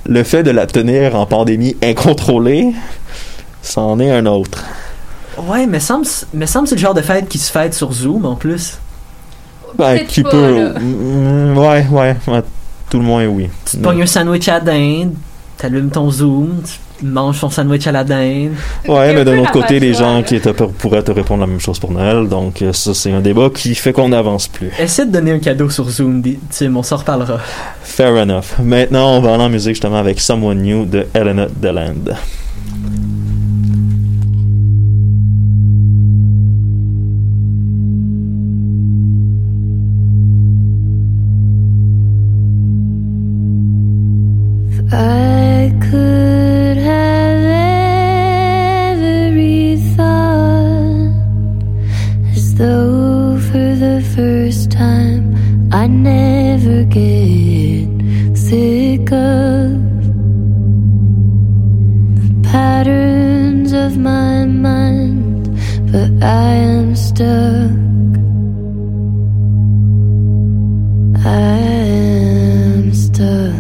le 0.06 0.22
fait 0.22 0.42
de 0.42 0.50
la 0.52 0.66
tenir 0.66 1.14
en 1.16 1.26
pandémie 1.26 1.76
incontrôlée, 1.82 2.72
c'en 3.60 3.98
est 4.00 4.10
un 4.10 4.24
autre. 4.26 4.64
Ouais, 5.46 5.66
mais 5.66 5.80
semble, 5.80 6.06
mais 6.32 6.46
semble 6.46 6.66
c'est 6.68 6.76
le 6.76 6.80
genre 6.80 6.94
de 6.94 7.02
fête 7.02 7.28
qui 7.28 7.38
se 7.38 7.50
fête 7.50 7.74
sur 7.74 7.92
Zoom 7.92 8.24
en 8.24 8.34
plus. 8.36 8.78
Ben, 9.76 10.06
qui 10.06 10.22
peut. 10.22 10.54
là. 10.72 10.78
Mm, 10.80 11.58
ouais, 11.58 11.86
ouais, 11.90 12.16
ouais, 12.26 12.42
Tout 12.90 12.98
le 12.98 13.04
moins, 13.04 13.26
oui. 13.26 13.48
Tu 13.64 13.76
te 13.78 13.82
pognes 13.82 14.02
un 14.02 14.06
sandwich 14.06 14.48
à 14.48 14.60
dinde, 14.60 15.12
t'allumes 15.56 15.90
ton 15.90 16.10
Zoom, 16.10 16.62
tu 16.64 17.04
mange 17.06 17.36
son 17.38 17.48
sandwich 17.50 17.86
à 17.86 17.92
la 17.92 18.02
dinde. 18.02 18.52
Ouais, 18.88 19.12
mais 19.14 19.24
d'un 19.24 19.38
autre 19.38 19.52
côté, 19.52 19.78
les 19.78 19.94
gens 19.94 20.22
qui 20.22 20.40
te- 20.40 20.48
pourraient 20.50 21.02
te 21.02 21.12
répondre 21.12 21.40
la 21.42 21.46
même 21.46 21.60
chose 21.60 21.78
pour 21.78 21.92
Noël. 21.92 22.26
Donc, 22.28 22.62
euh, 22.62 22.72
ça, 22.72 22.94
c'est 22.94 23.12
un 23.12 23.20
débat 23.20 23.50
qui 23.54 23.74
fait 23.74 23.92
qu'on 23.92 24.08
n'avance 24.08 24.48
plus. 24.48 24.70
Essaie 24.80 25.06
de 25.06 25.12
donner 25.12 25.32
un 25.32 25.38
cadeau 25.38 25.68
sur 25.70 25.88
Zoom, 25.88 26.22
Tim, 26.50 26.74
on 26.76 26.82
s'en 26.82 26.96
reparlera. 26.96 27.38
Fair 27.82 28.12
enough. 28.14 28.54
Maintenant, 28.62 29.16
on 29.16 29.20
va 29.20 29.34
aller 29.34 29.44
en 29.44 29.48
musique 29.48 29.74
justement 29.74 29.98
avec 29.98 30.18
Someone 30.20 30.60
New 30.62 30.84
de 30.86 31.06
Helena 31.14 31.46
Deland. 31.60 31.94
I 44.90 45.70
could 45.82 46.78
have 46.78 47.42
every 49.02 49.76
thought 49.94 51.12
as 52.32 52.54
though 52.54 53.38
for 53.38 53.74
the 53.76 54.02
first 54.16 54.70
time 54.70 55.36
I 55.70 55.86
never 55.88 56.84
get 56.84 57.86
sick 58.34 59.12
of 59.12 59.76
the 62.16 62.48
patterns 62.48 63.72
of 63.72 63.98
my 63.98 64.46
mind, 64.46 65.50
but 65.92 66.10
I 66.24 66.54
am 66.54 66.96
stuck. 66.96 67.76
I 71.26 71.58
am 71.60 72.94
stuck. 72.94 73.57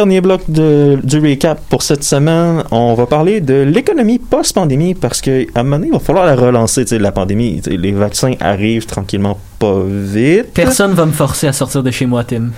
Dernier 0.00 0.22
bloc 0.22 0.40
de, 0.48 0.98
du 1.04 1.18
recap 1.18 1.60
pour 1.68 1.82
cette 1.82 2.04
semaine. 2.04 2.64
On 2.70 2.94
va 2.94 3.04
parler 3.04 3.42
de 3.42 3.52
l'économie 3.52 4.18
post-pandémie 4.18 4.94
parce 4.94 5.20
qu'à 5.20 5.30
un 5.56 5.62
moment 5.62 5.76
donné, 5.76 5.88
il 5.88 5.92
va 5.92 5.98
falloir 5.98 6.24
la 6.24 6.36
relancer. 6.36 6.86
tu 6.86 6.88
sais, 6.88 6.98
La 6.98 7.12
pandémie, 7.12 7.60
les 7.66 7.92
vaccins 7.92 8.32
arrivent 8.40 8.86
tranquillement 8.86 9.38
pas 9.58 9.82
vite. 9.86 10.54
Personne 10.54 10.94
va 10.94 11.04
me 11.04 11.12
forcer 11.12 11.48
à 11.48 11.52
sortir 11.52 11.82
de 11.82 11.90
chez 11.90 12.06
moi, 12.06 12.24
Tim. 12.24 12.48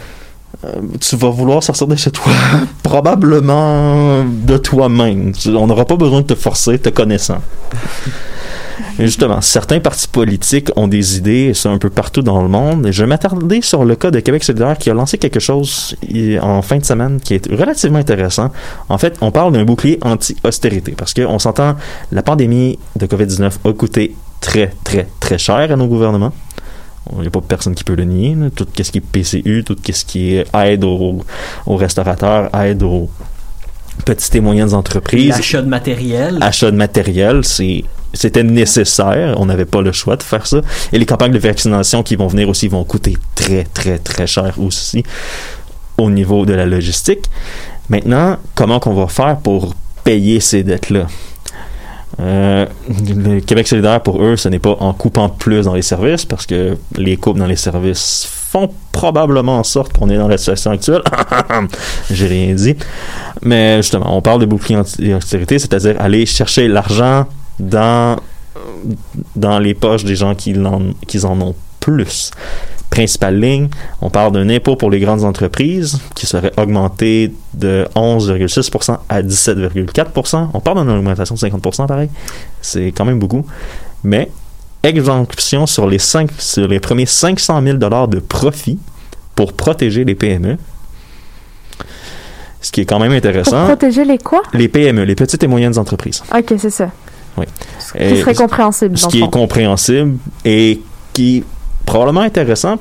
Euh, 0.65 0.69
tu 1.01 1.17
vas 1.17 1.31
vouloir 1.31 1.65
sortir 1.65 1.89
de 1.89 1.97
chez 1.97 2.13
toi, 2.13 2.33
probablement 2.85 4.23
de 4.25 4.57
toi-même. 4.57 5.33
On 5.49 5.67
n'aura 5.67 5.85
pas 5.85 5.97
besoin 5.97 6.21
de 6.21 6.27
te 6.27 6.37
forcer, 6.37 6.79
te 6.79 6.91
connaissant. 6.91 7.39
Et 9.03 9.07
justement, 9.07 9.41
certains 9.41 9.81
partis 9.81 10.07
politiques 10.07 10.71
ont 10.77 10.87
des 10.87 11.17
idées, 11.19 11.49
et 11.51 11.55
c'est 11.55 11.69
un 11.69 11.79
peu 11.79 11.91
partout 11.91 12.23
dans 12.23 12.41
le 12.41 12.49
monde. 12.49 12.87
Et 12.87 12.93
je 12.93 13.03
vais 13.03 13.09
m'attarder 13.09 13.61
sur 13.61 13.85
le 13.85 13.97
cas 13.97 14.13
de 14.13 14.21
Québec 14.21 14.45
solidaire 14.45 14.79
qui 14.79 14.91
a 14.91 14.95
lancé 14.95 15.19
quelque 15.19 15.41
chose 15.41 15.97
en 16.41 16.63
fin 16.63 16.79
de 16.79 16.85
semaine 16.85 17.19
qui 17.21 17.35
est 17.35 17.51
relativement 17.53 17.99
intéressant. 17.99 18.53
En 18.89 18.99
fait, 18.99 19.17
on 19.21 19.33
parle 19.33 19.55
d'un 19.55 19.65
bouclier 19.65 19.99
anti-austérité 20.03 20.95
parce 20.97 21.15
qu'on 21.15 21.41
s'entend, 21.41 21.75
la 22.13 22.23
pandémie 22.23 22.79
de 22.95 23.07
COVID-19 23.07 23.51
a 23.65 23.73
coûté 23.73 24.15
très, 24.41 24.73
très, 24.85 25.09
très 25.19 25.37
cher 25.39 25.57
à 25.73 25.75
nos 25.75 25.89
gouvernements. 25.89 26.33
Il 27.15 27.23
n'y 27.23 27.27
a 27.27 27.31
pas 27.31 27.41
personne 27.41 27.75
qui 27.75 27.83
peut 27.83 27.97
le 27.97 28.05
nier. 28.05 28.37
là. 28.39 28.51
Tout 28.55 28.69
ce 28.81 28.83
qui 28.93 28.99
est 28.99 29.01
PCU, 29.01 29.65
tout 29.67 29.77
ce 29.85 30.05
qui 30.05 30.37
est 30.37 30.47
aide 30.55 30.85
aux, 30.85 31.19
aux 31.67 31.77
restaurateurs, 31.77 32.55
aide 32.55 32.85
aux 32.85 33.11
petites 34.05 34.37
et 34.37 34.41
moyennes 34.41 34.75
entreprises, 34.75 35.31
L'achat 35.31 35.61
de 35.63 35.69
matériel. 35.69 36.39
achat 36.41 36.71
de 36.71 36.77
matériel, 36.77 37.45
c'est 37.45 37.83
c'était 38.15 38.43
nécessaire. 38.43 39.35
On 39.39 39.47
n'avait 39.47 39.65
pas 39.65 39.83
le 39.83 39.93
choix 39.93 40.17
de 40.17 40.23
faire 40.23 40.47
ça. 40.47 40.61
Et 40.93 40.99
les 40.99 41.07
campagnes 41.07 41.33
de 41.33 41.39
vaccination 41.39 42.03
qui 42.03 42.17
vont 42.17 42.27
venir 42.27 42.49
aussi 42.49 42.69
vont 42.69 42.85
coûter 42.85 43.17
très, 43.35 43.65
très, 43.65 43.99
très 43.99 44.27
cher 44.27 44.55
aussi. 44.59 45.03
au 45.99 46.11
niveau 46.11 46.47
de 46.47 46.55
la 46.55 46.67
logistique. 46.67 47.31
Maintenant, 47.89 48.39
comment 48.55 48.81
qu'on 48.81 48.95
va 48.95 49.07
faire 49.07 49.39
pour 49.39 49.75
payer 50.05 50.41
ces 50.41 50.63
dettes-là? 50.63 51.07
Euh, 52.21 52.67
le 52.89 53.41
Québec 53.41 53.67
solidaire, 53.67 54.03
pour 54.03 54.23
eux, 54.23 54.37
ce 54.37 54.49
n'est 54.49 54.59
pas 54.59 54.77
en 54.81 54.93
coupant 54.93 55.29
plus 55.29 55.65
dans 55.65 55.75
les 55.75 55.83
services, 55.83 56.25
parce 56.25 56.47
que 56.47 56.77
les 56.97 57.17
coupes 57.17 57.39
dans 57.39 57.47
les 57.47 57.57
services 57.57 58.27
font 58.29 58.71
probablement 58.93 59.59
en 59.59 59.65
sorte 59.65 59.93
qu'on 59.93 60.11
est 60.11 60.19
dans 60.19 60.29
la 60.29 60.37
situation 60.37 60.73
actuelle. 60.73 61.03
J'ai 62.11 62.27
rien 62.27 62.55
dit. 62.55 62.77
Mais 63.43 63.79
justement, 63.79 64.17
on 64.17 64.21
parle 64.21 64.41
de 64.41 64.47
bouclier 64.47 64.77
anti-austérité, 64.77 65.59
c'est-à-dire 65.59 66.01
aller 66.01 66.27
chercher 66.27 66.69
l'argent 66.69 67.27
dans, 67.59 68.17
dans 69.37 69.59
les 69.59 69.75
poches 69.75 70.05
des 70.05 70.17
gens 70.17 70.35
qui 70.35 70.59
en, 70.59 70.93
qui 71.07 71.25
en 71.25 71.41
ont 71.41 71.55
plus. 71.81 72.31
Principale 72.91 73.41
ligne, 73.41 73.69
on 74.03 74.11
parle 74.11 74.33
d'un 74.33 74.49
impôt 74.51 74.77
pour 74.77 74.91
les 74.91 75.01
grandes 75.01 75.25
entreprises 75.25 75.99
qui 76.15 76.27
serait 76.27 76.53
augmenté 76.59 77.33
de 77.55 77.89
11,6% 77.97 78.99
à 79.09 79.23
17,4%. 79.23 80.49
On 80.53 80.61
parle 80.61 80.81
d'une 80.83 80.91
augmentation 80.91 81.35
de 81.35 81.41
50% 81.41 81.87
pareil. 81.87 82.11
C'est 82.61 82.89
quand 82.93 83.07
même 83.07 83.19
beaucoup. 83.19 83.47
Mais 84.05 84.31
exemption 84.83 85.67
sur 85.67 85.87
les, 85.89 85.99
cinq, 85.99 86.31
sur 86.39 86.69
les 86.69 86.81
premiers 86.81 87.07
500 87.07 87.63
000 87.63 87.79
de 87.79 88.19
profit 88.19 88.79
pour 89.35 89.55
protéger 89.55 90.05
les 90.05 90.15
PME. 90.15 90.59
Ce 92.61 92.71
qui 92.71 92.83
est 92.83 92.85
quand 92.85 92.99
même 93.01 93.09
Pour 93.09 93.17
intéressant. 93.17 93.65
protéger 93.65 94.05
les 94.05 94.19
quoi? 94.19 94.43
Les 94.53 94.69
PME, 94.69 95.03
les 95.05 95.15
petites 95.15 95.43
et 95.43 95.47
moyennes 95.47 95.79
entreprises. 95.79 96.23
Ok, 96.37 96.55
c'est 96.59 96.71
ça. 96.71 96.91
Oui. 97.37 97.47
Ce 97.79 97.93
qui 97.93 97.99
Et 97.99 98.21
serait 98.21 98.35
compréhensible. 98.35 98.99
ce 98.99 99.07
qui 99.07 99.23
est 99.23 99.31
compréhensible 99.31 100.17
et 100.45 100.81
qui 101.13 101.39
est 101.39 101.45
probablement 101.87 102.21
intéressant. 102.21 102.79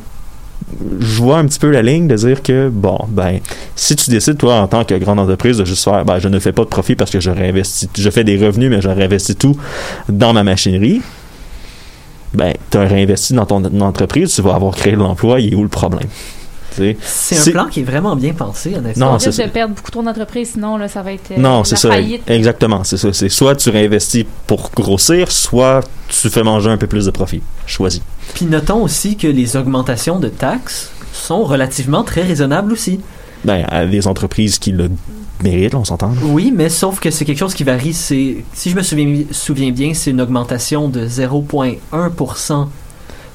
Je 0.99 1.21
vois 1.21 1.37
un 1.39 1.45
petit 1.45 1.59
peu 1.59 1.69
la 1.69 1.81
ligne 1.81 2.07
de 2.07 2.15
dire 2.15 2.41
que, 2.41 2.69
bon, 2.69 2.97
ben, 3.09 3.39
si 3.75 3.95
tu 3.95 4.09
décides, 4.09 4.37
toi, 4.37 4.55
en 4.55 4.67
tant 4.67 4.85
que 4.85 4.95
grande 4.95 5.19
entreprise, 5.19 5.57
de 5.57 5.65
juste 5.65 5.83
faire, 5.83 6.05
ben, 6.05 6.19
je 6.19 6.29
ne 6.29 6.39
fais 6.39 6.53
pas 6.53 6.63
de 6.63 6.69
profit 6.69 6.95
parce 6.95 7.11
que 7.11 7.19
je 7.19 7.29
réinvestis, 7.29 7.89
je 7.97 8.09
fais 8.09 8.23
des 8.23 8.37
revenus, 8.37 8.69
mais 8.69 8.81
je 8.81 8.87
réinvestis 8.87 9.35
tout 9.35 9.57
dans 10.07 10.31
ma 10.33 10.43
machinerie, 10.43 11.01
ben, 12.33 12.53
tu 12.69 12.77
as 12.77 12.81
réinvesti 12.81 13.33
dans 13.33 13.45
ton 13.45 13.63
entreprise, 13.81 14.33
tu 14.33 14.41
vas 14.41 14.55
avoir 14.55 14.73
créé 14.75 14.93
de 14.93 14.97
l'emploi, 14.97 15.41
il 15.41 15.53
est 15.53 15.55
où 15.55 15.63
le 15.63 15.67
problème? 15.67 16.07
C'est 16.71 17.37
un 17.37 17.39
C'est- 17.39 17.51
plan 17.51 17.65
qui 17.67 17.81
est 17.81 17.83
vraiment 17.83 18.15
bien 18.15 18.33
pensé, 18.33 18.75
honnêtement. 18.75 19.07
Non, 19.07 19.15
On 19.15 19.19
c'est 19.19 19.31
ça. 19.31 19.45
de 19.45 19.49
perdre 19.51 19.75
beaucoup 19.75 19.91
trop 19.91 20.01
d'entreprises, 20.03 20.51
sinon 20.53 20.77
là, 20.77 20.87
ça 20.87 21.01
va 21.01 21.13
être 21.13 21.31
euh, 21.31 21.37
Non, 21.37 21.59
la 21.59 21.63
c'est 21.65 21.75
ça. 21.75 21.89
faillite. 21.89 22.29
Exactement. 22.29 22.83
C'est 22.83 22.97
ça. 22.97 23.11
C'est 23.13 23.29
soit 23.29 23.55
tu 23.55 23.69
réinvestis 23.69 24.25
pour 24.47 24.71
grossir, 24.75 25.31
soit 25.31 25.81
tu 26.07 26.29
fais 26.29 26.43
manger 26.43 26.69
un 26.69 26.77
peu 26.77 26.87
plus 26.87 27.05
de 27.05 27.11
profit. 27.11 27.41
Choisis. 27.65 28.01
Puis 28.33 28.45
notons 28.45 28.81
aussi 28.83 29.17
que 29.17 29.27
les 29.27 29.55
augmentations 29.57 30.19
de 30.19 30.29
taxes 30.29 30.91
sont 31.13 31.43
relativement 31.43 32.03
très 32.03 32.21
raisonnables 32.23 32.71
aussi. 32.73 32.99
Ben, 33.43 33.65
à 33.69 33.85
des 33.85 34.07
entreprises 34.07 34.59
qui 34.59 34.71
le 34.71 34.89
méritent, 35.43 35.73
là, 35.73 35.79
on 35.79 35.83
s'entend. 35.85 36.13
Oui, 36.23 36.53
mais 36.55 36.69
sauf 36.69 36.99
que 36.99 37.09
c'est 37.09 37.25
quelque 37.25 37.39
chose 37.39 37.55
qui 37.55 37.63
varie. 37.63 37.93
C'est, 37.93 38.37
si 38.53 38.69
je 38.69 38.75
me 38.75 38.83
souviens, 38.83 39.23
souviens 39.31 39.71
bien, 39.71 39.93
c'est 39.95 40.11
une 40.11 40.21
augmentation 40.21 40.87
de 40.87 41.07
0,1% 41.07 42.67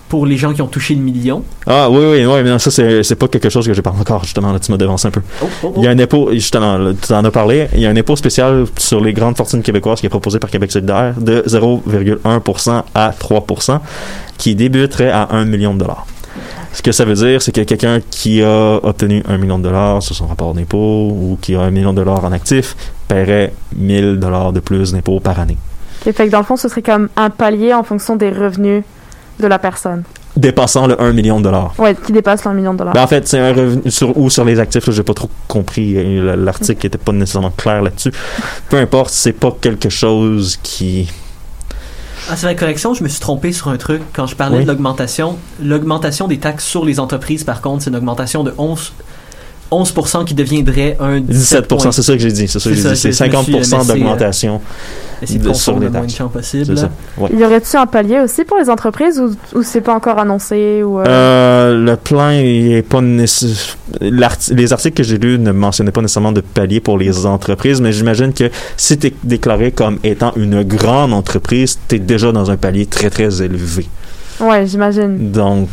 pour 0.09 0.27
les 0.27 0.37
gens 0.37 0.53
qui 0.53 0.63
ont 0.63 0.67
touché 0.67 0.95
le 0.95 1.01
million. 1.01 1.43
Ah 1.67 1.91
oui, 1.91 1.99
oui, 1.99 2.25
oui, 2.25 2.43
mais 2.43 2.51
non, 2.51 2.59
ça, 2.59 2.71
c'est 2.71 3.03
c'est 3.03 3.17
pas 3.17 3.29
quelque 3.29 3.49
chose 3.49 3.67
que 3.67 3.75
j'ai 3.75 3.83
pas 3.83 3.95
encore, 3.99 4.25
justement, 4.25 4.53
là, 4.53 4.59
tu 4.59 4.71
m'as 4.71 4.79
devancé 4.79 5.09
un 5.09 5.11
peu. 5.11 5.23
Oh, 5.43 5.47
oh, 5.47 5.67
oh. 5.69 5.73
Il 5.79 5.85
y 5.85 5.87
a 5.87 5.91
un 5.91 5.99
impôt, 5.99 6.31
justement, 6.33 6.79
là, 6.79 6.93
tu 7.01 7.13
en 7.13 7.25
as 7.25 7.31
parlé, 7.31 7.69
il 7.75 7.81
y 7.81 7.87
a 7.87 7.91
un 7.91 7.97
impôt 7.97 8.17
spécial 8.17 8.67
sur 8.79 9.01
les 9.01 9.13
grandes 9.13 9.37
fortunes 9.37 9.63
québécoises 9.63 10.01
qui 10.01 10.07
est 10.07 10.11
proposé 10.11 10.39
par 10.39 10.51
Québec 10.51 10.71
solidaire 10.71 11.15
de 11.19 11.43
0,1% 11.47 12.83
à 12.95 13.11
3%, 13.11 13.81
qui 14.39 14.55
débuterait 14.55 15.11
à 15.11 15.29
1 15.33 15.45
million 15.45 15.75
de 15.75 15.81
dollars. 15.81 16.07
Ce 16.73 16.83
que 16.83 16.93
ça 16.93 17.07
veut 17.07 17.15
dire, 17.15 17.41
c'est 17.41 17.53
que 17.53 17.63
quelqu'un 17.63 18.01
qui 18.11 18.43
a 18.43 18.79
obtenu 18.83 19.23
1 19.27 19.39
million 19.39 19.59
de 19.59 19.65
dollars 19.65 20.03
sur 20.03 20.15
son 20.15 20.27
rapport 20.27 20.53
d'impôt 20.53 21.09
ou 21.09 21.39
qui 21.41 21.55
a 21.55 21.63
1 21.63 21.71
million 21.71 21.93
de 21.95 22.05
dollars 22.05 22.23
en 22.25 22.33
actif 22.33 22.77
paierait 23.09 23.55
1000 23.75 24.19
dollars 24.19 24.53
de 24.53 24.61
plus 24.61 24.93
d'impôt 24.93 25.19
par 25.19 25.41
année. 25.41 25.57
Et 26.05 26.13
fait 26.13 26.27
que 26.27 26.33
dans 26.33 26.39
le 26.39 26.45
fond, 26.45 26.57
ce 26.57 26.69
serait 26.69 26.83
comme 26.83 27.09
un 27.17 27.31
palier 27.31 27.73
en 27.73 27.83
fonction 27.83 28.15
des 28.17 28.29
revenus 28.29 28.85
de 29.41 29.47
la 29.47 29.59
personne. 29.59 30.03
Dépassant 30.37 30.87
le 30.87 31.01
1 31.01 31.13
million 31.13 31.39
de 31.39 31.45
dollars. 31.45 31.73
Ouais, 31.79 31.95
qui 31.95 32.13
dépasse 32.13 32.45
le 32.45 32.53
million 32.53 32.75
de 32.75 32.79
dollars. 32.79 32.93
Ben, 32.93 33.03
en 33.03 33.07
fait, 33.07 33.27
c'est 33.27 33.39
un 33.39 33.55
revenu 33.55 33.91
sur 33.91 34.17
ou 34.19 34.29
sur 34.29 34.45
les 34.45 34.61
actifs, 34.61 34.87
là, 34.87 34.93
j'ai 34.93 35.03
pas 35.03 35.15
trop 35.15 35.31
compris. 35.49 35.95
euh, 35.97 36.37
L'article 36.37 36.87
était 36.87 36.99
pas 36.99 37.13
nécessairement 37.13 37.51
clair 37.57 37.81
là-dessus. 37.83 38.13
Peu 38.69 38.77
importe, 38.77 39.11
c'est 39.11 39.33
pas 39.33 39.57
quelque 39.61 39.89
chose 39.89 40.59
qui. 40.63 41.11
Ah, 42.29 42.35
c'est 42.37 42.47
vrai, 42.47 42.57
correction, 42.57 42.93
je 42.93 43.03
me 43.05 43.09
suis 43.09 43.21
trompé 43.21 43.53
sur 43.53 43.69
un 43.69 43.77
truc 43.77 44.03
quand 44.13 44.27
je 44.27 44.35
parlais 44.37 44.59
Oui. 44.59 44.65
de 44.65 44.69
l'augmentation. 44.69 45.39
L'augmentation 45.63 46.27
des 46.29 46.39
taxes 46.39 46.65
sur 46.67 46.85
les 46.85 46.99
entreprises, 47.01 47.45
par 47.45 47.61
contre, 47.63 47.85
c'est 47.85 47.91
une 47.91 47.97
augmentation 47.97 48.43
de 48.43 48.53
11, 48.59 48.93
11% 49.71 50.25
qui 50.25 50.35
deviendrait 50.35 50.97
un 51.01 51.21
17 51.21 51.69
17%, 51.71 51.93
c'est 51.93 52.03
ça 52.03 52.13
que 52.13 52.19
j'ai 52.19 52.33
dit. 52.33 52.49
C'est 52.49 52.59
ça 52.59 52.71
que 52.71 52.77
C'est 52.77 52.83
j'ai 52.83 52.89
ça, 52.89 52.93
dit. 52.95 53.01
C'est 53.01 53.13
je- 53.13 53.17
je 53.19 53.25
me 53.25 53.43
suis 53.43 53.53
50% 53.53 53.57
laissé, 53.59 53.75
euh, 53.75 53.85
d'augmentation 53.95 54.61
Essayer 55.23 55.39
de 55.39 55.53
sur 55.55 55.79
les 55.79 55.87
le 55.87 55.91
moins 55.93 56.01
de 56.03 56.07
taxes. 56.13 56.33
possible. 56.33 56.75
Ouais. 57.19 57.31
Y 57.39 57.45
aurait-tu 57.45 57.77
un 57.77 57.87
palier 57.87 58.21
aussi 58.21 58.45
pour 58.45 58.59
les 58.59 58.69
entreprises 58.69 59.19
ou, 59.19 59.35
ou 59.59 59.63
c'est 59.63 59.81
pas 59.81 59.95
encore 59.95 60.19
annoncé 60.19 60.83
ou 60.83 61.01
euh, 61.01 61.05
Euh, 61.07 61.85
le 61.85 61.97
plan 61.97 62.31
il 62.31 62.73
est 62.73 62.83
pas 62.83 63.01
nécessaire. 63.01 63.77
Les 64.01 64.73
articles 64.73 64.95
que 64.97 65.03
j'ai 65.03 65.17
lus 65.19 65.39
ne 65.39 65.53
mentionnaient 65.53 65.91
pas 65.91 66.03
nécessairement 66.03 66.33
de 66.33 66.43
palier 66.43 66.81
pour 66.81 66.99
les 66.99 67.25
entreprises, 67.27 67.81
mais 67.81 67.93
j'imagine 67.93 68.33
que 68.35 68.51
si 68.77 68.99
tu 68.99 69.07
es 69.09 69.15
déclaré 69.25 69.73
comme 69.73 69.99
étant 70.05 70.33
une 70.37 70.63
grande 70.63 71.13
entreprise, 71.15 71.79
tu 71.89 71.97
es 71.97 71.99
déjà 71.99 72.31
dans 72.33 72.51
un 72.51 72.57
palier 72.59 72.85
très 72.87 73.09
très 73.11 73.41
élevé. 73.43 73.89
Ouais, 74.39 74.67
j'imagine. 74.67 75.33
Donc, 75.33 75.69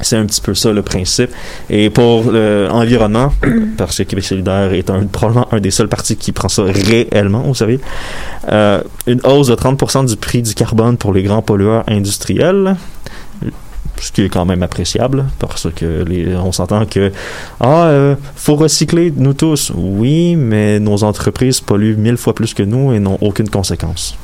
c'est 0.00 0.16
un 0.16 0.26
petit 0.26 0.40
peu 0.40 0.54
ça 0.54 0.72
le 0.72 0.82
principe. 0.82 1.30
Et 1.70 1.90
pour 1.90 2.30
l'environnement, 2.30 3.32
parce 3.76 3.98
que 3.98 4.02
Québec 4.04 4.24
solidaire 4.24 4.72
est 4.72 4.90
un, 4.90 5.04
probablement 5.06 5.48
un 5.52 5.60
des 5.60 5.70
seuls 5.70 5.88
partis 5.88 6.16
qui 6.16 6.32
prend 6.32 6.48
ça 6.48 6.62
réellement 6.64 7.48
au 7.48 7.54
sérieux, 7.54 7.80
euh, 8.50 8.80
une 9.06 9.20
hausse 9.24 9.48
de 9.48 9.54
30% 9.54 10.06
du 10.06 10.16
prix 10.16 10.42
du 10.42 10.54
carbone 10.54 10.96
pour 10.96 11.12
les 11.12 11.22
grands 11.22 11.42
pollueurs 11.42 11.84
industriels. 11.88 12.76
Ce 13.98 14.12
qui 14.12 14.22
est 14.22 14.28
quand 14.28 14.44
même 14.44 14.62
appréciable, 14.62 15.24
parce 15.38 15.68
que 15.74 16.04
les, 16.06 16.36
on 16.36 16.52
s'entend 16.52 16.84
que 16.84 17.10
ah 17.60 17.86
euh, 17.86 18.14
faut 18.34 18.54
recycler 18.54 19.10
nous 19.16 19.32
tous. 19.32 19.72
Oui, 19.74 20.36
mais 20.36 20.78
nos 20.80 21.02
entreprises 21.02 21.60
polluent 21.60 21.96
mille 21.96 22.18
fois 22.18 22.34
plus 22.34 22.52
que 22.52 22.62
nous 22.62 22.92
et 22.92 23.00
n'ont 23.00 23.16
aucune 23.22 23.48
conséquence. 23.48 24.18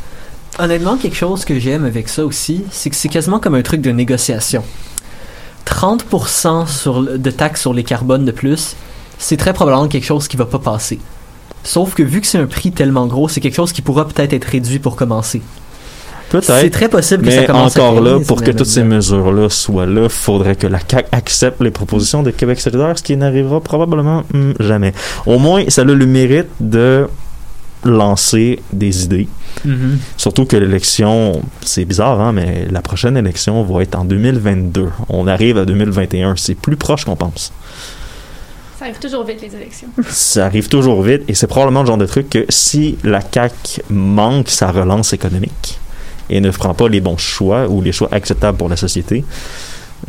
Honnêtement, 0.58 0.98
quelque 0.98 1.16
chose 1.16 1.46
que 1.46 1.58
j'aime 1.58 1.86
avec 1.86 2.10
ça 2.10 2.26
aussi, 2.26 2.64
c'est 2.70 2.90
que 2.90 2.96
c'est 2.96 3.08
quasiment 3.08 3.38
comme 3.38 3.54
un 3.54 3.62
truc 3.62 3.80
de 3.80 3.90
négociation. 3.90 4.62
30% 5.66 6.66
sur, 6.66 7.18
de 7.18 7.30
taxes 7.30 7.60
sur 7.60 7.74
les 7.74 7.84
carbones 7.84 8.24
de 8.24 8.32
plus, 8.32 8.76
c'est 9.18 9.36
très 9.36 9.52
probablement 9.52 9.88
quelque 9.88 10.04
chose 10.04 10.28
qui 10.28 10.36
va 10.36 10.46
pas 10.46 10.58
passer. 10.58 10.98
Sauf 11.64 11.94
que 11.94 12.02
vu 12.02 12.20
que 12.20 12.26
c'est 12.26 12.38
un 12.38 12.46
prix 12.46 12.72
tellement 12.72 13.06
gros, 13.06 13.28
c'est 13.28 13.40
quelque 13.40 13.54
chose 13.54 13.72
qui 13.72 13.82
pourra 13.82 14.06
peut-être 14.06 14.32
être 14.32 14.44
réduit 14.44 14.78
pour 14.78 14.96
commencer. 14.96 15.42
C'est 16.40 16.70
très 16.70 16.88
possible 16.88 17.24
que 17.24 17.30
ça 17.30 17.40
Mais 17.40 17.46
commence 17.46 17.76
à 17.76 17.82
encore 17.82 18.00
là, 18.00 18.18
15, 18.18 18.26
pour 18.26 18.42
que 18.42 18.50
toutes 18.50 18.66
ces 18.66 18.84
mesures-là 18.84 19.50
soient 19.50 19.86
là, 19.86 20.08
faudrait 20.08 20.56
que 20.56 20.66
la 20.66 20.78
CAQ 20.78 21.08
accepte 21.12 21.60
les 21.60 21.70
propositions 21.70 22.22
de 22.22 22.30
Québec 22.30 22.58
solidaire, 22.58 22.96
ce 22.96 23.02
qui 23.02 23.16
n'arrivera 23.16 23.60
probablement 23.60 24.22
hmm, 24.32 24.52
jamais. 24.60 24.94
Au 25.26 25.38
moins, 25.38 25.64
ça 25.68 25.82
a 25.82 25.84
le 25.84 26.06
mérite 26.06 26.48
de 26.60 27.06
lancer 27.84 28.60
des 28.72 29.04
idées. 29.04 29.28
Mhm. 29.64 29.98
Surtout 30.16 30.44
que 30.44 30.56
l'élection, 30.56 31.42
c'est 31.62 31.84
bizarre, 31.84 32.20
hein, 32.20 32.32
mais 32.32 32.66
la 32.70 32.82
prochaine 32.82 33.16
élection 33.16 33.62
va 33.64 33.82
être 33.82 33.96
en 33.96 34.04
2022. 34.04 34.88
On 35.08 35.26
arrive 35.26 35.58
à 35.58 35.64
2021. 35.64 36.36
C'est 36.36 36.54
plus 36.54 36.76
proche 36.76 37.04
qu'on 37.04 37.16
pense. 37.16 37.52
Ça 38.78 38.86
arrive 38.86 38.98
toujours 38.98 39.24
vite, 39.24 39.40
les 39.42 39.54
élections. 39.54 39.88
Ça 40.08 40.46
arrive 40.46 40.68
toujours 40.68 41.02
vite 41.02 41.22
et 41.28 41.34
c'est 41.34 41.46
probablement 41.46 41.82
le 41.82 41.86
genre 41.86 41.98
de 41.98 42.06
truc 42.06 42.30
que 42.30 42.44
si 42.48 42.98
la 43.04 43.20
CAQ 43.20 43.82
manque 43.90 44.48
sa 44.48 44.72
relance 44.72 45.12
économique 45.12 45.78
et 46.28 46.40
ne 46.40 46.50
prend 46.50 46.74
pas 46.74 46.88
les 46.88 47.00
bons 47.00 47.16
choix 47.16 47.68
ou 47.68 47.80
les 47.80 47.92
choix 47.92 48.08
acceptables 48.10 48.58
pour 48.58 48.68
la 48.68 48.76
société, 48.76 49.24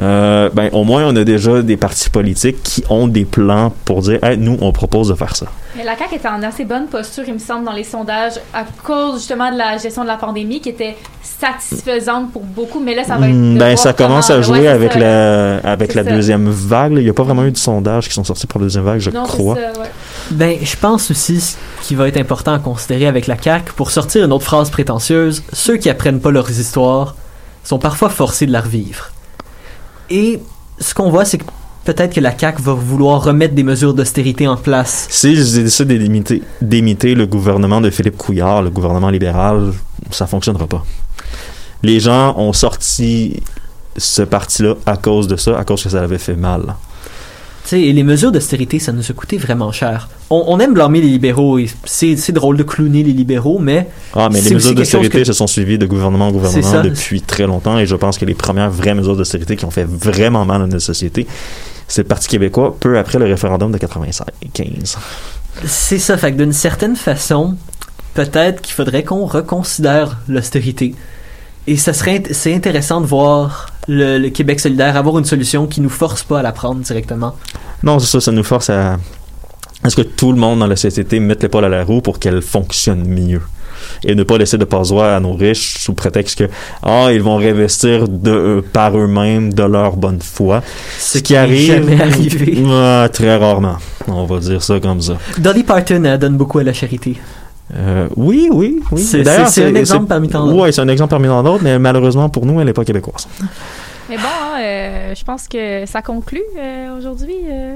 euh, 0.01 0.49
ben 0.53 0.69
au 0.73 0.83
moins 0.83 1.05
on 1.05 1.15
a 1.15 1.23
déjà 1.23 1.61
des 1.61 1.77
partis 1.77 2.09
politiques 2.09 2.63
qui 2.63 2.83
ont 2.89 3.07
des 3.07 3.25
plans 3.25 3.71
pour 3.85 4.01
dire 4.01 4.23
Hey, 4.23 4.37
nous 4.37 4.57
on 4.61 4.71
propose 4.71 5.09
de 5.09 5.13
faire 5.13 5.35
ça. 5.35 5.45
Mais 5.77 5.83
la 5.83 5.97
CAQ 5.97 6.15
était 6.15 6.27
en 6.27 6.41
assez 6.43 6.65
bonne 6.65 6.85
posture, 6.87 7.23
il 7.27 7.33
me 7.33 7.39
semble, 7.39 7.65
dans 7.65 7.71
les 7.73 7.83
sondages, 7.83 8.33
à 8.53 8.63
cause 8.83 9.15
justement 9.19 9.51
de 9.51 9.57
la 9.57 9.77
gestion 9.77 10.03
de 10.03 10.07
la 10.07 10.17
pandémie, 10.17 10.61
qui 10.61 10.69
était 10.69 10.95
satisfaisante 11.21 12.31
pour 12.31 12.43
beaucoup. 12.43 12.79
Mais 12.79 12.95
là, 12.95 13.03
ça 13.03 13.17
va 13.17 13.27
être. 13.27 13.53
De 13.53 13.57
ben 13.57 13.75
ça 13.75 13.93
commence 13.93 14.29
à 14.29 14.41
jouer 14.41 14.61
ouais, 14.61 14.67
avec 14.67 14.93
ça. 14.93 14.99
la 14.99 15.57
avec 15.59 15.93
la 15.95 16.03
ça. 16.03 16.09
deuxième 16.11 16.49
vague. 16.49 16.93
là. 16.93 16.99
Il 16.99 17.03
n'y 17.03 17.09
a 17.09 17.13
pas 17.13 17.23
vraiment 17.23 17.43
eu 17.45 17.51
de 17.51 17.57
sondages 17.57 18.07
qui 18.07 18.13
sont 18.13 18.23
sortis 18.23 18.47
pour 18.47 18.59
la 18.59 18.65
deuxième 18.65 18.83
vague, 18.83 18.99
je 18.99 19.09
Non, 19.09 19.23
crois. 19.23 19.55
ça, 19.55 19.79
ouais. 19.79 19.87
Ben, 20.31 20.57
je 20.61 20.75
pense 20.75 21.09
aussi 21.11 21.39
ce 21.41 21.55
qui 21.81 21.95
va 21.95 22.07
être 22.07 22.17
important 22.17 22.53
à 22.53 22.59
considérer 22.59 23.07
avec 23.07 23.27
la 23.27 23.35
CAQ, 23.41 23.73
pour 23.73 23.91
sortir 23.91 24.25
une 24.25 24.31
autre 24.31 24.45
phrase 24.45 24.69
prétentieuse, 24.69 25.43
ceux 25.53 25.77
qui 25.77 25.89
apprennent 25.89 26.19
pas 26.21 26.31
leurs 26.31 26.49
histoires 26.51 27.15
sont 27.63 27.79
parfois 27.79 28.09
forcés 28.09 28.45
de 28.45 28.51
la 28.51 28.61
revivre. 28.61 29.09
Et 30.13 30.39
ce 30.79 30.93
qu'on 30.93 31.09
voit, 31.09 31.25
c'est 31.25 31.39
que 31.39 31.45
peut-être 31.85 32.13
que 32.13 32.19
la 32.19 32.37
CAQ 32.37 32.61
va 32.61 32.73
vouloir 32.73 33.23
remettre 33.23 33.55
des 33.55 33.63
mesures 33.63 33.95
d'austérité 33.95 34.47
en 34.47 34.55
place. 34.55 35.07
S'ils 35.09 35.63
décident 35.63 35.95
d'imiter, 35.95 36.43
d'imiter 36.61 37.15
le 37.15 37.25
gouvernement 37.25 37.81
de 37.81 37.89
Philippe 37.89 38.15
Couillard, 38.15 38.61
le 38.61 38.69
gouvernement 38.69 39.09
libéral, 39.09 39.73
ça 40.11 40.27
fonctionnera 40.27 40.67
pas. 40.67 40.85
Les 41.81 41.99
gens 41.99 42.37
ont 42.37 42.53
sorti 42.53 43.41
ce 43.97 44.21
parti-là 44.21 44.75
à 44.85 44.97
cause 44.97 45.27
de 45.27 45.35
ça, 45.35 45.57
à 45.57 45.63
cause 45.63 45.81
que 45.81 45.89
ça 45.89 46.03
avait 46.03 46.19
fait 46.19 46.35
mal. 46.35 46.75
Tu 47.63 47.69
sais, 47.69 47.81
et 47.81 47.93
les 47.93 48.03
mesures 48.03 48.31
d'austérité, 48.31 48.77
ça 48.79 48.91
nous 48.91 49.09
a 49.09 49.13
coûté 49.13 49.37
vraiment 49.37 49.71
cher. 49.71 50.09
On, 50.29 50.43
on 50.47 50.59
aime 50.59 50.73
blâmer 50.73 50.99
les 51.01 51.07
libéraux, 51.07 51.59
c'est 51.85 52.31
drôle 52.31 52.57
de 52.57 52.63
clowner 52.63 53.03
les 53.03 53.13
libéraux, 53.13 53.57
mais 53.59 53.87
Ah, 54.13 54.27
mais 54.31 54.41
les 54.41 54.53
mesures 54.55 54.75
d'austérité 54.75 55.19
que- 55.19 55.23
se 55.23 55.33
sont 55.33 55.47
suivies 55.47 55.77
de 55.77 55.85
gouvernement 55.85 56.27
en 56.27 56.31
gouvernement 56.31 56.81
depuis 56.83 57.21
très 57.21 57.45
longtemps 57.47 57.77
et 57.79 57.85
je 57.85 57.95
pense 57.95 58.17
que 58.17 58.25
les 58.25 58.33
premières 58.33 58.69
vraies 58.69 58.95
mesures 58.95 59.15
d'austérité 59.15 59.55
qui 59.55 59.63
ont 59.65 59.71
fait 59.71 59.85
vraiment 59.87 60.43
mal 60.45 60.61
à 60.61 60.67
notre 60.67 60.83
société, 60.83 61.25
c'est 61.87 62.01
le 62.01 62.07
Parti 62.07 62.27
québécois 62.27 62.75
peu 62.79 62.97
après 62.97 63.17
le 63.19 63.25
référendum 63.25 63.71
de 63.71 63.77
95. 63.77 64.23
c'est 65.65 65.99
ça. 65.99 66.17
Fait 66.17 66.31
que 66.31 66.37
d'une 66.37 66.53
certaine 66.53 66.95
façon, 66.95 67.55
peut-être 68.13 68.61
qu'il 68.61 68.73
faudrait 68.73 69.03
qu'on 69.03 69.25
reconsidère 69.25 70.17
l'austérité. 70.27 70.95
Et 71.67 71.77
ça 71.77 71.93
serait 71.93 72.23
c'est 72.31 72.53
intéressant 72.53 72.99
de 72.99 73.05
voir 73.05 73.67
le, 73.87 74.17
le 74.17 74.29
Québec 74.29 74.59
solidaire 74.59 74.95
avoir 74.97 75.17
une 75.17 75.25
solution 75.25 75.67
qui 75.67 75.81
nous 75.81 75.89
force 75.89 76.23
pas 76.23 76.39
à 76.39 76.41
la 76.41 76.51
prendre 76.51 76.81
directement. 76.81 77.35
Non, 77.83 77.99
c'est 77.99 78.07
ça, 78.07 78.21
ça 78.21 78.31
nous 78.31 78.43
force 78.43 78.69
à... 78.69 78.97
à 79.83 79.89
ce 79.89 79.95
que 79.95 80.01
tout 80.01 80.31
le 80.31 80.37
monde 80.37 80.59
dans 80.59 80.67
la 80.67 80.75
société 80.75 81.19
mette 81.19 81.43
l'épaule 81.43 81.65
à 81.65 81.69
la 81.69 81.83
roue 81.83 82.01
pour 82.01 82.19
qu'elle 82.19 82.41
fonctionne 82.41 83.05
mieux. 83.07 83.41
Et 84.05 84.15
ne 84.15 84.23
pas 84.23 84.37
laisser 84.37 84.57
de 84.57 84.63
passe-voix 84.63 85.13
à 85.13 85.19
nos 85.19 85.33
riches 85.33 85.77
sous 85.79 85.93
prétexte 85.93 86.39
que 86.39 86.49
ah 86.83 87.09
ils 87.11 87.21
vont 87.21 87.35
réinvestir 87.35 88.07
de 88.07 88.31
euh, 88.31 88.61
par 88.61 88.97
eux-mêmes 88.97 89.53
de 89.53 89.63
leur 89.63 89.97
bonne 89.97 90.21
foi. 90.21 90.63
Ce 90.99 91.17
qui 91.17 91.35
arrive 91.35 91.67
jamais 91.67 92.01
arrivé. 92.01 92.63
Ah, 92.69 93.09
très 93.11 93.35
rarement. 93.35 93.77
On 94.07 94.25
va 94.25 94.39
dire 94.39 94.63
ça 94.63 94.79
comme 94.79 95.01
ça. 95.01 95.17
Dolly 95.37 95.63
Parton 95.63 96.03
elle 96.05 96.17
donne 96.17 96.37
beaucoup 96.37 96.59
à 96.59 96.63
la 96.63 96.71
charité. 96.73 97.17
Euh, 97.75 98.07
oui, 98.15 98.49
oui, 98.51 98.79
oui. 98.91 99.01
C'est- 99.01 99.23
D'ailleurs, 99.23 99.47
c'est- 99.47 99.61
c'est 99.61 99.67
un 99.67 99.75
exemple 99.75 100.05
parmi 100.07 100.27
tant 100.29 100.45
d'autres. 100.45 100.61
Oui, 100.63 100.73
c'est 100.73 100.81
un 100.81 100.87
exemple 100.87 101.09
parmi 101.11 101.27
tant 101.27 101.41
d'autres, 101.43 101.63
mais 101.63 101.79
malheureusement 101.79 102.29
pour 102.29 102.45
nous, 102.45 102.59
elle 102.59 102.67
n'est 102.67 102.73
pas 102.73 102.85
québécoise. 102.85 103.27
Mais 104.09 104.17
bon, 104.17 104.23
hein, 104.23 104.59
euh, 104.61 105.13
je 105.15 105.23
pense 105.23 105.47
que 105.47 105.85
ça 105.85 106.01
conclut 106.01 106.43
euh, 106.59 106.97
aujourd'hui. 106.97 107.35
euh. 107.49 107.75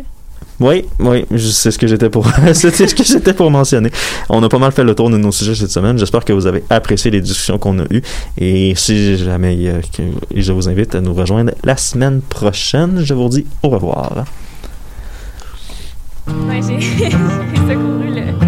Oui, 0.59 0.83
oui, 0.99 1.25
c'est 1.38 1.71
ce 1.71 1.77
que 1.77 1.88
j'étais 1.88 2.09
pour, 2.09 2.27
c'était 2.53 2.85
ce 2.88 2.93
que 2.93 3.03
j'étais 3.03 3.33
pour 3.33 3.49
mentionner. 3.49 3.89
On 4.29 4.43
a 4.43 4.49
pas 4.49 4.57
mal 4.59 4.71
fait 4.73 4.83
le 4.83 4.93
tour 4.93 5.09
de 5.09 5.17
nos 5.17 5.31
sujets 5.31 5.55
cette 5.55 5.69
semaine. 5.71 5.97
J'espère 5.97 6.25
que 6.25 6.33
vous 6.33 6.45
avez 6.47 6.63
apprécié 6.69 7.11
les 7.11 7.21
discussions 7.21 7.57
qu'on 7.57 7.79
a 7.79 7.83
eues. 7.91 8.01
Et 8.38 8.73
si 8.75 9.17
jamais, 9.17 9.55
euh, 9.67 9.81
je 10.35 10.51
vous 10.51 10.67
invite 10.67 10.95
à 10.95 11.01
nous 11.01 11.13
rejoindre 11.13 11.51
la 11.63 11.77
semaine 11.77 12.21
prochaine. 12.21 12.99
Je 13.03 13.13
vous 13.13 13.29
dis 13.29 13.45
au 13.63 13.69
revoir. 13.69 14.25
Ouais, 16.27 16.59
j'ai 16.67 16.79
secouru. 17.67 18.46